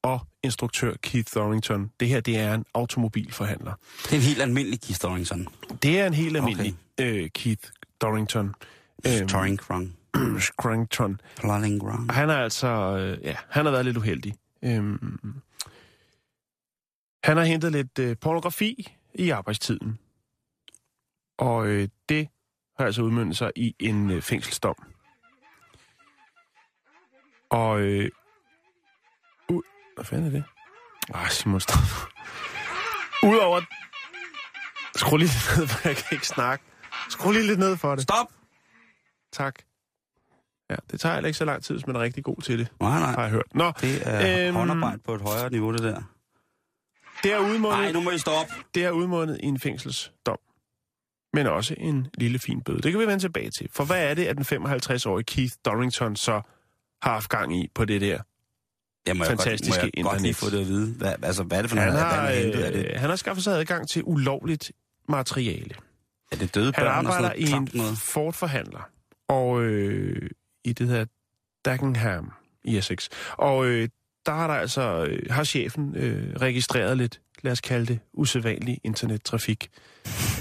og 0.02 0.20
instruktør 0.42 0.94
Keith 1.02 1.34
Dorrington. 1.34 1.90
Det 2.00 2.08
her, 2.08 2.20
det 2.20 2.38
er 2.38 2.54
en 2.54 2.64
automobilforhandler. 2.74 3.72
Det 4.04 4.12
er 4.12 4.16
en 4.16 4.22
helt 4.22 4.42
almindelig 4.42 4.80
Keith 4.80 5.00
Dorrington. 5.02 5.48
Det 5.82 6.00
er 6.00 6.06
en 6.06 6.14
helt 6.14 6.36
almindelig 6.36 6.74
øh, 7.00 7.30
Keith 7.34 7.62
Dorrington. 8.00 8.54
Øhm. 9.06 9.26
Plotting 9.26 9.58
Krong. 9.58 9.92
Han 12.10 12.30
er 12.30 12.36
altså, 12.36 12.66
øh, 12.66 13.24
ja, 13.24 13.36
han 13.50 13.64
har 13.64 13.72
været 13.72 13.84
lidt 13.84 13.96
uheldig. 13.96 14.34
Øhm, 14.66 15.42
han 17.24 17.36
har 17.36 17.44
hentet 17.44 17.72
lidt 17.72 17.98
øh, 17.98 18.16
pornografi 18.20 18.96
i 19.14 19.30
arbejdstiden. 19.30 19.98
Og 21.38 21.66
øh, 21.66 21.88
det 22.08 22.28
har 22.78 22.84
altså 22.86 23.02
udmyndet 23.02 23.36
sig 23.36 23.52
i 23.56 23.74
en 23.78 24.10
øh, 24.10 24.22
fængselsdom. 24.22 24.76
Og 27.50 27.80
øh, 27.80 28.10
ud... 29.48 29.62
Hvad 29.94 30.04
fanden 30.04 30.26
er 30.26 30.30
det? 30.30 30.44
Ah, 31.14 31.30
Simon, 31.30 31.60
stop. 31.60 31.78
Udover... 33.22 33.60
Skru 34.96 35.16
lige 35.16 35.28
lidt 35.28 35.58
ned, 35.58 35.66
for 35.68 35.88
jeg 35.88 35.96
kan 35.96 36.06
ikke 36.12 36.26
snakke. 36.26 36.64
Skru 37.08 37.30
lige 37.30 37.46
lidt 37.46 37.58
ned 37.58 37.76
for 37.76 37.94
det. 37.94 38.02
Stop! 38.02 38.26
Tak. 39.32 39.62
Ja, 40.70 40.76
det 40.90 41.00
tager 41.00 41.14
heller 41.14 41.26
ikke 41.26 41.38
så 41.38 41.44
lang 41.44 41.64
tid, 41.64 41.74
hvis 41.74 41.86
man 41.86 41.96
er 41.96 42.00
rigtig 42.00 42.24
god 42.24 42.36
til 42.42 42.58
det, 42.58 42.68
Nej, 42.80 42.90
har 42.90 43.12
nej. 43.12 43.22
jeg 43.22 43.30
hørt. 43.30 43.54
Nå, 43.54 43.72
Det 43.80 44.00
er 44.04 44.48
Øhm. 44.48 44.56
håndarbejde 44.56 44.98
på 44.98 45.14
et 45.14 45.20
højere 45.20 45.50
niveau, 45.50 45.72
det 45.72 45.82
der. 45.82 46.02
det 47.22 47.32
er 47.32 47.38
udmundet, 47.38 47.78
Nej, 47.80 47.92
nu 47.92 48.00
må 48.00 48.10
I 48.10 48.18
stoppe. 48.18 48.52
det 48.74 48.84
er 48.84 48.90
udmundet 48.90 49.40
i 49.42 49.46
en 49.46 49.60
fængselsdom. 49.60 50.38
Men 51.32 51.46
også 51.46 51.74
en 51.78 52.06
lille 52.18 52.38
fin 52.38 52.60
bøde. 52.60 52.78
Det 52.80 52.92
kan 52.92 53.00
vi 53.00 53.06
vende 53.06 53.18
tilbage 53.24 53.50
til. 53.58 53.68
For 53.72 53.84
hvad 53.84 54.10
er 54.10 54.14
det, 54.14 54.26
at 54.26 54.36
den 54.36 54.44
55-årige 54.44 55.24
Keith 55.24 55.54
Dorrington 55.64 56.16
så 56.16 56.32
har 57.02 57.12
haft 57.12 57.28
gang 57.28 57.56
i 57.56 57.68
på 57.74 57.84
det 57.84 58.00
der? 58.00 58.18
Jeg 59.06 59.16
må 59.16 59.24
Fantastiske 59.24 59.74
jeg 59.74 59.82
godt, 59.82 60.04
må 60.04 60.10
jeg 60.10 60.12
godt 60.12 60.22
lige 60.22 60.28
internet. 60.28 60.36
få 60.36 60.50
det 60.56 60.60
at 60.60 60.66
vide. 60.68 60.94
Hvad, 60.94 61.14
altså, 61.22 61.42
hvad 61.42 61.58
er 61.58 61.62
det 61.62 61.70
for 61.70 61.76
Han 61.78 61.88
noget, 61.88 62.04
har, 62.06 62.20
hvad 62.22 62.36
er 62.38 62.42
hentet 62.42 62.74
det? 62.74 62.86
øh, 62.94 63.00
han 63.00 63.10
har 63.10 63.16
skaffet 63.16 63.44
sig 63.44 63.58
adgang 63.58 63.88
til 63.88 64.02
ulovligt 64.04 64.72
materiale. 65.08 65.74
Er 66.32 66.36
det 66.36 66.54
døde 66.54 66.72
Han 66.74 66.84
børn 66.84 67.06
og 67.06 67.12
arbejder 67.12 67.32
i 67.32 67.50
en? 67.50 67.96
Ford-forhandler. 67.96 68.88
Og 69.28 69.62
øh, 69.62 70.30
i 70.66 70.72
det 70.72 70.88
her 70.88 71.04
Dagenham 71.64 72.32
i 72.64 72.76
Essex. 72.76 73.08
Og 73.32 73.66
øh, 73.66 73.88
der 74.26 74.32
har 74.32 74.46
der 74.46 74.54
altså, 74.54 75.04
øh, 75.04 75.26
har 75.30 75.44
chefen 75.44 75.96
øh, 75.96 76.36
registreret 76.36 76.96
lidt, 76.96 77.20
lad 77.42 77.52
os 77.52 77.60
kalde 77.60 77.86
det, 77.86 77.98
usædvanlig 78.12 78.80
internettrafik. 78.84 79.70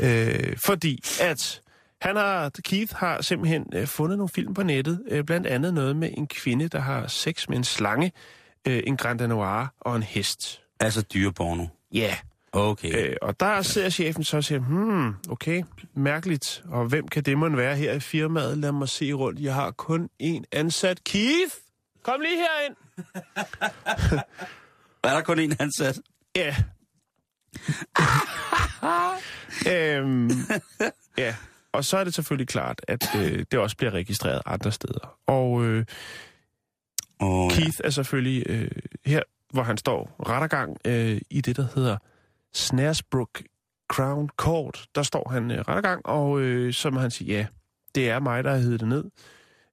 Øh, 0.03 0.57
fordi 0.57 1.03
at 1.21 1.61
han 2.01 2.15
har, 2.15 2.51
Keith 2.63 2.95
har 2.95 3.21
simpelthen 3.21 3.65
øh, 3.73 3.87
fundet 3.87 4.17
nogle 4.17 4.29
film 4.29 4.53
på 4.53 4.63
nettet, 4.63 5.03
øh, 5.07 5.23
blandt 5.23 5.47
andet 5.47 5.73
noget 5.73 5.95
med 5.95 6.09
en 6.17 6.27
kvinde, 6.27 6.67
der 6.67 6.79
har 6.79 7.07
sex 7.07 7.49
med 7.49 7.57
en 7.57 7.63
slange, 7.63 8.11
øh, 8.67 8.83
en 8.87 8.97
Grand 8.97 9.19
Danois 9.19 9.67
og 9.79 9.95
en 9.95 10.03
hest. 10.03 10.61
Altså 10.79 11.01
dyreporno. 11.01 11.65
Ja, 11.93 11.99
yeah. 11.99 12.17
Okay. 12.55 13.09
Øh, 13.09 13.15
og 13.21 13.39
der 13.39 13.61
sidder 13.61 13.89
chefen 13.89 14.23
så 14.23 14.37
og 14.37 14.43
siger, 14.43 14.59
hmm, 14.59 15.15
okay, 15.29 15.63
mærkeligt. 15.93 16.63
Og 16.69 16.85
hvem 16.85 17.07
kan 17.07 17.23
det 17.23 17.37
måtte 17.37 17.57
være 17.57 17.75
her 17.75 17.93
i 17.93 17.99
firmaet? 17.99 18.57
Lad 18.57 18.71
mig 18.71 18.89
se 18.89 19.13
rundt. 19.13 19.39
Jeg 19.39 19.53
har 19.53 19.71
kun 19.71 20.09
én 20.23 20.43
ansat. 20.51 21.03
Keith, 21.03 21.53
kom 22.03 22.21
lige 22.21 22.37
herind. 22.37 22.75
Er 25.03 25.13
der 25.13 25.21
kun 25.21 25.39
en 25.39 25.53
ansat? 25.59 25.99
Ja. 26.35 26.55
øhm, 29.71 30.29
ja, 31.17 31.35
og 31.71 31.85
så 31.85 31.97
er 31.97 32.03
det 32.03 32.13
selvfølgelig 32.13 32.47
klart, 32.47 32.81
at 32.87 33.15
øh, 33.15 33.45
det 33.51 33.59
også 33.59 33.77
bliver 33.77 33.91
registreret 33.91 34.41
andre 34.45 34.71
steder. 34.71 35.17
Og 35.27 35.63
øh, 35.65 35.85
Oh, 37.19 37.51
Keith 37.51 37.77
er 37.83 37.89
selvfølgelig 37.89 38.43
øh, 38.49 38.71
her, 39.05 39.21
hvor 39.53 39.63
han 39.63 39.77
står 39.77 40.15
rettergang 40.29 40.77
øh, 40.85 41.21
i 41.29 41.41
det, 41.41 41.57
der 41.57 41.67
hedder 41.75 41.97
Snaresbrook 42.55 43.43
Crown 43.89 44.29
Court. 44.37 44.85
Der 44.95 45.03
står 45.03 45.29
han 45.31 45.51
øh, 45.51 45.57
rettergang, 45.57 46.05
og 46.05 46.39
øh, 46.39 46.73
så 46.73 46.89
må 46.89 46.99
han 46.99 47.11
sige, 47.11 47.33
ja, 47.33 47.45
det 47.95 48.09
er 48.09 48.19
mig, 48.19 48.43
der 48.43 48.51
har 48.51 48.57
heddet 48.57 48.79
det 48.79 48.87
ned. 48.87 49.03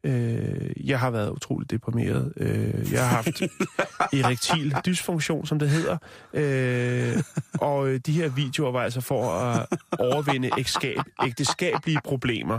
Øh, 0.05 0.89
jeg 0.89 1.01
har 1.01 1.11
været 1.11 1.31
utroligt 1.31 1.71
deprimeret. 1.71 2.33
Øh, 2.37 2.93
jeg 2.93 3.09
har 3.09 3.17
haft 3.17 3.43
erektil 4.25 4.77
dysfunktion, 4.87 5.47
som 5.47 5.59
det 5.59 5.71
hedder. 5.71 5.99
Øh, 6.35 7.23
og 7.61 7.89
øh, 7.89 8.01
de 8.07 8.13
her 8.13 8.29
videoer 8.29 8.73
var 8.73 8.83
altså 8.83 9.01
for 9.01 9.31
at 9.31 9.67
overvinde 9.99 10.51
ægteskab, 10.59 10.99
ægteskabelige 11.25 11.99
problemer. 12.05 12.59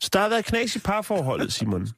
Så 0.00 0.10
der 0.12 0.20
har 0.20 0.28
været 0.28 0.44
knas 0.44 0.76
i 0.76 0.78
parforholdet, 0.78 1.52
Simon. 1.52 1.88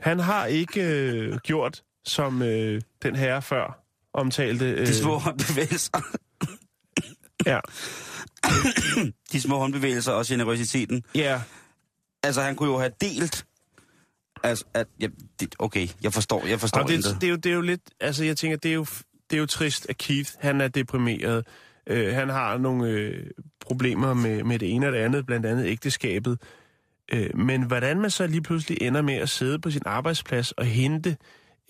Han 0.00 0.20
har 0.20 0.46
ikke 0.46 0.82
øh, 0.82 1.36
gjort, 1.36 1.82
som 2.04 2.42
øh, 2.42 2.80
den 3.02 3.16
herre 3.16 3.42
før 3.42 3.85
omtalte. 4.16 4.64
Øh, 4.70 4.86
De 4.86 4.94
små 4.94 5.18
håndbevægelser. 5.18 6.00
Ja, 7.46 7.60
De 9.32 9.40
små 9.40 9.58
håndbevægelser 9.58 10.12
og 10.12 10.24
generøsiteten. 10.26 11.02
ja, 11.14 11.40
Altså, 12.22 12.42
han 12.42 12.56
kunne 12.56 12.68
jo 12.70 12.78
have 12.78 12.92
delt 13.00 13.46
Altså, 14.42 14.64
at, 14.74 14.86
ja, 15.00 15.06
det, 15.40 15.54
okay, 15.58 15.88
jeg 16.02 16.12
forstår, 16.12 16.46
jeg 16.46 16.60
forstår 16.60 16.80
Og 16.80 16.88
det, 16.88 16.94
intet. 16.94 17.16
det, 17.20 17.26
er 17.26 17.30
jo, 17.30 17.36
det 17.36 17.50
er 17.50 17.54
jo 17.54 17.60
lidt, 17.60 17.80
altså 18.00 18.24
jeg 18.24 18.36
tænker, 18.36 18.56
det 18.56 18.70
er 18.70 18.74
jo, 18.74 18.86
det 19.30 19.36
er 19.36 19.40
jo 19.40 19.46
trist, 19.46 19.86
at 19.88 19.98
Keith, 19.98 20.30
han 20.40 20.60
er 20.60 20.68
deprimeret. 20.68 21.46
Øh, 21.86 22.14
han 22.14 22.28
har 22.28 22.58
nogle 22.58 22.88
øh, 22.88 23.26
problemer 23.60 24.14
med, 24.14 24.44
med 24.44 24.58
det 24.58 24.70
ene 24.70 24.86
og 24.86 24.92
det 24.92 24.98
andet, 24.98 25.26
blandt 25.26 25.46
andet 25.46 25.66
ægteskabet. 25.66 26.40
Øh, 27.12 27.36
men 27.38 27.62
hvordan 27.62 28.00
man 28.00 28.10
så 28.10 28.26
lige 28.26 28.42
pludselig 28.42 28.78
ender 28.80 29.02
med 29.02 29.14
at 29.14 29.28
sidde 29.28 29.58
på 29.58 29.70
sin 29.70 29.82
arbejdsplads 29.86 30.52
og 30.52 30.64
hente 30.66 31.16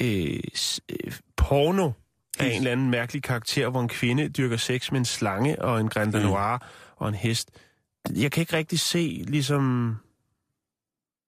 øh, 0.03 0.41
øh, 0.89 1.13
porno 1.37 1.91
af 2.39 2.47
en 2.47 2.53
eller 2.57 2.73
anden 2.73 2.91
mærkelig 2.91 3.23
karakter, 3.23 3.69
hvor 3.69 3.81
en 3.81 3.89
kvinde 3.89 4.29
dyrker 4.29 4.57
sex 4.57 4.91
med 4.93 4.99
en 4.99 5.05
slange 5.05 5.63
og 5.63 5.81
en 5.81 5.89
Grand 5.89 6.13
Mm. 6.15 6.21
Noir 6.23 6.59
og 6.97 7.09
en 7.09 7.15
hest. 7.15 7.51
Jeg 8.17 8.33
kan 8.33 8.41
ikke 8.41 8.57
rigtig 8.57 8.81
se, 8.81 9.25
ligesom, 9.29 9.97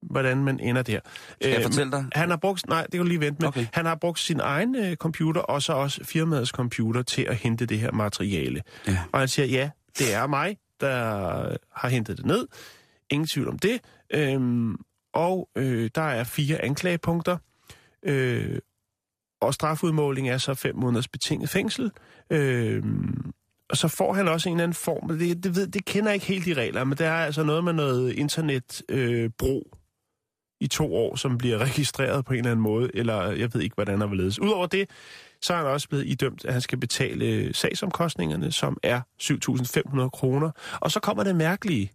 hvordan 0.03 0.45
man 0.45 0.61
ender 0.61 0.83
der. 0.83 1.01
Skal 1.41 1.51
jeg 1.51 1.59
Øh, 1.59 1.65
fortælle 1.65 1.93
dig? 1.93 2.07
han 2.13 2.31
har 2.31 2.37
brugt, 2.37 2.67
nej, 2.69 2.83
det 2.83 2.91
kan 2.91 3.01
du 3.01 3.07
lige 3.07 3.21
vente 3.21 3.41
med. 3.41 3.49
Okay. 3.49 3.67
Han 3.73 3.87
har 3.87 3.95
brugt 3.95 4.19
sin 4.19 4.41
egen 4.41 4.77
øh, 4.77 4.97
computer, 4.97 5.41
og 5.41 5.63
så 5.63 5.73
også 5.73 6.05
firmaets 6.05 6.51
computer, 6.51 7.03
til 7.03 7.23
at 7.23 7.37
hente 7.37 7.67
det 7.67 7.79
her 7.79 7.93
materiale. 7.93 8.63
Ja. 8.87 8.99
Og 9.13 9.19
han 9.19 9.29
siger, 9.29 9.47
ja, 9.47 9.71
det 9.99 10.15
er 10.15 10.27
mig, 10.27 10.57
der 10.81 10.97
har 11.75 11.89
hentet 11.89 12.17
det 12.17 12.27
ned. 12.27 12.47
Ingen 13.11 13.27
tvivl 13.35 13.49
om 13.49 13.59
det. 13.59 13.81
Øhm, 14.15 14.77
og 15.13 15.49
øh, 15.57 15.91
der 15.95 16.03
er 16.03 16.25
fire 16.25 16.65
anklagepunkter. 16.65 17.37
Øh, 18.03 18.59
og 19.41 19.55
strafudmåling 19.55 20.29
er 20.29 20.39
så 20.39 20.55
fem 20.55 20.77
måneders 20.77 21.09
betinget 21.09 21.51
fængsel. 21.51 21.91
Øh, 22.31 22.83
og 23.71 23.77
så 23.77 23.89
får 23.89 24.13
han 24.13 24.29
også 24.29 24.49
en 24.49 24.55
eller 24.55 24.65
anden 24.65 24.75
form, 24.75 25.19
det, 25.19 25.45
det, 25.45 25.57
ved, 25.57 25.67
det 25.67 25.85
kender 25.85 26.09
jeg 26.09 26.15
ikke 26.15 26.27
helt 26.27 26.45
de 26.45 26.55
regler, 26.55 26.85
men 26.85 26.99
der 26.99 27.09
er 27.09 27.25
altså 27.27 27.43
noget 27.43 27.65
med 27.65 27.73
noget 27.73 28.13
internetbrug 28.13 28.85
øh, 28.89 29.31
brug 29.39 29.79
i 30.61 30.67
to 30.67 30.95
år, 30.95 31.17
som 31.17 31.39
bliver 31.39 31.59
registreret 31.71 32.25
på 32.25 32.33
en 32.33 32.39
eller 32.39 32.51
anden 32.51 32.63
måde, 32.63 32.91
eller 32.95 33.31
jeg 33.31 33.55
ved 33.55 33.61
ikke, 33.61 33.75
hvordan 33.75 34.01
der 34.01 34.07
vil 34.07 34.19
ledes. 34.19 34.39
Udover 34.39 34.67
det, 34.67 34.91
så 35.43 35.53
er 35.53 35.57
han 35.57 35.67
også 35.67 35.89
blevet 35.89 36.07
idømt, 36.07 36.45
at 36.45 36.53
han 36.53 36.63
skal 36.63 36.79
betale 36.79 37.25
øh, 37.25 37.55
sagsomkostningerne, 37.55 38.53
som 38.53 38.77
er 38.83 39.01
7.500 39.23 40.09
kroner. 40.09 40.51
Og 40.81 40.91
så 40.91 41.01
kommer 41.01 41.25
det 41.25 41.37
mærkelige. 41.37 41.93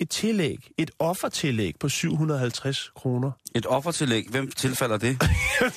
Et 0.00 0.10
tillæg, 0.10 0.70
et 0.78 0.90
offertillæg 0.98 1.74
på 1.80 1.88
750 1.88 2.90
kroner. 2.96 3.30
Et 3.54 3.66
offertillæg, 3.66 4.26
hvem 4.30 4.50
tilfalder 4.50 4.96
det? 4.96 5.20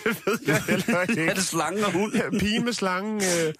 det 0.03 0.21
ved 0.25 0.39
jeg 0.47 0.61
heller 0.69 0.97
er 1.29 1.33
det 1.33 1.43
slangen 1.43 1.83
og 1.83 1.91
hund? 1.91 2.13
Ja, 2.15 2.29
pigen 2.39 2.65
med 2.65 2.73
slangen, 2.73 3.15
øh, 3.15 3.53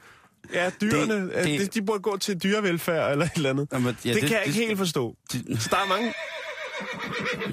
ja, 0.53 0.71
dyrene, 0.81 1.13
Det- 1.21 1.33
det, 1.35 1.45
det- 1.45 1.59
det, 1.59 1.73
de 1.73 1.81
burde 1.81 1.99
gå 1.99 2.17
til 2.17 2.43
dyrevelfærd 2.43 3.11
eller 3.11 3.25
et 3.25 3.31
eller 3.35 3.49
andet. 3.49 3.67
Jamen, 3.73 3.97
Ja, 4.05 4.13
det, 4.13 4.21
det 4.21 4.29
kan 4.29 4.37
jeg 4.37 4.47
ikke 4.47 4.59
helt 4.59 4.77
forstå. 4.77 5.15
De, 5.33 5.59
Så 5.61 5.67
der 5.71 5.77
er 5.77 5.87
mange... 5.87 6.13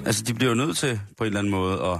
altså, 0.05 0.23
de 0.23 0.33
bliver 0.33 0.49
jo 0.49 0.55
nødt 0.55 0.77
til 0.77 1.01
på 1.17 1.23
en 1.23 1.27
eller 1.27 1.39
anden 1.39 1.51
måde 1.51 1.81
at... 1.83 1.99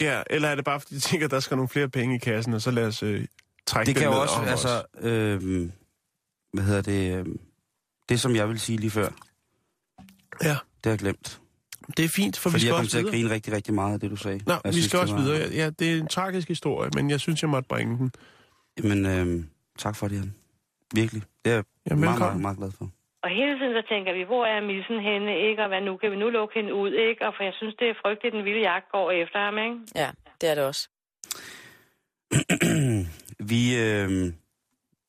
Ja, 0.00 0.22
eller 0.30 0.48
er 0.48 0.54
det 0.54 0.64
bare, 0.64 0.80
fordi 0.80 0.94
de 0.94 1.00
tænker, 1.00 1.26
at 1.26 1.30
der 1.30 1.40
skal 1.40 1.56
nogle 1.56 1.68
flere 1.68 1.88
penge 1.88 2.14
i 2.14 2.18
kassen, 2.18 2.54
og 2.54 2.62
så 2.62 2.70
lad 2.70 2.86
os 2.86 3.02
øh, 3.02 3.26
trække 3.66 3.88
Det 3.88 3.96
kan 3.96 4.04
jo 4.12 4.20
også, 4.20 4.34
altså... 4.46 4.82
Øh, 5.00 5.68
hvad 6.52 6.64
hedder 6.64 6.82
det? 6.82 7.16
Øh, 7.18 7.26
det, 8.08 8.20
som 8.20 8.36
jeg 8.36 8.48
vil 8.48 8.60
sige 8.60 8.78
lige 8.78 8.90
før, 8.90 9.08
Ja, 10.42 10.48
det 10.48 10.84
har 10.84 10.90
jeg 10.90 10.98
glemt. 10.98 11.40
det 11.96 12.04
er 12.04 12.08
fint, 12.08 12.38
for 12.38 12.50
Fordi 12.50 12.54
vi 12.56 12.60
skal 12.60 12.66
jeg 12.68 12.74
kom 12.74 12.84
også 12.84 12.90
til 12.90 13.04
at 13.06 13.10
grine 13.12 13.30
rigtig, 13.30 13.52
rigtig 13.52 13.74
meget 13.74 13.94
af 13.94 14.00
det, 14.00 14.10
du 14.10 14.16
sagde. 14.16 14.40
Nå, 14.46 14.52
Jeg 14.52 14.60
vi 14.64 14.72
synes, 14.72 14.84
skal 14.86 14.98
også 15.00 15.14
var- 15.14 15.22
videre. 15.22 15.48
Ja, 15.60 15.70
det 15.70 15.92
er 15.92 15.96
en 16.00 16.08
tragisk 16.08 16.48
historie, 16.48 16.90
men 16.94 17.10
jeg 17.10 17.20
synes, 17.20 17.42
jeg 17.42 17.50
måtte 17.50 17.68
bringe 17.68 17.98
den. 17.98 18.12
Men 18.82 19.06
øh, 19.06 19.44
tak 19.78 19.96
for 19.96 20.08
det, 20.08 20.16
Jan. 20.16 20.34
Virkelig. 20.94 21.22
Det 21.44 21.50
er 21.52 21.56
jeg 21.56 21.64
Ja, 21.90 21.94
meget, 21.94 22.00
meget, 22.04 22.14
velkommen. 22.20 22.42
meget 22.42 22.58
glad 22.58 22.70
for. 22.78 22.90
Og 23.22 23.30
hele 23.30 23.52
tiden 23.58 23.72
så 23.80 23.82
tænker 23.92 24.12
vi, 24.18 24.22
hvor 24.22 24.44
er 24.46 24.60
missen 24.72 24.98
henne, 25.08 25.32
ikke? 25.48 25.62
Og 25.62 25.68
hvad 25.68 25.80
nu? 25.80 25.96
Kan 25.96 26.10
vi 26.10 26.16
nu 26.16 26.28
lukke 26.30 26.54
hende 26.58 26.74
ud, 26.74 26.90
ikke? 27.08 27.26
Og 27.26 27.32
for 27.36 27.42
jeg 27.44 27.52
synes, 27.60 27.74
det 27.80 27.86
er 27.88 27.94
frygteligt, 28.04 28.32
den 28.36 28.44
vilde 28.44 28.60
jagt 28.70 28.86
går 28.92 29.10
efter 29.22 29.38
ham, 29.46 29.58
ikke? 29.66 29.76
Ja, 30.02 30.10
det 30.40 30.46
er 30.50 30.54
det 30.54 30.64
også. 30.64 30.88
vi, 33.52 33.62
øh, 33.84 34.32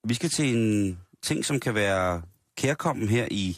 vi 0.03 0.13
skal 0.13 0.29
til 0.29 0.47
en 0.57 0.99
ting, 1.21 1.45
som 1.45 1.59
kan 1.59 1.75
være 1.75 2.21
kærkommen 2.57 3.07
her 3.09 3.27
i, 3.31 3.57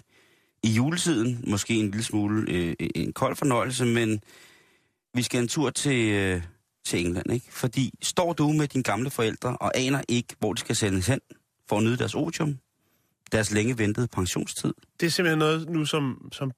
i 0.64 0.70
juletiden. 0.70 1.44
Måske 1.48 1.74
en 1.74 1.86
lille 1.92 2.04
smule 2.04 2.52
øh, 2.52 2.76
en 2.96 3.14
kold 3.14 3.36
fornøjelse, 3.36 3.86
men 3.86 4.22
vi 5.14 5.22
skal 5.24 5.42
en 5.42 5.48
tur 5.48 5.70
til, 5.70 6.12
øh, 6.12 6.42
til 6.86 7.06
England, 7.06 7.32
ikke? 7.34 7.46
Fordi 7.50 7.92
står 8.02 8.34
du 8.34 8.52
med 8.52 8.68
dine 8.68 8.84
gamle 8.84 9.10
forældre 9.10 9.58
og 9.58 9.78
aner 9.78 10.02
ikke, 10.08 10.36
hvor 10.40 10.54
de 10.54 10.60
skal 10.60 10.76
sendes 10.76 11.08
hen 11.08 11.20
for 11.70 11.78
at 11.78 11.84
nyde 11.84 11.98
deres 11.98 12.16
otium, 12.16 12.58
deres 13.32 13.52
længe 13.52 13.78
ventede 13.78 14.08
pensionstid, 14.08 14.74
Det 15.00 15.06
er 15.06 15.10
simpelthen 15.10 15.40
noget 15.40 15.70
nu, 15.70 15.86
som, 15.86 16.30
som, 16.32 16.52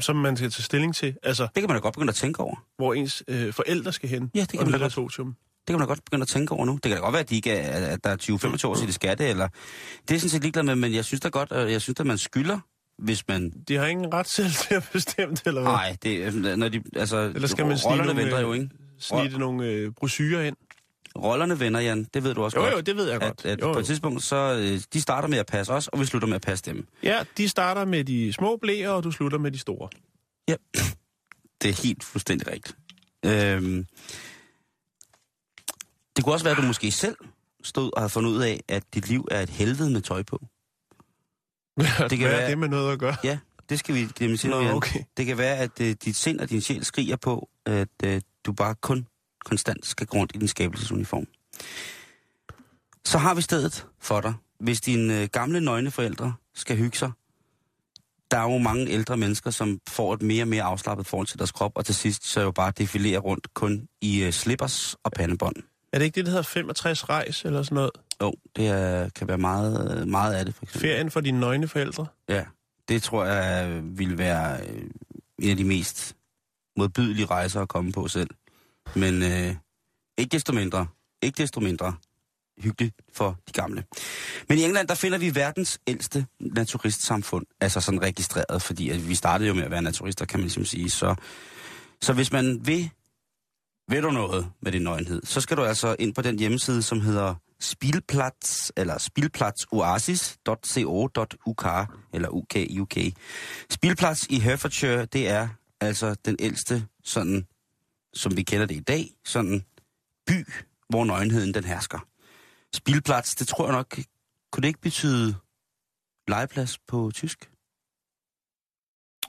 som, 0.00 0.16
man 0.16 0.36
skal 0.36 0.50
tage 0.50 0.62
stilling 0.62 0.94
til. 0.94 1.16
Altså, 1.22 1.42
det 1.42 1.62
kan 1.62 1.68
man 1.68 1.74
da 1.76 1.80
godt 1.80 1.94
begynde 1.94 2.10
at 2.10 2.14
tænke 2.16 2.40
over. 2.40 2.66
hvor 2.76 2.94
ens 2.94 3.22
øh, 3.28 3.52
forældre 3.52 3.92
skal 3.92 4.08
hen. 4.08 4.30
Ja, 4.34 4.40
det 4.40 4.48
kan 4.50 4.58
og 4.58 4.64
man 4.64 4.72
da 4.72 4.76
nyde 4.76 4.84
godt. 4.84 4.96
deres 4.96 4.98
otium. 4.98 5.26
Det 5.26 5.66
kan 5.66 5.74
man 5.74 5.80
da 5.80 5.86
godt 5.86 6.04
begynde 6.04 6.22
at 6.22 6.28
tænke 6.28 6.52
over 6.52 6.66
nu. 6.66 6.72
Det 6.72 6.82
kan 6.82 6.90
da 6.90 6.96
godt 6.96 7.12
være, 7.12 7.20
at, 7.20 7.30
de 7.30 7.36
ikke 7.36 7.50
er, 7.50 7.86
at 7.86 8.04
der 8.04 8.10
er 8.10 8.16
20-25 8.16 8.66
år 8.66 8.74
til 8.74 8.86
det 8.86 8.94
skatte, 8.94 9.28
eller... 9.28 9.48
Det 10.08 10.14
er 10.14 10.18
sådan 10.18 10.30
set 10.30 10.42
ligeglad 10.42 10.62
med, 10.62 10.74
men 10.74 10.94
jeg 10.94 11.04
synes 11.04 11.20
da 11.20 11.28
godt, 11.28 11.52
at 11.52 11.72
jeg 11.72 11.80
synes, 11.82 12.00
at 12.00 12.06
man 12.06 12.18
skylder, 12.18 12.58
hvis 13.02 13.28
man... 13.28 13.50
De 13.68 13.76
har 13.76 13.86
ingen 13.86 14.14
ret 14.14 14.28
selv 14.30 14.50
til 14.52 14.74
at 14.74 14.88
bestemme 14.92 15.34
det, 15.34 15.46
eller 15.46 15.60
hvad? 15.60 15.72
Nej, 15.72 15.96
det. 16.02 16.58
Når 16.58 16.68
de, 16.68 16.82
altså, 16.96 17.16
Eller 17.34 17.48
skal 17.48 17.66
man 17.66 17.78
snige 17.78 17.96
nogle, 17.96 18.16
venter 18.16 18.36
øh, 18.36 18.42
jo, 18.42 18.52
ikke? 18.52 18.68
Snitte 18.98 19.38
nogle 19.38 19.66
øh, 19.66 19.92
brosyrer 19.92 20.42
ind. 20.42 20.56
Rollerne 21.16 21.60
vender, 21.60 21.80
Jan. 21.80 22.04
Det 22.14 22.24
ved 22.24 22.34
du 22.34 22.42
også 22.42 22.58
Jo, 22.58 22.62
godt. 22.64 22.74
jo, 22.74 22.80
det 22.80 22.96
ved 22.96 23.10
jeg 23.10 23.20
godt. 23.20 23.44
At, 23.44 23.52
at 23.52 23.60
jo, 23.60 23.66
på 23.66 23.72
jo. 23.72 23.78
et 23.78 23.86
tidspunkt, 23.86 24.22
så 24.22 24.36
øh, 24.60 24.80
de 24.92 25.00
starter 25.00 25.28
med 25.28 25.38
at 25.38 25.46
passe 25.46 25.72
os, 25.72 25.88
og 25.88 26.00
vi 26.00 26.04
slutter 26.04 26.28
med 26.28 26.34
at 26.34 26.42
passe 26.42 26.64
dem. 26.64 26.86
Ja, 27.02 27.22
de 27.36 27.48
starter 27.48 27.84
med 27.84 28.04
de 28.04 28.32
små 28.32 28.56
blæer, 28.62 28.90
og 28.90 29.04
du 29.04 29.10
slutter 29.10 29.38
med 29.38 29.50
de 29.50 29.58
store. 29.58 29.88
Ja, 30.48 30.54
det 31.62 31.70
er 31.70 31.82
helt 31.82 32.04
fuldstændig 32.04 32.46
rigtigt. 32.48 32.76
Øhm, 33.26 33.86
det 36.16 36.24
kunne 36.24 36.34
også 36.34 36.44
være, 36.44 36.56
at 36.56 36.62
du 36.62 36.66
måske 36.66 36.90
selv 36.90 37.16
stod 37.62 37.90
og 37.92 38.00
havde 38.02 38.10
fundet 38.10 38.30
ud 38.30 38.42
af, 38.42 38.60
at 38.68 38.82
dit 38.94 39.08
liv 39.08 39.28
er 39.30 39.40
et 39.40 39.50
helvede 39.50 39.90
med 39.90 40.00
tøj 40.00 40.22
på. 40.22 40.46
Det 42.10 42.18
kan 42.18 42.18
Hvad 42.18 42.28
være- 42.28 42.40
er 42.40 42.48
det 42.48 42.58
med 42.58 42.68
noget 42.68 42.92
at 42.92 42.98
gøre? 42.98 43.16
Ja, 43.24 43.38
det 43.68 43.78
skal 43.78 43.94
vi 43.94 44.36
sige 44.36 44.50
Nå, 44.50 44.70
okay. 44.70 45.00
Det 45.16 45.26
kan 45.26 45.38
være, 45.38 45.56
at 45.56 45.80
øh, 45.80 45.94
dit 46.04 46.16
sind 46.16 46.40
og 46.40 46.50
din 46.50 46.60
sjæl 46.60 46.84
skriger 46.84 47.16
på, 47.16 47.48
at 47.66 47.88
øh, 48.04 48.20
du 48.44 48.52
bare 48.52 48.74
kun 48.74 49.06
konstant 49.44 49.86
skal 49.86 50.06
gå 50.06 50.18
rundt 50.18 50.32
i 50.34 50.38
din 50.38 50.48
skabelsesuniform. 50.48 51.26
Så 53.04 53.18
har 53.18 53.34
vi 53.34 53.42
stedet 53.42 53.86
for 54.00 54.20
dig. 54.20 54.34
Hvis 54.60 54.80
dine 54.80 55.22
øh, 55.22 55.28
gamle 55.32 55.60
nøgne 55.60 55.90
forældre 55.90 56.34
skal 56.54 56.76
hygge 56.76 56.98
sig, 56.98 57.10
der 58.30 58.38
er 58.38 58.52
jo 58.52 58.58
mange 58.58 58.88
ældre 58.88 59.16
mennesker, 59.16 59.50
som 59.50 59.78
får 59.88 60.14
et 60.14 60.22
mere 60.22 60.42
og 60.44 60.48
mere 60.48 60.62
afslappet 60.62 61.06
forhold 61.06 61.26
til 61.26 61.38
deres 61.38 61.52
krop, 61.52 61.72
og 61.74 61.84
til 61.86 61.94
sidst 61.94 62.26
så 62.26 62.40
jo 62.40 62.50
bare 62.50 62.72
defilere 62.78 63.18
rundt 63.18 63.54
kun 63.54 63.88
i 64.00 64.22
øh, 64.22 64.32
slippers 64.32 64.96
og 65.04 65.12
pandebånd. 65.12 65.56
Er 65.92 65.98
det 65.98 66.04
ikke 66.04 66.14
det, 66.14 66.24
der 66.24 66.30
hedder 66.30 66.42
65 66.42 67.08
rejs 67.08 67.44
eller 67.44 67.62
sådan 67.62 67.74
noget? 67.74 67.90
Jo, 68.22 68.34
det 68.56 68.66
er, 68.66 69.08
kan 69.08 69.28
være 69.28 69.38
meget, 69.38 70.08
meget 70.08 70.34
af 70.34 70.44
det, 70.44 70.54
for 70.54 70.62
eksempel. 70.62 70.88
Ferien 70.88 71.10
for 71.10 71.20
dine 71.20 71.40
nøgne 71.40 71.68
forældre? 71.68 72.06
Ja, 72.28 72.44
det 72.88 73.02
tror 73.02 73.24
jeg 73.24 73.70
øh, 73.70 73.98
ville 73.98 74.18
være 74.18 74.60
øh, 74.66 74.82
en 75.38 75.50
af 75.50 75.56
de 75.56 75.64
mest 75.64 76.16
modbydelige 76.76 77.26
rejser 77.26 77.60
at 77.60 77.68
komme 77.68 77.92
på 77.92 78.08
selv. 78.08 78.30
Men 78.94 79.22
øh, 79.22 79.54
ikke 80.18 80.32
desto 80.32 80.52
mindre, 80.52 80.86
ikke 81.22 81.42
desto 81.42 81.60
mindre 81.60 81.94
hyggeligt 82.58 82.94
for 83.12 83.38
de 83.48 83.52
gamle. 83.52 83.84
Men 84.48 84.58
i 84.58 84.62
England, 84.62 84.88
der 84.88 84.94
finder 84.94 85.18
vi 85.18 85.34
verdens 85.34 85.80
ældste 85.86 86.26
naturistsamfund, 86.40 87.46
altså 87.60 87.80
sådan 87.80 88.02
registreret, 88.02 88.62
fordi 88.62 88.90
at 88.90 89.08
vi 89.08 89.14
startede 89.14 89.48
jo 89.48 89.54
med 89.54 89.62
at 89.62 89.70
være 89.70 89.82
naturister, 89.82 90.24
kan 90.24 90.38
man 90.38 90.44
ligesom 90.44 90.64
sige. 90.64 90.90
Så, 90.90 91.14
så 92.02 92.12
hvis 92.12 92.32
man 92.32 92.66
vil, 92.66 92.90
ved 93.88 94.02
du 94.02 94.10
noget 94.10 94.50
med 94.62 94.72
din 94.72 94.82
nøgenhed, 94.82 95.22
så 95.24 95.40
skal 95.40 95.56
du 95.56 95.64
altså 95.64 95.96
ind 95.98 96.14
på 96.14 96.22
den 96.22 96.38
hjemmeside, 96.38 96.82
som 96.82 97.00
hedder 97.00 97.34
Spilplats, 97.60 98.72
eller 98.76 98.98
spilplatsoasis.co.uk, 98.98 101.66
eller 102.12 102.28
UK, 102.28 102.56
UK. 102.80 102.96
Spilplats 103.70 104.26
i 104.30 104.38
Herefordshire, 104.38 105.04
det 105.04 105.28
er 105.28 105.48
altså 105.80 106.14
den 106.24 106.36
ældste, 106.38 106.86
sådan, 107.04 107.46
som 108.14 108.36
vi 108.36 108.42
kender 108.42 108.66
det 108.66 108.74
i 108.74 108.80
dag, 108.80 109.10
sådan 109.24 109.64
by, 110.26 110.48
hvor 110.88 111.04
nøgenheden 111.04 111.54
den 111.54 111.64
hersker. 111.64 111.98
Spilplads, 112.74 113.34
det 113.34 113.48
tror 113.48 113.66
jeg 113.66 113.72
nok, 113.72 113.98
kunne 114.52 114.62
det 114.62 114.68
ikke 114.68 114.80
betyde 114.80 115.36
legeplads 116.28 116.78
på 116.78 117.10
tysk? 117.14 117.50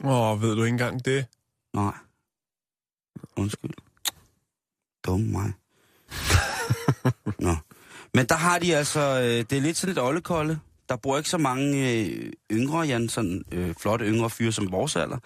Åh, 0.04 0.42
ved 0.42 0.56
du 0.56 0.64
ikke 0.64 0.74
engang 0.74 1.06
det? 1.06 1.26
Nej. 1.74 1.98
Undskyld. 3.38 3.74
Dum 5.06 5.20
mig. 5.20 5.54
Nå. 7.46 7.56
Men 8.14 8.26
der 8.26 8.36
har 8.36 8.60
de 8.60 8.76
altså, 8.76 9.00
øh, 9.00 9.46
det 9.50 9.54
er 9.54 9.62
lidt 9.62 9.78
sådan 9.78 9.92
et 9.92 10.04
oldekolde. 10.04 10.60
Der 10.90 10.96
bor 10.96 11.18
ikke 11.18 11.30
så 11.30 11.38
mange 11.38 11.92
øh, 11.92 12.32
yngre, 12.52 12.82
Jan, 12.82 13.10
sådan 13.10 13.44
øh, 13.52 13.74
flotte 13.80 14.06
yngre 14.06 14.30
fyre 14.30 14.52
som 14.52 14.72
vores 14.72 14.96
alder. 14.96 15.18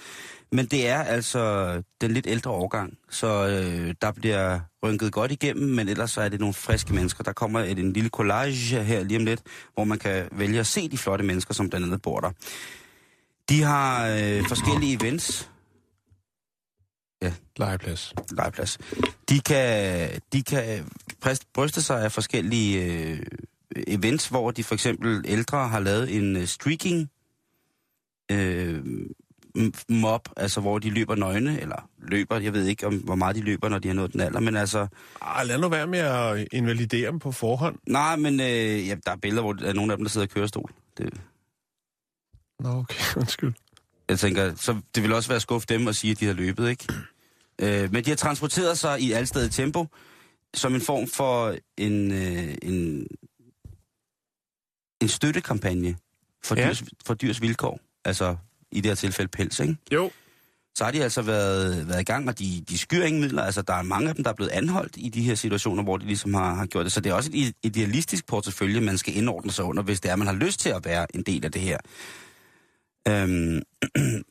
Men 0.51 0.65
det 0.65 0.87
er 0.87 1.03
altså 1.03 1.73
den 2.01 2.11
lidt 2.11 2.27
ældre 2.27 2.51
årgang, 2.51 2.97
så 3.09 3.47
øh, 3.47 3.95
der 4.01 4.11
bliver 4.11 4.59
rynket 4.83 5.11
godt 5.11 5.31
igennem, 5.31 5.69
men 5.69 5.89
ellers 5.89 6.11
så 6.11 6.21
er 6.21 6.29
det 6.29 6.39
nogle 6.39 6.53
friske 6.53 6.93
mennesker. 6.93 7.23
Der 7.23 7.33
kommer 7.33 7.59
et, 7.59 7.79
en 7.79 7.93
lille 7.93 8.09
collage 8.09 8.83
her 8.83 9.03
lige 9.03 9.17
om 9.17 9.25
lidt, 9.25 9.41
hvor 9.73 9.83
man 9.83 9.99
kan 9.99 10.27
vælge 10.31 10.59
at 10.59 10.67
se 10.67 10.89
de 10.89 10.97
flotte 10.97 11.25
mennesker, 11.25 11.53
som 11.53 11.69
blandt 11.69 11.85
andet 11.85 12.01
bor 12.01 12.19
der. 12.19 12.31
De 13.49 13.61
har 13.61 14.07
øh, 14.07 14.47
forskellige 14.47 14.97
events. 15.01 15.49
Ja. 17.21 17.33
Legeplads. 17.57 18.13
legeplads. 18.31 18.77
De 19.29 19.39
kan, 19.39 20.09
de 20.33 20.43
kan 20.43 20.85
præst- 21.27 21.49
bryste 21.53 21.81
sig 21.81 22.03
af 22.03 22.11
forskellige 22.11 22.83
øh, 22.85 23.19
events, 23.87 24.27
hvor 24.27 24.51
de 24.51 24.63
for 24.63 24.73
eksempel 24.75 25.21
ældre 25.27 25.67
har 25.67 25.79
lavet 25.79 26.15
en 26.17 26.35
øh, 26.37 26.45
streaking 26.47 27.09
øh, 28.31 28.83
mob, 29.89 30.29
altså 30.37 30.61
hvor 30.61 30.79
de 30.79 30.89
løber 30.89 31.15
nøgne, 31.15 31.61
eller 31.61 31.89
løber, 32.01 32.39
jeg 32.39 32.53
ved 32.53 32.65
ikke, 32.65 32.87
om, 32.87 32.95
hvor 32.95 33.15
meget 33.15 33.35
de 33.35 33.41
løber, 33.41 33.69
når 33.69 33.79
de 33.79 33.87
har 33.87 33.95
nået 33.95 34.13
den 34.13 34.21
alder, 34.21 34.39
men 34.39 34.55
altså, 34.55 34.87
Ah, 35.21 35.47
lad 35.47 35.57
nu 35.59 35.69
være 35.69 35.87
med 35.87 35.99
at 35.99 36.47
invalidere 36.51 37.11
dem 37.11 37.19
på 37.19 37.31
forhånd. 37.31 37.79
nej, 37.87 38.15
men 38.15 38.39
øh, 38.39 38.87
ja, 38.87 38.95
der 39.05 39.11
er 39.11 39.15
billeder, 39.15 39.41
hvor 39.41 39.53
der 39.53 39.69
er 39.69 39.73
nogle 39.73 39.91
af 39.93 39.97
dem, 39.97 40.05
der 40.05 40.09
sidder 40.09 40.27
i 40.27 40.29
kørestol. 40.33 40.71
Det, 40.97 41.13
Nå, 42.59 42.69
okay, 42.69 43.15
undskyld. 43.21 43.53
jeg 44.09 44.19
tænker, 44.19 44.55
så 44.55 44.81
det 44.95 45.03
vil 45.03 45.13
også 45.13 45.29
være 45.29 45.35
at 45.35 45.41
skuffe 45.41 45.65
dem 45.69 45.87
og 45.87 45.95
sige, 45.95 46.11
at 46.11 46.19
de 46.19 46.25
har 46.25 46.33
løbet, 46.33 46.69
ikke? 46.69 46.87
Øh, 47.61 47.93
men 47.93 48.05
de 48.05 48.09
har 48.09 48.17
transporteret 48.17 48.77
sig 48.77 49.01
i 49.01 49.11
alstedet 49.11 49.51
tempo, 49.51 49.85
som 50.55 50.75
en 50.75 50.81
form 50.81 51.07
for 51.07 51.55
en, 51.77 52.11
øh, 52.11 52.55
en, 52.61 53.07
en 55.01 55.07
støttekampagne 55.07 55.97
for, 56.43 56.55
Ja. 56.55 56.67
dyrs, 56.67 56.83
for 57.05 57.13
dyrs 57.13 57.41
vilkår. 57.41 57.79
Altså 58.05 58.35
i 58.71 58.81
det 58.81 58.89
her 58.89 58.95
tilfælde 58.95 59.29
pels, 59.29 59.59
ikke? 59.59 59.77
Jo. 59.93 60.11
Så 60.77 60.83
har 60.83 60.91
de 60.91 61.03
altså 61.03 61.21
været, 61.21 61.87
været 61.87 62.01
i 62.01 62.03
gang, 62.03 62.29
og 62.29 62.39
de, 62.39 62.63
de 62.69 62.77
skyr 62.77 63.03
ingen 63.03 63.21
midler. 63.21 63.43
Altså, 63.43 63.61
der 63.61 63.73
er 63.73 63.81
mange 63.81 64.09
af 64.09 64.15
dem, 64.15 64.23
der 64.23 64.31
er 64.31 64.35
blevet 64.35 64.51
anholdt 64.51 64.93
i 64.97 65.09
de 65.09 65.21
her 65.21 65.35
situationer, 65.35 65.83
hvor 65.83 65.97
de 65.97 66.05
ligesom 66.05 66.33
har, 66.33 66.53
har 66.53 66.65
gjort 66.65 66.83
det. 66.85 66.93
Så 66.93 67.01
det 67.01 67.09
er 67.09 67.13
også 67.13 67.31
et 67.33 67.53
idealistisk 67.63 68.27
portefølje, 68.27 68.81
man 68.81 68.97
skal 68.97 69.17
indordne 69.17 69.51
sig 69.51 69.65
under, 69.65 69.83
hvis 69.83 70.01
det 70.01 70.11
er, 70.11 70.15
man 70.15 70.27
har 70.27 70.33
lyst 70.33 70.59
til 70.59 70.69
at 70.69 70.85
være 70.85 71.15
en 71.15 71.21
del 71.23 71.45
af 71.45 71.51
det 71.51 71.61
her. 71.61 71.77
Øhm, 73.07 73.61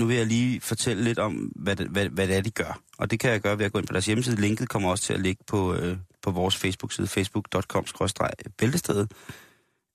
nu 0.00 0.06
vil 0.06 0.16
jeg 0.16 0.26
lige 0.26 0.60
fortælle 0.60 1.04
lidt 1.04 1.18
om, 1.18 1.32
hvad 1.34 1.76
det, 1.76 1.88
hvad, 1.88 2.08
hvad 2.08 2.28
det 2.28 2.36
er, 2.36 2.40
de 2.40 2.50
gør. 2.50 2.80
Og 2.98 3.10
det 3.10 3.20
kan 3.20 3.30
jeg 3.30 3.40
gøre 3.40 3.58
ved 3.58 3.64
at 3.66 3.72
gå 3.72 3.78
ind 3.78 3.86
på 3.86 3.92
deres 3.92 4.06
hjemmeside. 4.06 4.40
Linket 4.40 4.68
kommer 4.68 4.90
også 4.90 5.04
til 5.04 5.12
at 5.12 5.20
ligge 5.20 5.44
på, 5.46 5.74
øh, 5.74 5.96
på 6.22 6.30
vores 6.30 6.56
Facebook-side, 6.56 7.06
facebook.com-bæltestedet. 7.06 9.10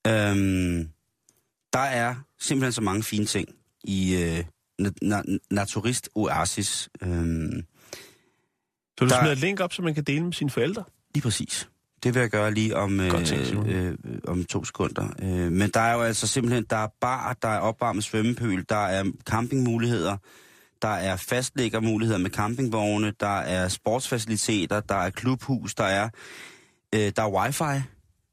Øhm, 0.07 0.89
der 1.73 1.79
er 1.79 2.15
simpelthen 2.39 2.71
så 2.71 2.81
mange 2.81 3.03
fine 3.03 3.25
ting 3.25 3.49
i 3.83 4.15
øh, 4.15 4.39
na- 4.81 4.91
na- 5.03 5.37
Naturist 5.51 6.09
Oasis. 6.15 6.89
Øhm, 7.01 7.63
Så 8.99 9.05
du 9.05 9.09
Der- 9.09 9.19
smider 9.19 9.31
et 9.31 9.37
link 9.39 9.59
op, 9.59 9.73
så 9.73 9.81
man 9.81 9.93
kan 9.95 10.03
dele 10.03 10.23
med 10.23 10.33
sine 10.33 10.49
forældre? 10.49 10.83
Lige 11.15 11.21
præcis. 11.23 11.69
Det 12.03 12.13
vil 12.13 12.19
jeg 12.19 12.29
gøre 12.29 12.53
lige 12.53 12.75
om, 12.75 12.99
øh, 12.99 13.11
øh, 13.67 13.95
om 14.27 14.43
to 14.45 14.63
sekunder. 14.65 15.07
Øh, 15.21 15.51
men 15.51 15.69
der 15.73 15.79
er 15.79 15.93
jo 15.93 16.01
altså 16.01 16.27
simpelthen, 16.27 16.65
der 16.69 16.77
er 16.77 16.87
bar, 17.01 17.37
der 17.41 17.47
er 17.47 17.59
opvarmet 17.59 18.03
svømmepøl, 18.03 18.65
der 18.69 18.85
er 18.85 19.11
campingmuligheder, 19.25 20.17
der 20.81 20.87
er 20.87 21.15
fastlæggermuligheder 21.15 22.19
med 22.19 22.29
campingvogne, 22.29 23.13
der 23.19 23.37
er 23.39 23.67
sportsfaciliteter, 23.67 24.79
der 24.79 24.95
er 24.95 25.09
klubhus, 25.09 25.75
der 25.75 25.83
er, 25.83 26.09
øh, 26.95 27.11
der 27.15 27.23
er 27.23 27.31
wifi. 27.31 27.81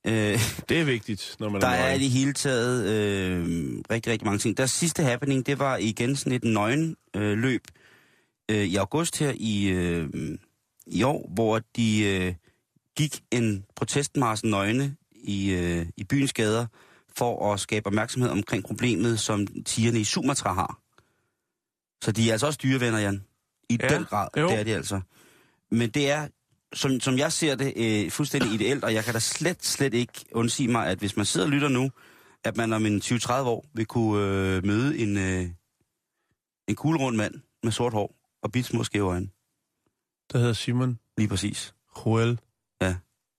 Øh, 0.06 0.40
Det 0.68 0.80
er 0.80 0.84
vigtigt, 0.84 1.36
når 1.40 1.48
man 1.48 1.60
der 1.60 1.66
er 1.66 1.72
er 1.72 1.84
i 1.84 1.88
nøgen. 1.88 2.00
det 2.00 2.10
hele 2.10 2.32
taget 2.32 2.84
øh, 2.86 3.44
rigtig, 3.90 4.12
rigtig 4.12 4.26
mange 4.26 4.38
ting. 4.38 4.56
Der 4.56 4.66
sidste 4.66 5.02
happening, 5.02 5.46
det 5.46 5.58
var 5.58 5.76
igen 5.76 6.16
sådan 6.16 6.32
et 6.32 6.44
nøgen 6.44 6.96
øh, 7.16 7.38
løb 7.38 7.62
øh, 8.50 8.64
i 8.64 8.76
august 8.76 9.18
her 9.18 9.32
i, 9.36 9.68
øh, 9.68 10.08
i 10.86 11.02
år, 11.02 11.30
hvor 11.34 11.60
de 11.76 12.04
øh, 12.04 12.34
gik 12.96 13.22
en 13.30 13.64
protestmarsen 13.76 14.50
nøgne 14.50 14.96
i, 15.14 15.50
øh, 15.50 15.86
i 15.96 16.04
byens 16.04 16.32
gader 16.32 16.66
for 17.16 17.52
at 17.52 17.60
skabe 17.60 17.86
opmærksomhed 17.86 18.30
omkring 18.30 18.64
problemet, 18.64 19.20
som 19.20 19.46
tigerne 19.46 20.00
i 20.00 20.04
Sumatra 20.04 20.52
har. 20.52 20.80
Så 22.04 22.12
de 22.12 22.28
er 22.28 22.32
altså 22.32 22.46
også 22.46 22.58
dyrevenner, 22.62 22.98
Jan. 22.98 23.24
I 23.70 23.78
Ja, 23.82 23.88
den 23.88 24.04
grad, 24.04 24.28
jo. 24.36 24.48
det 24.48 24.58
er 24.58 24.64
de 24.64 24.74
altså. 24.74 25.00
Men 25.70 25.90
det 25.90 26.10
er, 26.10 26.28
som, 26.72 27.00
som 27.00 27.18
jeg 27.18 27.32
ser 27.32 27.54
det, 27.54 27.72
øh, 27.76 28.10
fuldstændig 28.10 28.52
ideelt, 28.52 28.84
og 28.84 28.94
jeg 28.94 29.04
kan 29.04 29.14
da 29.14 29.18
slet, 29.20 29.64
slet 29.64 29.94
ikke 29.94 30.24
undsige 30.32 30.68
mig, 30.68 30.86
at 30.86 30.98
hvis 30.98 31.16
man 31.16 31.26
sidder 31.26 31.46
og 31.46 31.52
lytter 31.52 31.68
nu, 31.68 31.90
at 32.44 32.56
man 32.56 32.72
om 32.72 32.86
en 32.86 33.00
20-30 33.04 33.32
år 33.32 33.64
vil 33.74 33.86
kunne 33.86 34.24
øh, 34.24 34.66
møde 34.66 34.98
en, 34.98 35.16
øh, 35.18 35.48
en 36.68 36.74
kuglerund 36.74 37.16
mand 37.16 37.34
med 37.62 37.72
sort 37.72 37.92
hår 37.92 38.16
og 38.42 38.52
bit 38.52 38.66
små 38.66 38.84
skæve 38.84 39.08
øjne. 39.08 39.28
Der 40.32 40.38
hedder 40.38 40.52
Simon 40.52 40.98
Lige 41.18 41.28
præcis. 41.28 41.74
Joel. 42.06 42.38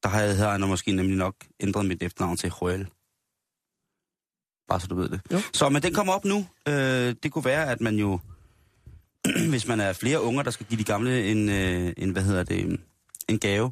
Der 0.04 0.08
har 0.10 0.22
jeg, 0.22 0.36
havde 0.36 0.50
jeg 0.50 0.60
måske 0.60 0.92
nemlig 0.92 1.18
nok 1.18 1.36
ændret 1.60 1.86
mit 1.86 2.04
efternavn 2.04 2.38
til 2.38 2.52
Joel. 2.62 2.88
Bare 4.68 4.80
så 4.80 4.88
du 4.88 4.96
ved 4.96 5.10
det. 5.10 5.22
Jo. 5.34 5.40
Så, 5.54 5.70
men 5.70 5.82
den 5.82 5.94
kommer 5.94 6.14
op 6.14 6.26
nu. 6.26 6.46
Øh, 6.68 7.16
det 7.24 7.32
kunne 7.32 7.46
være, 7.46 7.72
at 7.72 7.82
man 7.82 7.96
jo, 7.96 8.20
hvis 9.50 9.68
man 9.68 9.80
er 9.80 9.94
flere 9.94 10.22
unger, 10.22 10.44
der 10.44 10.52
skal 10.52 10.66
give 10.66 10.80
de 10.80 10.84
gamle 10.84 11.32
en, 11.32 11.50
øh, 11.50 11.94
en 11.98 12.10
hvad 12.10 12.24
hedder 12.24 12.44
det, 12.44 12.80
en 13.30 13.40
gave. 13.40 13.72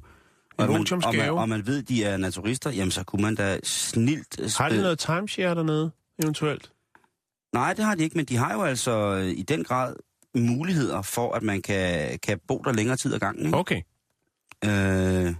Og 0.57 0.69
man, 0.69 0.87
og, 1.05 1.15
man, 1.15 1.29
og 1.29 1.49
man 1.49 1.67
ved, 1.67 1.83
de 1.83 2.03
er 2.03 2.17
naturister, 2.17 2.71
jamen 2.71 2.91
så 2.91 3.03
kunne 3.03 3.21
man 3.21 3.35
da 3.35 3.59
snilt... 3.63 4.57
Har 4.57 4.69
de 4.69 4.75
øh, 4.75 4.81
noget 4.81 4.99
timeshare 4.99 5.55
dernede, 5.55 5.91
eventuelt? 6.23 6.71
Nej, 7.53 7.73
det 7.73 7.85
har 7.85 7.95
de 7.95 8.03
ikke, 8.03 8.17
men 8.17 8.25
de 8.25 8.37
har 8.37 8.53
jo 8.53 8.63
altså 8.63 8.91
øh, 8.91 9.25
i 9.25 9.41
den 9.41 9.63
grad 9.63 9.95
muligheder 10.35 11.01
for, 11.01 11.33
at 11.33 11.43
man 11.43 11.61
kan, 11.61 12.19
kan 12.19 12.39
bo 12.47 12.61
der 12.65 12.73
længere 12.73 12.97
tid 12.97 13.13
ad 13.13 13.19
gangen. 13.19 13.45
Ikke? 13.45 13.57
Okay. 13.57 13.81
Øh, 14.65 15.35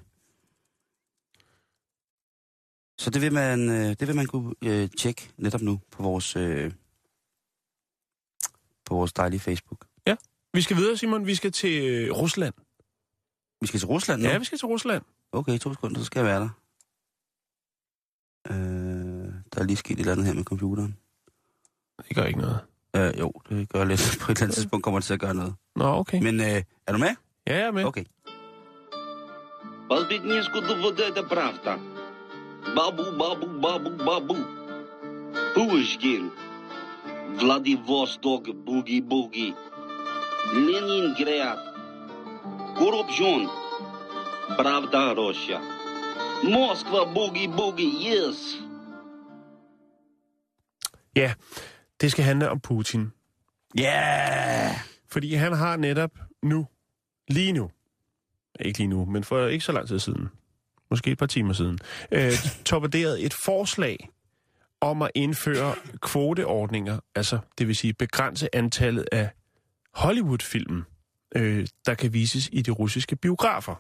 så 2.99 3.11
det 3.11 3.23
vil 3.23 3.33
man, 3.33 3.71
øh, 3.71 3.89
det 3.89 4.09
vil 4.09 4.17
man 4.17 4.27
kunne 4.27 4.55
øh, 4.65 4.89
tjekke 4.99 5.31
netop 5.37 5.61
nu 5.61 5.81
på 5.91 6.03
vores, 6.03 6.37
øh, 6.37 6.73
på 8.85 8.95
vores 8.95 9.13
dejlige 9.13 9.41
Facebook. 9.41 9.91
Vi 10.55 10.63
skal 10.63 10.77
videre, 10.77 10.97
Simon. 10.97 11.27
Vi 11.27 11.35
skal 11.35 11.53
til 11.53 11.85
øh, 11.91 12.13
Rusland. 12.13 12.55
Vi 13.61 13.67
skal 13.67 13.81
til 13.81 13.87
Rusland 13.87 14.23
nu? 14.23 14.29
Ja, 14.29 14.39
vi 14.39 14.45
skal 14.45 14.59
til 14.59 14.67
Rusland. 14.67 15.03
Okay, 15.33 15.59
to 15.59 15.73
sekunder, 15.73 15.99
så 15.99 16.05
skal 16.05 16.19
jeg 16.19 16.27
være 16.27 16.41
der. 16.41 16.49
Øh, 18.51 19.33
der 19.53 19.61
er 19.61 19.65
lige 19.65 19.77
sket 19.77 19.95
et 19.95 20.01
eller 20.01 20.13
andet 20.13 20.27
her 20.27 20.35
med 20.35 20.45
computeren. 20.45 20.97
Det 22.09 22.17
gør 22.17 22.25
ikke 22.25 22.41
noget. 22.41 22.61
Øh, 22.97 23.19
jo, 23.19 23.33
det 23.49 23.69
gør 23.69 23.85
lidt. 23.85 24.19
På 24.21 24.33
et 24.33 24.37
eller 24.37 24.43
andet 24.45 24.55
tidspunkt 24.55 24.85
kommer 24.85 25.01
det 25.01 25.07
til 25.07 25.15
at 25.15 25.21
gøre 25.21 25.35
noget. 25.35 25.55
Nå, 25.77 25.85
okay. 25.85 26.23
Men 26.23 26.41
øh, 26.41 26.63
er 26.87 26.93
du 26.93 26.99
med? 26.99 27.15
Ja, 27.47 27.57
jeg 27.57 27.67
er 27.67 27.73
med. 27.73 27.85
Okay. 27.85 28.05
Полбедничку 29.89 30.61
доводе 30.61 31.03
это 31.11 31.23
правда. 31.23 31.94
Babu, 32.74 33.04
babu, 33.18 33.48
babu, 33.62 33.90
babu. 34.06 34.36
Pushkin. 35.56 36.32
Vladivostok, 37.40 38.48
boogie, 38.66 39.02
boogie. 39.02 39.54
Leningrad. 40.54 41.60
Corruption. 42.78 43.48
Pravda, 44.58 45.14
Russia. 45.14 45.60
Moskva, 46.44 47.14
boogie, 47.14 47.48
boogie, 47.48 47.92
yes. 48.08 48.58
Ja, 51.16 51.34
det 52.02 52.12
skal 52.12 52.26
handle 52.26 52.50
om 52.50 52.60
Putin. 52.60 53.12
Ja! 53.78 53.82
Yeah! 53.84 54.76
Fordi 55.08 55.34
han 55.34 55.54
har 55.54 55.78
netop 55.78 56.12
nu, 56.44 56.68
lige 57.28 57.54
nu, 57.54 57.70
ikke 58.60 58.80
lige 58.80 58.88
nu, 58.88 59.06
men 59.06 59.24
for 59.24 59.48
ikke 59.48 59.66
så 59.66 59.72
lang 59.72 59.88
tid 59.88 60.00
siden, 60.00 60.30
måske 60.90 61.12
et 61.12 61.18
par 61.18 61.26
timer 61.26 61.54
siden, 61.54 61.80
øh, 62.12 62.32
torpederet 62.66 63.26
et 63.26 63.34
forslag 63.46 64.10
om 64.82 65.02
at 65.02 65.12
indføre 65.16 65.76
kvoteordninger, 66.02 67.00
altså 67.16 67.40
det 67.58 67.68
vil 67.68 67.76
sige 67.76 67.94
begrænse 67.94 68.56
antallet 68.56 69.06
af 69.12 69.30
Hollywood-film, 69.94 70.84
øh, 71.36 71.68
der 71.86 71.94
kan 71.94 72.14
vises 72.14 72.50
i 72.52 72.62
de 72.62 72.72
russiske 72.72 73.16
biografer. 73.16 73.76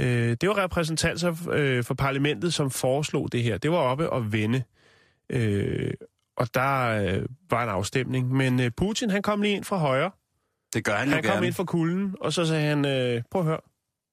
Øh, 0.00 0.36
det 0.40 0.48
var 0.48 0.58
repræsentanter 0.58 1.50
øh, 1.50 1.84
for 1.84 1.94
parlamentet, 1.94 2.54
som 2.54 2.70
foreslog 2.70 3.32
det 3.32 3.42
her. 3.42 3.58
Det 3.58 3.70
var 3.70 3.76
oppe 3.76 4.10
og 4.10 4.32
vende. 4.32 4.62
Øh, 5.30 5.94
og 6.36 6.54
der 6.54 6.86
øh, 6.88 7.22
var 7.50 7.62
en 7.62 7.68
afstemning. 7.68 8.32
Men 8.32 8.60
øh, 8.60 8.70
Putin, 8.76 9.10
han 9.10 9.22
kom 9.22 9.42
lige 9.42 9.54
ind 9.54 9.64
fra 9.64 9.76
højre. 9.76 10.10
Det 10.74 10.84
gør 10.84 10.96
han 10.96 11.08
jo 11.08 11.14
Han 11.14 11.22
kom 11.22 11.32
gerne. 11.32 11.46
ind 11.46 11.54
fra 11.54 11.64
kulden, 11.64 12.14
og 12.20 12.32
så 12.32 12.46
sagde 12.46 12.62
han, 12.62 12.84
øh, 12.86 13.22
prøv 13.30 13.42
at 13.42 13.46
høre, 13.46 13.60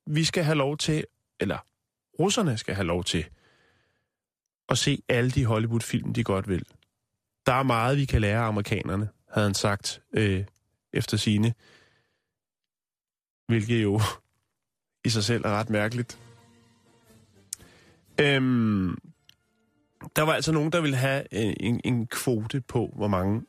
vi 0.07 0.23
skal 0.23 0.43
have 0.43 0.57
lov 0.57 0.77
til, 0.77 1.05
eller 1.39 1.57
russerne 2.19 2.57
skal 2.57 2.75
have 2.75 2.87
lov 2.87 3.03
til, 3.03 3.25
at 4.69 4.77
se 4.77 5.03
alle 5.09 5.31
de 5.31 5.45
Hollywood-film, 5.45 6.13
de 6.13 6.23
godt 6.23 6.47
vil. 6.47 6.65
Der 7.45 7.53
er 7.53 7.63
meget, 7.63 7.97
vi 7.97 8.05
kan 8.05 8.21
lære 8.21 8.39
af 8.39 8.47
amerikanerne, 8.47 9.09
havde 9.31 9.47
han 9.47 9.53
sagt 9.53 10.01
øh, 10.13 10.45
efter 10.93 11.17
sine. 11.17 11.53
Hvilket 13.47 13.83
jo 13.83 14.01
i 15.05 15.09
sig 15.09 15.23
selv 15.23 15.45
er 15.45 15.49
ret 15.49 15.69
mærkeligt. 15.69 16.19
Øhm, 18.21 18.97
der 20.15 20.21
var 20.21 20.33
altså 20.33 20.51
nogen, 20.51 20.71
der 20.71 20.81
ville 20.81 20.97
have 20.97 21.23
øh, 21.31 21.53
en, 21.59 21.81
en 21.83 22.07
kvote 22.07 22.61
på, 22.61 22.91
hvor 22.95 23.07
mange 23.07 23.43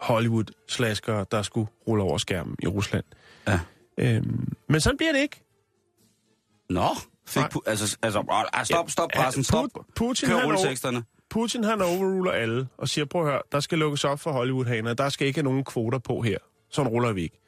Hollywood-slaskere, 0.00 1.26
der 1.30 1.42
skulle 1.42 1.68
rulle 1.86 2.02
over 2.02 2.18
skærmen 2.18 2.56
i 2.62 2.66
Rusland. 2.66 3.04
Ja. 3.46 3.60
Øhm, 3.98 4.52
men 4.68 4.80
sådan 4.80 4.96
bliver 4.96 5.12
det 5.12 5.20
ikke. 5.20 5.42
Nå, 6.70 6.88
fik 7.30 7.42
pu- 7.42 7.60
altså, 7.66 7.98
altså, 8.02 8.46
ah, 8.52 8.64
stop, 8.66 8.90
stop 8.90 9.08
pressen, 9.16 9.44
stop. 9.44 9.68
Pu- 9.78 9.92
Putin, 9.96 10.28
Kør 10.28 10.44
rulleteksterne. 10.44 11.02
Putin 11.30 11.64
han 11.64 11.80
overruler 11.82 12.32
alle 12.32 12.68
og 12.78 12.88
siger, 12.88 13.04
prøv 13.04 13.22
at 13.26 13.30
høre, 13.32 13.42
der 13.52 13.60
skal 13.60 13.78
lukkes 13.78 14.04
op 14.04 14.20
for 14.20 14.32
Hollywood-haner. 14.32 14.94
Der 14.94 15.08
skal 15.08 15.26
ikke 15.26 15.36
have 15.38 15.44
nogen 15.44 15.64
kvoter 15.64 15.98
på 15.98 16.20
her. 16.22 16.38
Sådan 16.70 16.88
ruller 16.88 17.12
vi 17.12 17.22
ikke. 17.22 17.40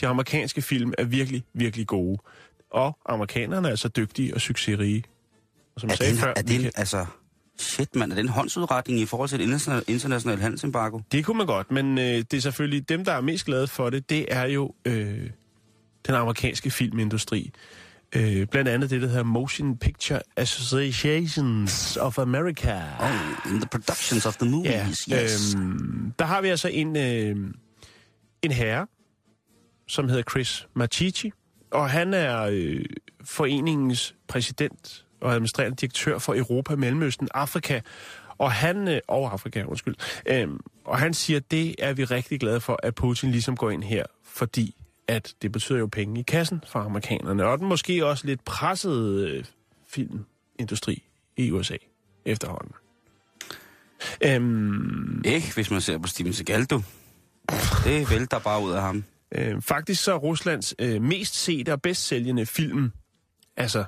De 0.00 0.06
amerikanske 0.06 0.62
film 0.62 0.92
er 0.98 1.04
virkelig, 1.04 1.44
virkelig 1.54 1.86
gode. 1.86 2.18
Og 2.70 2.98
amerikanerne 3.06 3.68
er 3.68 3.74
så 3.76 3.88
dygtige 3.88 4.34
og 4.34 4.40
succesrige. 4.40 5.04
Og 5.74 5.80
som 5.80 5.88
Er 5.88 5.92
jeg 5.92 5.98
sagde 5.98 6.12
det, 6.12 6.18
en, 6.18 6.22
før, 6.22 6.32
er 6.36 6.42
vi 6.42 6.48
det 6.48 6.56
en, 6.56 6.62
kan- 6.62 6.72
altså... 6.76 7.06
Shit, 7.58 7.96
mand. 7.96 8.10
Er 8.12 8.14
det 8.16 8.22
en 8.22 8.28
håndsudretning 8.28 9.00
i 9.00 9.06
forhold 9.06 9.28
til 9.28 9.36
et 9.40 9.42
international, 9.42 9.84
international 9.88 10.38
handelsembargo? 10.38 11.00
Det 11.12 11.24
kunne 11.24 11.38
man 11.38 11.46
godt, 11.46 11.70
men 11.70 11.98
øh, 11.98 12.04
det 12.04 12.34
er 12.34 12.40
selvfølgelig 12.40 12.88
dem, 12.88 13.04
der 13.04 13.12
er 13.12 13.20
mest 13.20 13.44
glade 13.44 13.66
for 13.66 13.90
det, 13.90 14.10
det 14.10 14.26
er 14.28 14.46
jo 14.46 14.74
øh, 14.84 15.30
den 16.06 16.14
amerikanske 16.14 16.70
filmindustri. 16.70 17.50
Øh, 18.16 18.46
blandt 18.46 18.68
andet 18.70 18.90
det, 18.90 19.02
der 19.02 19.08
hedder 19.08 19.22
Motion 19.22 19.78
Picture 19.78 20.20
Associations 20.36 21.96
of 21.96 22.18
America. 22.18 22.82
Oh, 23.00 23.52
in 23.52 23.60
the 23.60 23.68
productions 23.70 24.26
of 24.26 24.36
the 24.36 24.50
movies, 24.50 25.08
Ja, 25.08 25.22
yes. 25.22 25.54
øhm, 25.54 26.12
der 26.18 26.24
har 26.24 26.40
vi 26.40 26.48
altså 26.48 26.68
en, 26.68 26.96
øh, 26.96 27.36
en 28.42 28.50
herre, 28.50 28.86
som 29.88 30.08
hedder 30.08 30.22
Chris 30.30 30.66
Machichi, 30.74 31.32
og 31.70 31.90
han 31.90 32.14
er 32.14 32.40
øh, 32.52 32.84
foreningens 33.24 34.14
præsident 34.28 35.04
og 35.20 35.32
administrerende 35.32 35.76
direktør 35.76 36.18
for 36.18 36.34
Europa, 36.34 36.76
Mellemøsten, 36.76 37.28
Afrika, 37.34 37.80
og 38.38 38.52
han, 38.52 38.88
øh, 38.88 39.00
og 39.08 39.32
Afrika, 39.32 39.64
undskyld, 39.64 39.94
øhm, 40.26 40.60
og 40.84 40.98
han 40.98 41.14
siger, 41.14 41.40
det 41.40 41.74
er 41.78 41.92
vi 41.92 42.04
rigtig 42.04 42.40
glade 42.40 42.60
for, 42.60 42.78
at 42.82 42.94
Putin 42.94 43.30
ligesom 43.30 43.56
går 43.56 43.70
ind 43.70 43.84
her, 43.84 44.04
fordi 44.24 44.76
at 45.08 45.34
det 45.42 45.52
betyder 45.52 45.78
jo 45.78 45.86
penge 45.86 46.20
i 46.20 46.22
kassen 46.22 46.62
for 46.68 46.78
amerikanerne, 46.78 47.44
og 47.46 47.58
den 47.58 47.66
måske 47.68 48.06
også 48.06 48.26
lidt 48.26 48.44
pressede 48.44 49.30
øh, 49.30 49.44
filmindustri 49.88 51.02
i 51.36 51.50
USA 51.50 51.76
efterhånden. 52.24 52.72
Øhm, 54.20 55.22
Ikke, 55.24 55.54
hvis 55.54 55.70
man 55.70 55.80
ser 55.80 55.98
på 55.98 56.08
Steven 56.08 56.32
Seagal, 56.32 56.64
du. 56.64 56.82
Det 57.84 58.10
vælter 58.10 58.38
bare 58.38 58.62
ud 58.62 58.72
af 58.72 58.80
ham. 58.82 59.04
Øh, 59.32 59.62
faktisk 59.62 60.02
så 60.04 60.12
er 60.12 60.16
Ruslands 60.18 60.74
øh, 60.78 61.02
mest 61.02 61.34
sete 61.34 61.72
og 61.72 61.82
bedst 61.82 62.06
sælgende 62.06 62.46
film, 62.46 62.92
altså 63.56 63.84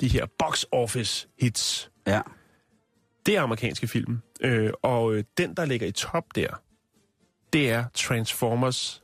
de 0.00 0.08
her 0.08 0.26
box 0.38 0.64
office 0.72 1.28
hits, 1.40 1.90
Ja. 2.06 2.20
det 3.26 3.36
er 3.36 3.42
amerikanske 3.42 3.88
film. 3.88 4.18
Øh, 4.40 4.70
og 4.82 5.14
øh, 5.14 5.24
den, 5.38 5.54
der 5.54 5.64
ligger 5.64 5.86
i 5.86 5.92
top 5.92 6.24
der, 6.34 6.48
det 7.52 7.70
er 7.70 7.84
Transformers 7.94 9.02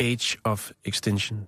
Age 0.00 0.36
of 0.44 0.70
Extinction. 0.84 1.38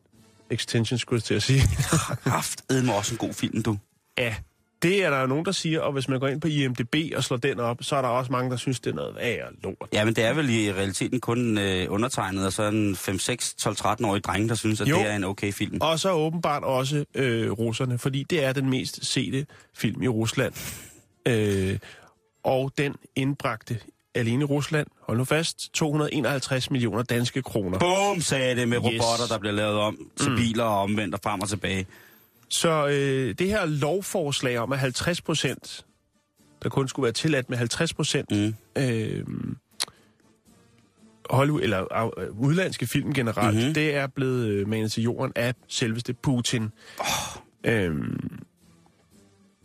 Extension, 0.51 0.99
skulle 0.99 1.19
jeg 1.19 1.25
til 1.25 1.35
at 1.35 1.43
sige. 1.43 1.61
Haft 2.31 2.63
mig 2.71 2.97
også 2.97 3.15
en 3.15 3.19
god 3.19 3.33
film, 3.35 3.63
du. 3.63 3.79
ja, 4.19 4.35
det 4.83 5.05
er 5.05 5.11
der 5.11 5.21
jo 5.21 5.27
nogen, 5.27 5.45
der 5.45 5.53
siger, 5.53 5.81
og 5.81 5.93
hvis 5.93 6.09
man 6.09 6.21
går 6.21 6.29
ind 6.29 6.41
på 6.41 6.49
IMDb 6.49 6.95
og 7.17 7.25
slår 7.25 7.37
den 7.37 7.61
op, 7.61 7.77
så 7.81 7.97
er 7.97 8.03
der 8.03 8.09
også 8.09 8.33
mange, 8.33 8.51
der 8.51 8.57
synes, 8.57 8.81
det 8.81 8.91
er 8.91 8.95
noget 8.95 9.17
af 9.17 9.41
og 9.47 9.53
lort. 9.63 9.89
Ja, 9.93 10.05
men 10.05 10.15
det 10.17 10.25
er 10.25 10.33
vel 10.35 10.51
i 10.51 10.73
realiteten 10.73 11.21
kun 11.21 11.59
øh, 11.59 11.87
undertegnet, 11.89 12.47
og 12.47 12.53
så 12.53 12.63
en 12.63 12.97
5, 12.97 13.19
6, 13.19 13.55
12, 13.55 13.77
13-årig 13.81 14.25
dreng, 14.25 14.49
der 14.49 14.55
synes, 14.55 14.81
at 14.81 14.89
Jo. 14.89 14.97
det 14.97 15.07
er 15.11 15.17
en 15.17 15.25
okay 15.25 15.53
film. 15.53 15.79
Og 15.81 15.99
så 15.99 16.13
åbenbart 16.13 16.63
også 16.63 17.05
øh, 17.15 17.51
russerne, 17.51 17.99
fordi 17.99 18.23
det 18.31 18.45
er 18.45 18.53
den 18.53 18.71
mest 18.71 19.07
sete 19.07 19.47
film 19.77 20.03
i 20.03 20.09
Rusland. 20.09 20.53
Øh, 21.29 21.79
og 22.45 22.73
den 22.79 22.95
indbragte 23.17 23.79
alene 24.15 24.43
i 24.43 24.45
Rusland, 24.45 24.87
hold 25.01 25.19
nu 25.19 25.25
fast, 25.25 25.71
251 25.75 26.71
millioner 26.71 27.03
danske 27.03 27.43
kroner. 27.43 27.79
Bum, 27.79 28.21
sagde 28.21 28.57
det 28.57 28.69
med 28.69 28.77
Yes. 28.79 28.85
robotter, 28.85 29.27
der 29.35 29.39
bliver 29.39 29.53
lavet 29.53 29.75
om 29.79 29.99
til 30.17 30.31
Mm. 30.31 30.37
biler 30.37 30.65
og 30.65 30.81
omvendt 30.83 31.15
og 31.15 31.21
frem 31.25 31.41
og 31.41 31.49
tilbage. 31.49 31.87
Så 32.49 32.87
øh, 32.89 33.35
det 33.39 33.49
her 33.49 33.67
lovforslag 33.67 34.59
om, 34.59 34.73
at 34.73 34.79
50 34.79 35.21
procent, 35.21 35.85
der 36.63 36.69
kun 36.69 36.89
skulle 36.89 37.05
være 37.05 37.13
tilladt 37.13 37.51
med 37.51 37.59
50 37.59 37.95
procent, 37.95 38.31
Mm. 38.31 38.55
øh, 38.83 39.25
Hollywood, 41.31 41.61
eller 41.63 42.09
øh, 42.19 42.31
udlandske 42.41 42.87
film 42.87 43.13
generelt, 43.15 43.47
Mhm. 43.55 43.57
mm-hmm. 43.61 43.75
det 43.75 43.95
er 43.95 44.07
blevet 44.07 44.47
øh, 44.47 44.69
manet 44.69 44.93
til 44.93 45.03
jorden 45.03 45.33
af 45.37 45.55
selveste 45.69 46.13
Putin. 46.15 46.63
Oh. 46.99 47.07
Øhm, 47.65 48.39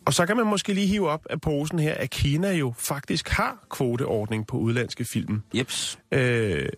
og 0.07 0.13
så 0.13 0.25
kan 0.25 0.37
man 0.37 0.47
måske 0.47 0.73
lige 0.73 0.87
hive 0.87 1.09
op 1.09 1.25
af 1.29 1.41
posen 1.41 1.79
her, 1.79 1.93
at 1.93 2.09
Kina 2.09 2.51
jo 2.51 2.73
faktisk 2.77 3.29
har 3.29 3.65
kvoteordning 3.69 4.47
på 4.47 4.57
udlandske 4.57 5.05
film. 5.05 5.41
Jeps. 5.53 5.99
Øh, 6.11 6.69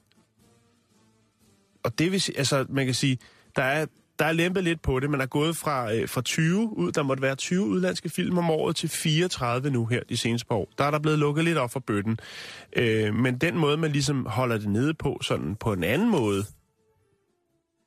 og 1.84 2.00
det 2.00 2.12
vil 2.12 2.22
sige, 2.22 2.38
altså 2.38 2.66
man 2.70 2.86
kan 2.86 2.94
sige, 2.96 3.18
der 3.56 3.64
er, 3.64 3.86
der 4.20 4.26
er 4.26 4.32
lempet 4.32 4.64
lidt 4.64 4.82
på 4.82 5.00
det. 5.00 5.10
Man 5.10 5.22
er 5.22 5.26
gået 5.26 5.58
fra, 5.58 5.94
øh, 5.94 6.10
fra 6.10 6.22
20 6.22 6.78
ud, 6.78 6.92
der 6.92 7.04
måtte 7.04 7.24
være 7.24 7.36
20 7.36 7.66
udlandske 7.66 8.10
film 8.10 8.38
om 8.38 8.50
året, 8.50 8.76
til 8.76 8.90
34 8.90 9.72
nu 9.72 9.86
her 9.86 10.04
de 10.10 10.18
seneste 10.18 10.48
par 10.48 10.56
år. 10.56 10.70
Der 10.78 10.84
er 10.84 10.92
der 10.92 11.00
blevet 11.00 11.20
lukket 11.20 11.46
lidt 11.46 11.58
op 11.58 11.72
for 11.72 11.80
bøtten. 11.80 12.20
Øh, 12.76 13.16
men 13.16 13.38
den 13.38 13.58
måde, 13.58 13.78
man 13.78 13.92
ligesom 13.92 14.26
holder 14.26 14.58
det 14.58 14.70
nede 14.70 14.94
på, 14.94 15.20
sådan 15.22 15.56
på 15.56 15.74
en 15.74 15.84
anden 15.84 16.10
måde, 16.10 16.46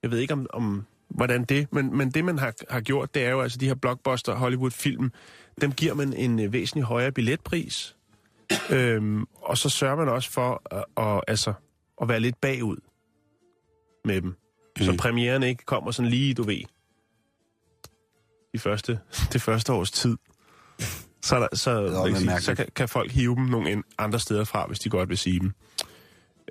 jeg 0.02 0.10
ved 0.10 0.18
ikke 0.18 0.32
om, 0.32 0.46
om 0.52 0.86
hvordan 1.14 1.44
det, 1.44 1.72
men, 1.72 1.96
men 1.96 2.10
det 2.10 2.24
man 2.24 2.38
har, 2.38 2.54
har 2.70 2.80
gjort, 2.80 3.14
det 3.14 3.24
er 3.24 3.30
jo 3.30 3.40
altså 3.40 3.58
de 3.58 3.66
her 3.66 3.74
blockbuster 3.74 4.34
Hollywood-film, 4.34 5.12
dem 5.60 5.72
giver 5.72 5.94
man 5.94 6.12
en 6.12 6.40
øh, 6.40 6.52
væsentlig 6.52 6.84
højere 6.84 7.12
billetpris. 7.12 7.96
Øhm, 8.70 9.24
og 9.36 9.58
så 9.58 9.68
sørger 9.68 9.96
man 9.96 10.08
også 10.08 10.30
for 10.30 10.62
at, 10.76 10.84
at, 10.96 11.20
altså, 11.28 11.52
at 12.02 12.08
være 12.08 12.20
lidt 12.20 12.40
bagud 12.40 12.76
med 14.04 14.20
dem. 14.22 14.36
Mm. 14.78 14.84
Så 14.84 14.96
premieren 14.98 15.42
ikke 15.42 15.64
kommer 15.64 15.90
sådan 15.90 16.10
lige, 16.10 16.34
du 16.34 16.42
ved, 16.42 16.62
de 18.54 18.58
første, 18.58 19.00
det 19.32 19.42
første 19.42 19.72
års 19.72 19.90
tid. 19.90 20.16
Så, 21.22 21.36
er 21.36 21.40
der, 21.40 21.56
så, 21.56 22.14
sige, 22.18 22.40
så 22.40 22.54
kan, 22.54 22.66
kan 22.74 22.88
folk 22.88 23.12
hive 23.12 23.34
dem 23.36 23.44
nogle 23.44 23.82
andre 23.98 24.20
steder 24.20 24.44
fra, 24.44 24.66
hvis 24.66 24.78
de 24.78 24.90
godt 24.90 25.08
vil 25.08 25.18
sige 25.18 25.40
dem. 25.40 25.52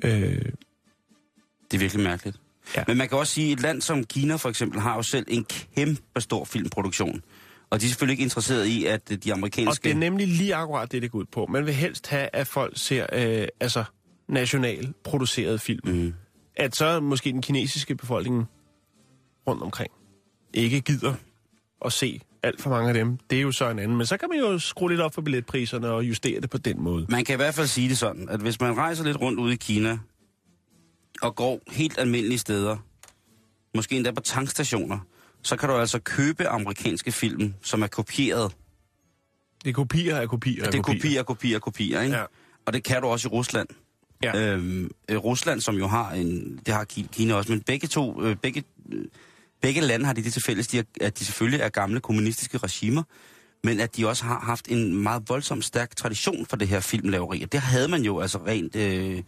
Øh, 0.04 0.12
Det 0.12 1.74
er 1.74 1.78
virkelig 1.78 2.04
mærkeligt. 2.04 2.41
Ja. 2.76 2.84
Men 2.88 2.98
man 2.98 3.10
kan 3.10 3.18
også 3.18 3.34
sige, 3.34 3.52
at 3.52 3.58
et 3.58 3.62
land 3.62 3.82
som 3.82 4.04
Kina 4.04 4.36
for 4.36 4.50
eksempel 4.50 4.80
har 4.80 4.96
jo 4.96 5.04
selv 5.04 5.26
en 5.28 5.46
kæmpe 5.76 6.22
stor 6.22 6.46
filmproduktion. 6.46 7.22
Og 7.70 7.82
de 7.82 7.86
er 7.86 7.90
selvfølgelig 7.90 8.14
ikke 8.14 8.24
interesseret 8.24 8.66
i, 8.66 8.86
at 8.86 9.10
de 9.10 9.32
og 9.32 9.38
amerikanske... 9.38 9.84
det 9.84 9.92
er 9.92 10.00
nemlig 10.00 10.28
lige 10.28 10.56
akkurat 10.56 10.92
det, 10.92 11.02
det 11.02 11.12
går 11.12 11.20
ud 11.20 11.26
på. 11.32 11.46
Man 11.46 11.66
vil 11.66 11.74
helst 11.74 12.08
have, 12.08 12.30
at 12.34 12.48
folk 12.48 12.74
ser 12.76 13.06
øh, 13.14 13.48
altså 13.60 13.84
national 14.30 14.94
produceret 15.04 15.62
film. 15.62 15.96
Mm. 15.96 16.14
At 16.56 16.76
så 16.76 17.00
måske 17.00 17.32
den 17.32 17.42
kinesiske 17.42 17.96
befolkning 17.96 18.46
rundt 19.48 19.64
omkring 19.64 19.92
ikke 20.54 20.82
gider 20.82 21.14
at 21.86 21.94
se 21.94 22.22
alt 22.44 22.62
for 22.62 22.70
mange 22.70 22.88
af 22.88 22.94
dem. 22.94 23.18
Det 23.30 23.38
er 23.38 23.42
jo 23.42 23.52
så 23.52 23.70
en 23.70 23.80
anden. 23.80 23.98
Men 23.98 24.06
så 24.06 24.18
kan 24.18 24.30
man 24.30 24.40
jo 24.40 24.60
skrue 24.60 24.90
lidt 24.90 25.02
op 25.02 25.14
for 25.14 25.22
billetpriserne 25.22 25.90
og 25.90 26.04
justere 26.04 26.42
det 26.42 26.50
på 26.50 26.58
den 26.58 26.82
måde. 26.82 27.06
Man 27.10 27.26
kan 27.26 27.34
i 27.34 27.38
hvert 27.38 27.54
fald 27.54 27.68
sige 27.68 27.90
det 27.90 27.98
sådan, 27.98 28.30
at 28.30 28.40
hvis 28.40 28.60
man 28.60 28.78
rejser 28.78 29.04
lidt 29.04 29.22
rundt 29.22 29.40
ude 29.40 29.54
i 29.54 29.56
Kina, 29.56 29.98
og 31.22 31.36
går 31.36 31.62
helt 31.68 32.00
almindelige 32.00 32.40
steder, 32.40 32.78
måske 33.76 33.96
endda 33.96 34.12
på 34.12 34.22
tankstationer, 34.22 35.00
så 35.44 35.56
kan 35.56 35.70
du 35.70 35.76
altså 35.76 36.00
købe 36.00 36.48
amerikanske 36.48 37.12
film, 37.12 37.54
som 37.64 37.82
er 37.82 37.88
kopieret. 37.88 38.56
Det 39.64 39.70
er 39.70 39.74
kopier 39.74 40.18
af 40.18 40.30
kopier 40.30 40.66
af 40.66 40.72
Det 40.72 40.78
er 40.80 40.84
kopier, 40.84 41.24
kopier, 41.24 41.60
kopier, 41.60 42.02
ikke? 42.02 42.16
Ja. 42.16 42.24
Og 42.66 42.74
det 42.74 42.84
kan 42.84 43.02
du 43.02 43.08
også 43.08 43.28
i 43.28 43.32
Rusland. 43.32 43.68
Ja. 44.24 44.38
Øhm, 44.54 44.92
øh, 45.10 45.18
Rusland, 45.18 45.62
som 45.62 45.76
jo 45.76 45.88
har 45.88 46.12
en... 46.12 46.60
Det 46.66 46.74
har 46.74 46.86
Ki- 46.94 47.08
Kina 47.12 47.34
også, 47.34 47.52
men 47.52 47.62
begge 47.62 47.88
to... 47.88 48.24
Øh, 48.24 48.36
begge, 48.36 48.64
øh, 48.92 49.06
begge 49.62 49.82
lande 49.82 50.06
har 50.06 50.14
de 50.14 50.24
det 50.24 50.34
til 50.34 50.42
fælles, 50.46 50.68
de 50.68 50.80
er, 50.80 50.84
at 51.02 51.20
de 51.20 51.26
selvfølgelig 51.26 51.60
er 51.60 51.70
gamle 51.70 52.00
kommunistiske 52.00 52.58
regimer, 52.58 53.04
men 53.64 53.80
at 53.80 53.98
de 53.98 54.08
også 54.08 54.26
har 54.26 54.40
haft 54.40 54.68
en 54.68 54.98
meget 55.04 55.24
voldsom 55.30 55.62
stærk 55.62 55.96
tradition 55.96 56.46
for 56.46 56.58
det 56.58 56.68
her 56.68 56.80
filmlaveri. 56.80 57.44
Og 57.44 57.52
det 57.52 57.60
havde 57.60 57.88
man 57.88 58.02
jo 58.02 58.20
altså 58.20 58.38
rent, 58.46 58.76
øh, 58.76 59.22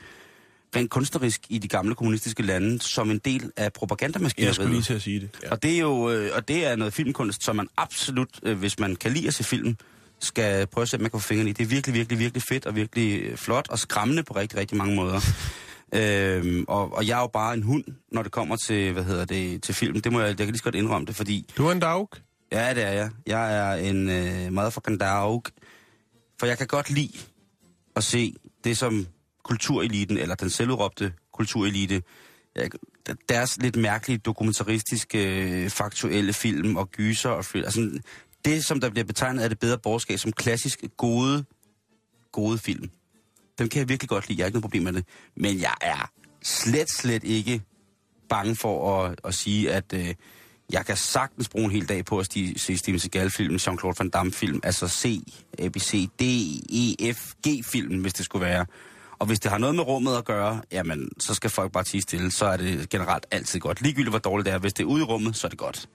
rent 0.75 0.89
kunstnerisk 0.89 1.41
i 1.49 1.57
de 1.57 1.67
gamle 1.67 1.95
kommunistiske 1.95 2.43
lande 2.43 2.81
som 2.81 3.11
en 3.11 3.17
del 3.17 3.33
af 3.33 3.37
Jeg 3.37 3.43
skulle 3.45 3.61
lige 3.61 3.71
propagandamaskineriet. 3.71 4.85
til 4.85 4.93
at 4.93 5.01
sige 5.01 5.19
det. 5.19 5.29
Ja. 5.43 5.51
Og 5.51 5.63
det 5.63 5.73
er 5.75 5.79
jo 5.79 6.11
øh, 6.11 6.31
og 6.35 6.47
det 6.47 6.65
er 6.65 6.75
noget 6.75 6.93
filmkunst, 6.93 7.43
som 7.43 7.55
man 7.55 7.67
absolut, 7.77 8.29
øh, 8.43 8.57
hvis 8.57 8.79
man 8.79 8.95
kan 8.95 9.11
lide 9.11 9.27
at 9.27 9.33
se 9.33 9.43
film, 9.43 9.77
skal 10.19 10.67
prøve 10.67 10.81
at 10.81 10.89
sætte 10.89 11.03
med 11.03 11.09
på 11.09 11.19
fingrene 11.19 11.49
i. 11.49 11.53
Det 11.53 11.63
er 11.63 11.67
virkelig, 11.67 11.93
virkelig, 11.93 12.19
virkelig 12.19 12.43
fedt 12.49 12.65
og 12.65 12.75
virkelig 12.75 13.21
øh, 13.21 13.37
flot 13.37 13.69
og 13.69 13.79
skræmmende 13.79 14.23
på 14.23 14.35
rigtig, 14.35 14.59
rigtig 14.59 14.77
mange 14.77 14.95
måder. 14.95 15.21
øhm, 15.97 16.65
og, 16.67 16.93
og 16.93 17.07
jeg 17.07 17.17
er 17.17 17.21
jo 17.21 17.27
bare 17.27 17.53
en 17.53 17.63
hund, 17.63 17.83
når 18.11 18.23
det 18.23 18.31
kommer 18.31 18.55
til, 18.55 18.93
hvad 18.93 19.03
hedder 19.03 19.25
det, 19.25 19.63
til 19.63 19.75
film. 19.75 20.01
Det 20.01 20.11
må 20.11 20.19
jeg, 20.19 20.27
jeg 20.27 20.37
kan 20.37 20.47
lige 20.47 20.57
så 20.57 20.63
godt 20.63 20.75
indrømme 20.75 21.05
det, 21.05 21.15
fordi 21.15 21.49
Du 21.57 21.67
er 21.67 21.71
en 21.71 21.79
dag. 21.79 22.07
Ja, 22.51 22.73
det 22.73 22.83
er 22.83 22.91
jeg. 22.91 23.09
Jeg 23.27 23.57
er 23.57 23.89
en 23.89 24.09
øh, 24.09 24.53
motherfucking 24.53 24.99
dog. 24.99 25.43
For 26.39 26.45
jeg 26.45 26.57
kan 26.57 26.67
godt 26.67 26.89
lide 26.89 27.17
at 27.95 28.03
se 28.03 28.35
det 28.63 28.77
som 28.77 29.07
kultureliten, 29.43 30.17
eller 30.17 30.35
den 30.35 30.49
selvudråbte 30.49 31.13
kulturelite, 31.33 32.01
deres 33.29 33.57
lidt 33.57 33.75
mærkelige 33.75 34.17
dokumentaristiske, 34.17 35.63
øh, 35.63 35.69
faktuelle 35.69 36.33
film 36.33 36.75
og 36.75 36.91
gyser 36.91 37.29
og 37.29 37.45
film. 37.45 37.65
Altså, 37.65 37.99
det, 38.45 38.65
som 38.65 38.79
der 38.79 38.89
bliver 38.89 39.05
betegnet 39.05 39.43
af 39.43 39.49
det 39.49 39.59
bedre 39.59 39.77
borgerskab 39.77 40.19
som 40.19 40.31
klassisk 40.31 40.83
gode, 40.97 41.45
gode 42.31 42.57
film. 42.57 42.89
Dem 43.59 43.69
kan 43.69 43.79
jeg 43.79 43.89
virkelig 43.89 44.09
godt 44.09 44.29
lide. 44.29 44.39
Jeg 44.39 44.43
har 44.43 44.47
ikke 44.47 44.55
noget 44.55 44.63
problem 44.63 44.83
med 44.83 44.93
det. 44.93 45.05
Men 45.35 45.61
jeg 45.61 45.75
er 45.81 46.11
slet, 46.43 46.89
slet 46.89 47.23
ikke 47.23 47.61
bange 48.29 48.55
for 48.55 48.99
at, 48.99 49.19
at 49.23 49.33
sige, 49.33 49.71
at 49.71 49.93
øh, 49.93 50.15
jeg 50.71 50.85
kan 50.85 50.97
sagtens 50.97 51.49
bruge 51.49 51.65
en 51.65 51.71
hel 51.71 51.89
dag 51.89 52.05
på 52.05 52.19
at 52.19 52.25
sti, 52.25 52.57
se 52.57 52.77
Steven 52.77 52.99
Seagal-film, 52.99 53.55
Jean-Claude 53.55 53.95
Van 53.99 54.09
Damme-film, 54.09 54.59
altså 54.63 54.87
C, 54.87 55.19
ABC, 55.59 56.09
D, 56.19 56.23
E, 56.69 57.13
F, 57.13 57.33
G-film, 57.47 58.01
hvis 58.01 58.13
det 58.13 58.25
skulle 58.25 58.45
være. 58.45 58.65
Og 59.19 59.25
hvis 59.27 59.39
det 59.39 59.51
har 59.51 59.57
noget 59.57 59.75
med 59.75 59.83
rummet 59.83 60.17
at 60.17 60.25
gøre, 60.25 60.61
jamen, 60.71 61.09
så 61.19 61.33
skal 61.33 61.49
folk 61.49 61.71
bare 61.71 61.83
tige 61.83 62.01
stille. 62.01 62.31
Så 62.31 62.45
er 62.45 62.57
det 62.57 62.89
generelt 62.89 63.25
altid 63.31 63.59
godt. 63.59 63.81
Ligegyldigt 63.81 64.11
hvor 64.11 64.19
dårligt 64.19 64.45
det 64.45 64.53
er. 64.53 64.57
Hvis 64.57 64.73
det 64.73 64.83
er 64.83 64.87
ude 64.87 65.01
i 65.01 65.05
rummet, 65.05 65.35
så 65.35 65.47
er 65.47 65.49
det 65.49 65.59
godt. 65.59 65.89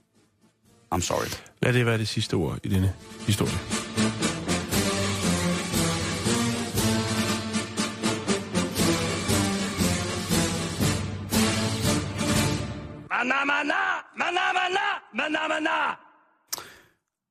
I'm 0.95 1.01
sorry. 1.01 1.27
Lad 1.63 1.73
det 1.73 1.87
være 1.87 1.99
det 1.99 2.09
sidste 2.09 2.35
ord 2.35 2.59
i 2.63 2.69
denne 2.69 2.95
historie. 3.27 3.59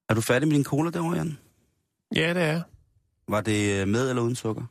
Er 0.09 0.13
du 0.13 0.21
færdig 0.21 0.47
med 0.47 0.55
din 0.55 0.63
cola 0.63 0.89
derovre, 0.91 1.15
Jan? 1.17 1.37
Ja, 2.15 2.33
det 2.33 2.43
er. 2.43 2.61
Var 3.27 3.41
det 3.41 3.87
med 3.87 4.09
eller 4.09 4.21
uden 4.21 4.35
sukker? 4.35 4.63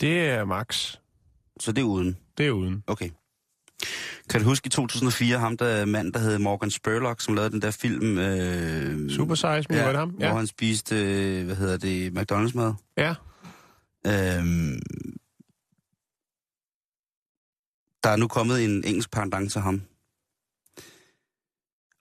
Det 0.00 0.28
er 0.28 0.44
max. 0.44 0.96
Så 1.60 1.72
det 1.72 1.82
er 1.82 1.86
uden. 1.86 2.16
Det 2.38 2.46
er 2.46 2.50
uden. 2.50 2.84
Okay. 2.86 3.10
Kan 4.30 4.40
du 4.40 4.46
huske 4.46 4.66
i 4.66 4.70
2004, 4.70 5.38
ham 5.38 5.56
der 5.56 5.84
mand, 5.84 6.12
der 6.12 6.20
hed 6.20 6.38
Morgan 6.38 6.70
Spurlock, 6.70 7.20
som 7.20 7.34
lavede 7.34 7.50
den 7.50 7.62
der 7.62 7.70
film... 7.70 8.18
Øh, 8.18 9.10
Super 9.10 9.34
Size 9.34 9.66
Me, 9.70 9.78
var 9.78 9.86
det 9.86 9.96
ham? 9.96 10.10
Hvor 10.10 10.26
han 10.26 10.46
spiste, 10.46 10.96
øh, 10.96 11.44
hvad 11.44 11.56
hedder 11.56 11.76
det, 11.76 12.10
McDonald's-mad. 12.10 12.74
Ja. 12.96 13.14
Øhm, 14.06 14.80
der 18.02 18.10
er 18.10 18.16
nu 18.16 18.28
kommet 18.28 18.64
en 18.64 18.84
engelsk 18.84 19.10
pendant 19.10 19.52
til 19.52 19.60
ham. 19.60 19.82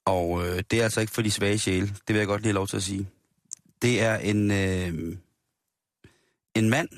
Og 0.06 0.48
øh, 0.48 0.64
det 0.72 0.80
er 0.80 0.84
altså 0.84 1.02
ikke 1.02 1.14
for 1.14 1.22
de 1.22 1.32
svage 1.32 1.58
sjæle. 1.58 1.88
Det 1.88 2.08
vil 2.08 2.16
jeg 2.16 2.28
godt 2.28 2.42
lige 2.42 2.50
have 2.50 2.56
lov 2.56 2.68
til 2.68 2.78
at 2.78 2.84
sige. 2.84 3.08
Det 3.82 4.02
er 4.02 4.16
en, 4.18 4.52
øh, 4.52 5.18
en 6.56 6.70
mand, 6.70 6.90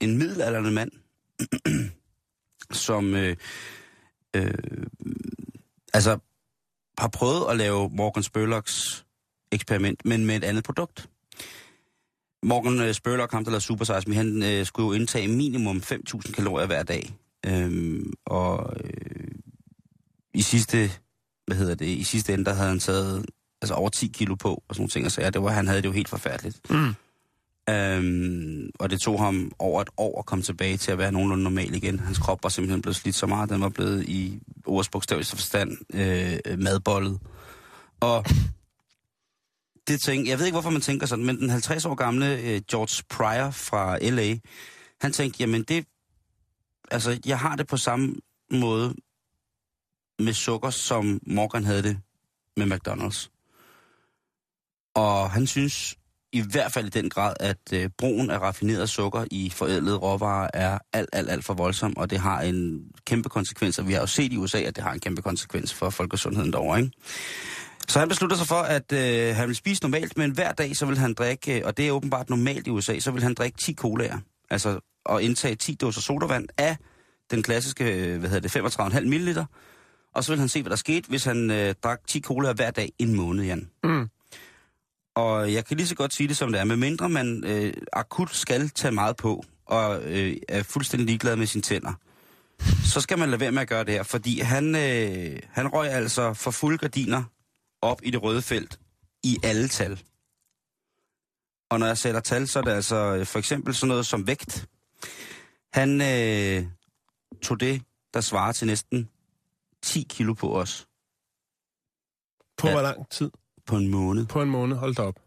en 0.00 0.18
middelalderende 0.18 0.70
mand, 0.70 0.90
som 2.86 3.14
øh, 3.14 3.36
øh, 4.36 4.54
altså 5.94 6.18
har 6.98 7.08
prøvet 7.08 7.50
at 7.50 7.56
lave 7.56 7.90
Morgan 7.92 8.22
Spurlocks 8.22 9.06
eksperiment, 9.52 10.04
men 10.04 10.26
med 10.26 10.36
et 10.36 10.44
andet 10.44 10.64
produkt. 10.64 11.08
Morgan 12.42 12.80
øh, 12.80 12.94
Spurlock, 12.94 13.32
ham 13.32 13.44
der 13.44 13.50
lavede 13.50 13.64
Super 13.64 13.84
Size 13.84 14.14
han 14.14 14.42
øh, 14.42 14.66
skulle 14.66 14.86
jo 14.86 14.92
indtage 14.92 15.28
minimum 15.28 15.76
5.000 15.76 16.32
kalorier 16.32 16.66
hver 16.66 16.82
dag. 16.82 17.14
Øhm, 17.46 18.12
og 18.26 18.76
øh, 18.84 19.34
i 20.34 20.42
sidste, 20.42 20.90
hvad 21.46 21.56
hedder 21.56 21.74
det, 21.74 21.86
i 21.86 22.04
sidste 22.04 22.32
ende, 22.32 22.44
der 22.44 22.54
havde 22.54 22.68
han 22.68 22.78
taget 22.78 23.26
altså 23.62 23.74
over 23.74 23.88
10 23.88 24.06
kilo 24.06 24.34
på, 24.34 24.64
og 24.68 24.74
sådan 24.74 24.80
nogle 24.80 24.90
ting, 24.90 25.06
og 25.06 25.12
så 25.12 25.30
det 25.30 25.42
var, 25.42 25.50
han 25.50 25.66
havde 25.66 25.82
det 25.82 25.88
jo 25.88 25.92
helt 25.92 26.08
forfærdeligt. 26.08 26.70
Mm. 26.70 26.94
Øhm, 27.70 28.70
og 28.78 28.90
det 28.90 29.00
tog 29.00 29.20
ham 29.20 29.52
over 29.58 29.82
et 29.82 29.88
år 29.96 30.18
at 30.18 30.26
komme 30.26 30.42
tilbage 30.42 30.76
til 30.76 30.92
at 30.92 30.98
være 30.98 31.12
nogenlunde 31.12 31.44
normal 31.44 31.74
igen. 31.74 32.00
Hans 32.00 32.18
krop 32.18 32.42
var 32.42 32.48
simpelthen 32.48 32.82
blevet 32.82 32.96
slidt 32.96 33.16
så 33.16 33.26
meget, 33.26 33.50
den 33.50 33.60
var 33.60 33.68
blevet 33.68 34.08
i 34.08 34.40
ordets 34.66 34.88
bogstaveligste 34.88 35.36
forstand 35.36 35.78
øh, 35.94 36.58
madbollet. 36.58 37.20
Og 38.00 38.24
det 39.88 40.00
tænkte, 40.00 40.30
jeg 40.30 40.38
ved 40.38 40.46
ikke, 40.46 40.54
hvorfor 40.54 40.70
man 40.70 40.80
tænker 40.80 41.06
sådan, 41.06 41.24
men 41.24 41.38
den 41.38 41.50
50 41.50 41.84
år 41.84 41.94
gamle 41.94 42.40
øh, 42.40 42.60
George 42.70 43.04
Pryor 43.10 43.50
fra 43.50 43.98
L.A., 43.98 44.36
han 45.00 45.12
tænkte, 45.12 45.40
jamen 45.40 45.62
det, 45.62 45.86
altså 46.90 47.20
jeg 47.26 47.38
har 47.38 47.56
det 47.56 47.66
på 47.66 47.76
samme 47.76 48.14
måde 48.50 48.94
med 50.18 50.32
sukker, 50.32 50.70
som 50.70 51.20
Morgan 51.26 51.64
havde 51.64 51.82
det 51.82 51.98
med 52.56 52.72
McDonald's. 52.72 53.30
Og 54.94 55.30
han 55.30 55.46
synes 55.46 55.98
i 56.34 56.42
hvert 56.52 56.72
fald 56.72 56.86
i 56.86 56.88
den 56.88 57.10
grad, 57.10 57.34
at 57.40 57.58
øh, 57.72 57.90
brugen 57.98 58.30
af 58.30 58.38
raffineret 58.38 58.88
sukker 58.88 59.24
i 59.30 59.50
forædlede 59.50 59.96
råvarer 59.96 60.48
er 60.54 60.78
alt, 60.92 61.08
alt, 61.12 61.30
alt 61.30 61.44
for 61.44 61.54
voldsom, 61.54 61.96
og 61.96 62.10
det 62.10 62.18
har 62.18 62.40
en 62.40 62.82
kæmpe 63.06 63.28
konsekvens, 63.28 63.78
og 63.78 63.88
vi 63.88 63.92
har 63.92 64.00
jo 64.00 64.06
set 64.06 64.32
i 64.32 64.36
USA, 64.36 64.58
at 64.58 64.76
det 64.76 64.84
har 64.84 64.92
en 64.92 65.00
kæmpe 65.00 65.22
konsekvens 65.22 65.74
for 65.74 65.90
folkesundheden 65.90 66.52
derovre, 66.52 66.78
ikke? 66.80 66.92
Så 67.88 67.98
han 67.98 68.08
beslutter 68.08 68.36
sig 68.36 68.46
for, 68.46 68.54
at 68.54 68.92
øh, 68.92 69.36
han 69.36 69.48
vil 69.48 69.56
spise 69.56 69.82
normalt, 69.82 70.16
men 70.16 70.30
hver 70.30 70.52
dag 70.52 70.76
så 70.76 70.86
vil 70.86 70.98
han 70.98 71.14
drikke, 71.14 71.58
øh, 71.58 71.62
og 71.64 71.76
det 71.76 71.88
er 71.88 71.92
åbenbart 71.92 72.30
normalt 72.30 72.66
i 72.66 72.70
USA, 72.70 72.98
så 72.98 73.10
vil 73.10 73.22
han 73.22 73.34
drikke 73.34 73.58
10 73.58 73.74
colaer. 73.74 74.18
Altså 74.50 74.80
at 75.10 75.20
indtage 75.20 75.54
10 75.54 75.74
dåser 75.74 76.00
sodavand 76.00 76.48
af 76.58 76.76
den 77.30 77.42
klassiske, 77.42 77.84
øh, 77.84 78.18
hvad 78.18 78.30
hedder 78.30 78.60
det, 78.60 78.72
35,5 78.72 79.00
ml. 79.00 79.38
Og 80.14 80.24
så 80.24 80.32
vil 80.32 80.38
han 80.38 80.48
se, 80.48 80.62
hvad 80.62 80.70
der 80.70 80.76
skete, 80.76 81.08
hvis 81.08 81.24
han 81.24 81.50
øh, 81.50 81.74
drak 81.84 82.00
10 82.06 82.20
colaer 82.20 82.54
hver 82.54 82.70
dag 82.70 82.92
en 82.98 83.14
måned, 83.14 83.44
Jan. 83.44 83.68
Mm. 83.84 84.08
Og 85.14 85.52
jeg 85.52 85.64
kan 85.64 85.76
lige 85.76 85.86
så 85.86 85.94
godt 85.94 86.14
sige 86.14 86.28
det, 86.28 86.36
som 86.36 86.52
det 86.52 86.60
er. 86.60 86.64
Med 86.64 86.76
mindre 86.76 87.08
man 87.08 87.44
øh, 87.46 87.74
akut 87.92 88.34
skal 88.34 88.68
tage 88.68 88.92
meget 88.92 89.16
på, 89.16 89.44
og 89.66 90.02
øh, 90.02 90.36
er 90.48 90.62
fuldstændig 90.62 91.06
ligeglad 91.06 91.36
med 91.36 91.46
sine 91.46 91.62
tænder, 91.62 91.92
så 92.84 93.00
skal 93.00 93.18
man 93.18 93.30
lade 93.30 93.40
være 93.40 93.52
med 93.52 93.62
at 93.62 93.68
gøre 93.68 93.84
det 93.84 93.94
her. 93.94 94.02
Fordi 94.02 94.40
han, 94.40 94.74
øh, 94.74 95.40
han 95.50 95.68
røg 95.68 95.90
altså 95.90 96.34
for 96.34 96.50
fulde 96.50 96.78
gardiner 96.78 97.24
op 97.82 98.00
i 98.02 98.10
det 98.10 98.22
røde 98.22 98.42
felt 98.42 98.80
i 99.22 99.38
alle 99.42 99.68
tal. 99.68 100.02
Og 101.70 101.78
når 101.78 101.86
jeg 101.86 101.98
sætter 101.98 102.20
tal, 102.20 102.48
så 102.48 102.58
er 102.58 102.62
det 102.62 102.70
altså 102.70 102.96
øh, 102.96 103.26
for 103.26 103.38
eksempel 103.38 103.74
sådan 103.74 103.88
noget 103.88 104.06
som 104.06 104.26
vægt. 104.26 104.68
Han 105.72 106.00
øh, 106.00 106.66
tog 107.42 107.60
det, 107.60 107.82
der 108.14 108.20
svarer 108.20 108.52
til 108.52 108.66
næsten 108.66 109.10
10 109.82 110.06
kilo 110.08 110.34
på 110.34 110.60
os 110.60 110.88
På 112.56 112.66
ja. 112.66 112.72
hvor 112.72 112.82
lang 112.82 113.10
tid? 113.10 113.30
På 113.66 113.76
en 113.76 113.88
måned. 113.88 114.26
På 114.26 114.42
en 114.42 114.50
måned. 114.50 114.76
Hold 114.76 114.94
da 114.94 115.02
op. 115.02 115.20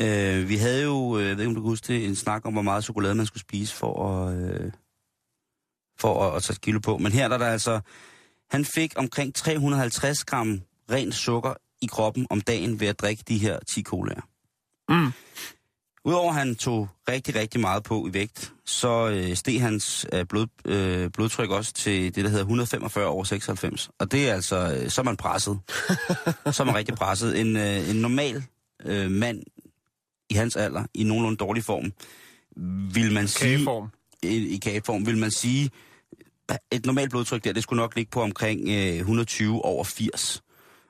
Øh, 0.00 0.48
vi 0.48 0.56
havde 0.56 0.82
jo, 0.82 1.18
øh, 1.18 1.28
jeg 1.28 1.36
ved 1.36 1.44
ikke 1.44 1.48
om 1.48 1.54
du 1.54 1.60
kan 1.60 1.68
huske 1.68 1.88
det, 1.88 2.06
en 2.06 2.16
snak 2.16 2.46
om, 2.46 2.52
hvor 2.52 2.62
meget 2.62 2.84
chokolade 2.84 3.14
man 3.14 3.26
skulle 3.26 3.40
spise 3.40 3.74
for 3.74 4.08
at, 4.08 4.36
øh, 4.36 4.72
for 5.98 6.24
at, 6.24 6.36
at 6.36 6.42
tage 6.42 6.58
kilo 6.62 6.80
på. 6.80 6.98
Men 6.98 7.12
her 7.12 7.28
der 7.28 7.34
er 7.34 7.38
der 7.38 7.46
altså, 7.46 7.80
han 8.50 8.64
fik 8.64 8.92
omkring 8.96 9.34
350 9.34 10.24
gram 10.24 10.60
ren 10.90 11.12
sukker 11.12 11.54
i 11.82 11.86
kroppen 11.86 12.26
om 12.30 12.40
dagen 12.40 12.80
ved 12.80 12.88
at 12.88 13.00
drikke 13.00 13.24
de 13.28 13.38
her 13.38 13.58
10 13.74 13.82
colaer. 13.82 14.28
Mm. 14.88 15.12
Udover 16.04 16.32
at 16.32 16.38
han 16.38 16.56
tog 16.56 16.88
rigtig, 17.08 17.34
rigtig 17.34 17.60
meget 17.60 17.82
på 17.82 18.06
i 18.06 18.14
vægt, 18.14 18.52
så 18.64 19.08
øh, 19.08 19.36
steg 19.36 19.60
hans 19.60 20.06
øh, 20.12 20.26
blod, 20.26 20.46
øh, 20.64 21.10
blodtryk 21.10 21.50
også 21.50 21.72
til 21.72 22.14
det, 22.14 22.24
der 22.24 22.30
hedder 22.30 22.44
145 22.44 23.06
over 23.06 23.24
96. 23.24 23.90
Og 23.98 24.12
det 24.12 24.28
er 24.28 24.34
altså, 24.34 24.78
øh, 24.82 24.90
så 24.90 25.00
er 25.00 25.04
man 25.04 25.16
presset. 25.16 25.58
så 26.56 26.62
er 26.62 26.64
man 26.64 26.74
rigtig 26.74 26.94
presset. 26.94 27.40
En, 27.40 27.56
øh, 27.56 27.90
en 27.90 27.96
normal 27.96 28.44
øh, 28.84 29.10
mand 29.10 29.42
i 30.30 30.34
hans 30.34 30.56
alder, 30.56 30.84
i 30.94 31.04
nogenlunde 31.04 31.36
dårlig 31.36 31.64
form, 31.64 31.92
vil 32.94 33.12
man 33.12 33.28
sige... 33.28 33.50
Kageform. 33.50 33.88
I, 34.22 34.54
i 34.54 34.58
kageform, 34.58 35.06
vil 35.06 35.18
man 35.18 35.30
sige, 35.30 35.70
et 36.70 36.86
normalt 36.86 37.10
blodtryk 37.10 37.44
der, 37.44 37.52
det 37.52 37.62
skulle 37.62 37.80
nok 37.80 37.96
ligge 37.96 38.10
på 38.10 38.22
omkring 38.22 38.68
øh, 38.68 38.96
120 38.96 39.64
over 39.64 39.84
80. 39.84 40.42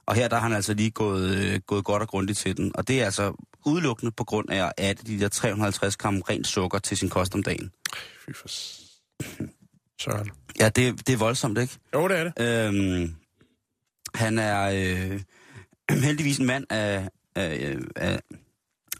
Og 0.06 0.14
her 0.14 0.28
der 0.28 0.36
har 0.36 0.42
han 0.42 0.52
altså 0.52 0.74
lige 0.74 0.90
gået, 0.90 1.36
øh, 1.36 1.60
gået 1.66 1.84
godt 1.84 2.02
og 2.02 2.08
grundigt 2.08 2.38
til 2.38 2.56
den. 2.56 2.72
Og 2.74 2.88
det 2.88 3.00
er 3.00 3.04
altså 3.04 3.32
udelukkende 3.66 4.12
på 4.12 4.24
grund 4.24 4.50
af 4.50 4.64
at 4.66 4.72
adde 4.78 5.02
de 5.06 5.20
der 5.20 5.28
350 5.28 5.96
gram 5.96 6.20
rent 6.20 6.46
sukker 6.46 6.78
til 6.78 6.96
sin 6.96 7.08
kost 7.08 7.34
om 7.34 7.42
dagen. 7.42 7.70
Fy 8.26 8.30
for... 8.34 8.48
Søren. 10.00 10.30
Ja, 10.60 10.68
det, 10.68 11.06
det 11.06 11.12
er 11.12 11.16
voldsomt, 11.16 11.58
ikke? 11.58 11.78
Jo, 11.94 12.08
det 12.08 12.18
er 12.18 12.24
det. 12.24 12.32
Øhm, 12.42 13.14
han 14.14 14.38
er 14.38 14.62
øh, 14.62 15.20
heldigvis 16.04 16.38
en 16.38 16.46
mand 16.46 16.66
af, 16.70 17.08
af, 17.34 17.76
af, 17.96 18.20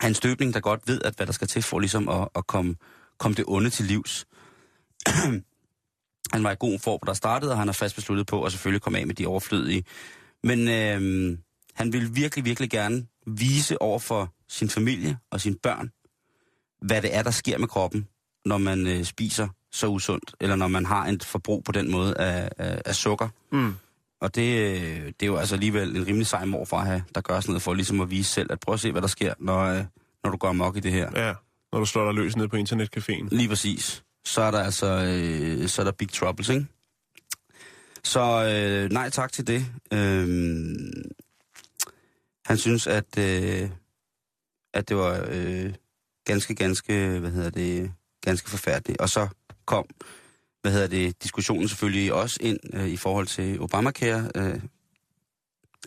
en 0.05 0.15
støbning, 0.15 0.55
der 0.55 0.61
godt 0.61 0.81
ved, 0.87 1.01
at 1.05 1.15
hvad 1.15 1.27
der 1.27 1.33
skal 1.33 1.49
til 1.49 1.63
for 1.63 1.79
ligesom 1.79 2.09
at, 2.09 2.29
at 2.35 2.47
komme, 2.47 2.77
komme 3.19 3.35
det 3.35 3.45
onde 3.49 3.71
til 3.71 3.85
livs. 3.85 4.27
han 6.35 6.45
var 6.45 6.53
i 6.53 6.57
god 6.61 6.79
form, 6.79 7.01
der 7.07 7.15
startede, 7.15 7.53
og 7.53 7.59
han 7.59 7.69
er 7.69 7.73
fast 7.73 7.95
besluttet 7.95 8.27
på 8.27 8.45
at 8.45 8.53
selvfølgelig 8.53 8.83
komme 8.83 8.99
af 8.99 9.07
med 9.07 9.15
de 9.15 9.27
overflødige. 9.27 9.85
Men 10.43 10.69
øh, 10.69 11.39
han 11.75 11.93
vil 11.93 12.17
virkelig, 12.17 12.45
virkelig 12.45 12.71
gerne 12.71 13.07
vise 13.27 13.83
over 13.83 13.99
for 13.99 14.35
sin 14.55 14.69
familie 14.69 15.19
og 15.31 15.41
sine 15.41 15.57
børn, 15.63 15.91
hvad 16.83 17.03
det 17.03 17.17
er, 17.17 17.23
der 17.23 17.31
sker 17.31 17.59
med 17.59 17.69
kroppen, 17.69 18.09
når 18.45 18.59
man 18.59 18.87
øh, 18.87 19.05
spiser 19.05 19.49
så 19.73 19.87
usundt, 19.87 20.35
eller 20.41 20.57
når 20.57 20.69
man 20.69 20.87
har 20.87 21.07
et 21.07 21.25
forbrug 21.25 21.65
på 21.65 21.73
den 21.73 21.91
måde 21.91 22.17
af, 22.17 22.51
af, 22.59 22.83
af 22.85 22.95
sukker. 22.95 23.29
Mm. 23.53 23.75
Og 24.21 24.35
det, 24.35 24.59
øh, 24.59 25.07
det 25.07 25.23
er 25.23 25.27
jo 25.27 25.37
altså 25.37 25.55
alligevel 25.55 25.97
en 25.97 26.07
rimelig 26.07 26.27
sej 26.27 26.45
mor 26.45 26.65
for 26.65 26.77
at 26.77 26.87
have, 26.87 27.05
der 27.15 27.21
gør 27.21 27.41
sådan 27.41 27.51
noget 27.53 27.63
for 27.63 27.75
ligesom 27.75 28.01
at 28.01 28.11
vise 28.11 28.31
selv, 28.31 28.53
at 28.53 28.61
prøv 28.61 28.75
at 28.75 28.81
se, 28.81 28.93
hvad 28.93 29.03
der 29.03 29.09
sker, 29.09 29.35
når, 29.39 29.61
øh, 29.61 29.85
når 30.25 30.31
du 30.31 30.37
går 30.37 30.49
amok 30.49 30.77
i 30.77 30.81
det 30.81 30.93
her. 30.93 31.27
Ja, 31.27 31.35
når 31.73 31.79
du 31.79 31.87
slår 31.87 32.05
dig 32.05 32.15
løs 32.15 32.37
ned 32.37 32.49
på 32.49 32.57
internetcaféen. 32.57 33.29
Lige 33.31 33.49
præcis. 33.49 34.03
Så 34.25 34.43
er 34.43 34.51
der 34.51 34.63
altså 34.63 34.87
øh, 34.87 35.69
så 35.69 35.83
er 35.83 35.85
der 35.85 35.93
big 35.93 36.13
troubles, 36.13 36.49
ikke? 36.49 36.67
Så 38.05 38.21
øh, 38.21 38.91
nej 38.91 39.11
tak 39.11 39.33
til 39.33 39.47
det. 39.47 39.67
Øh, 39.93 40.27
han 42.47 42.59
synes, 42.59 42.87
at, 42.87 43.19
øh, 43.19 43.71
at 44.75 44.89
det 44.89 44.97
var 44.97 45.27
øh, 45.31 45.75
ganske, 46.25 46.55
ganske, 46.55 47.19
hvad 47.19 47.31
hedder 47.31 47.51
det, 47.51 47.93
ganske 48.21 48.51
forfærdeligt. 48.51 49.01
Og 49.01 49.09
så 49.09 49.29
kom, 49.65 49.87
hvad 50.63 50.73
hedder 50.73 50.87
det, 50.87 51.23
diskussionen 51.23 51.69
selvfølgelig 51.69 52.13
også 52.13 52.39
ind 52.41 52.59
øh, 52.73 52.89
i 52.89 52.97
forhold 52.97 53.27
til 53.27 53.61
Obamacare, 53.61 54.31
øh, 54.35 54.61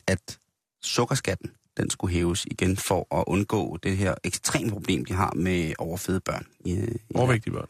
at 0.08 0.40
sukkerskatten, 0.82 1.52
den 1.78 1.90
skulle 1.90 2.14
hæves 2.14 2.46
igen 2.46 2.78
for 2.78 3.20
at 3.20 3.24
undgå 3.28 3.78
det 3.78 3.98
her 3.98 4.16
ekstreme 4.24 4.70
problem, 4.72 5.06
de 5.06 5.14
har 5.14 5.34
med 5.36 5.74
overfede 5.80 6.20
børn. 6.20 6.46
I, 6.60 6.72
i 6.74 6.98
Overvægtige 7.16 7.54
børn. 7.54 7.70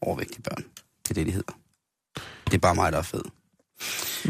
overvægtige 0.00 0.42
børn. 0.42 0.64
Det 1.02 1.10
er 1.10 1.14
det, 1.14 1.26
de 1.26 1.32
hedder. 1.32 1.58
Det 2.44 2.54
er 2.54 2.58
bare 2.58 2.74
mig, 2.74 2.92
der 2.92 2.98
er 2.98 3.02
fed. 3.02 3.22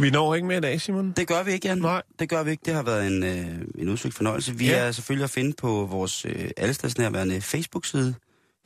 Vi 0.00 0.10
når 0.10 0.34
ikke 0.34 0.46
mere 0.46 0.58
i 0.58 0.60
dag, 0.60 0.80
Simon. 0.80 1.12
Det 1.12 1.28
gør 1.28 1.42
vi 1.42 1.52
ikke, 1.52 1.68
Jan. 1.68 1.78
Nej. 1.78 2.02
Det 2.18 2.28
gør 2.28 2.42
vi 2.42 2.50
ikke. 2.50 2.62
Det 2.66 2.74
har 2.74 2.82
været 2.82 3.06
en, 3.06 3.22
øh, 3.22 3.60
en 3.78 3.88
udsøgt 3.88 4.14
fornøjelse. 4.14 4.54
Vi 4.54 4.66
Ja. 4.66 4.76
er 4.78 4.92
selvfølgelig 4.92 5.24
at 5.24 5.30
finde 5.30 5.52
på 5.58 5.86
vores 5.90 6.24
øh, 6.24 6.50
allestedsnærværende 6.56 7.40
Facebook-side, 7.40 8.14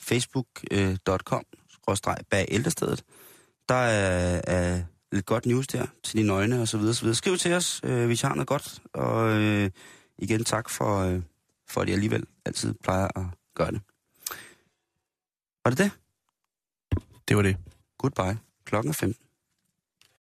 facebook.com, 0.01 1.45
bag 2.31 2.47
ældrestedet. 2.49 3.05
Der 3.69 3.75
er, 3.75 4.41
er 4.47 4.83
lidt 5.13 5.27
godt 5.27 5.47
news 5.47 5.67
der 5.67 5.87
til 6.03 6.19
dine 6.19 6.33
øjne 6.33 6.61
og 6.63 6.69
så 6.69 6.79
videre, 6.79 6.95
så 6.95 7.03
videre. 7.03 7.15
Skriv 7.15 7.37
til 7.39 7.53
os, 7.53 7.81
øh, 7.85 8.07
hvis 8.07 8.23
I 8.23 8.27
har 8.27 8.35
noget 8.35 8.49
godt. 8.49 8.79
Og 8.95 9.31
øh, 9.31 9.71
igen 10.19 10.45
tak 10.45 10.71
for, 10.71 10.99
øh, 10.99 11.21
for, 11.69 11.81
at 11.81 11.89
I 11.89 11.93
alligevel 11.93 12.25
altid 12.45 12.75
plejer 12.85 13.09
at 13.19 13.25
gøre 13.55 13.71
det. 13.71 13.81
Var 15.65 15.71
det 15.71 15.79
det? 15.79 15.91
Det 17.29 17.37
var 17.37 17.43
det. 17.43 17.57
Goodbye. 17.99 18.39
Klokken 18.65 18.91
er 18.91 18.95
15. 18.95 19.22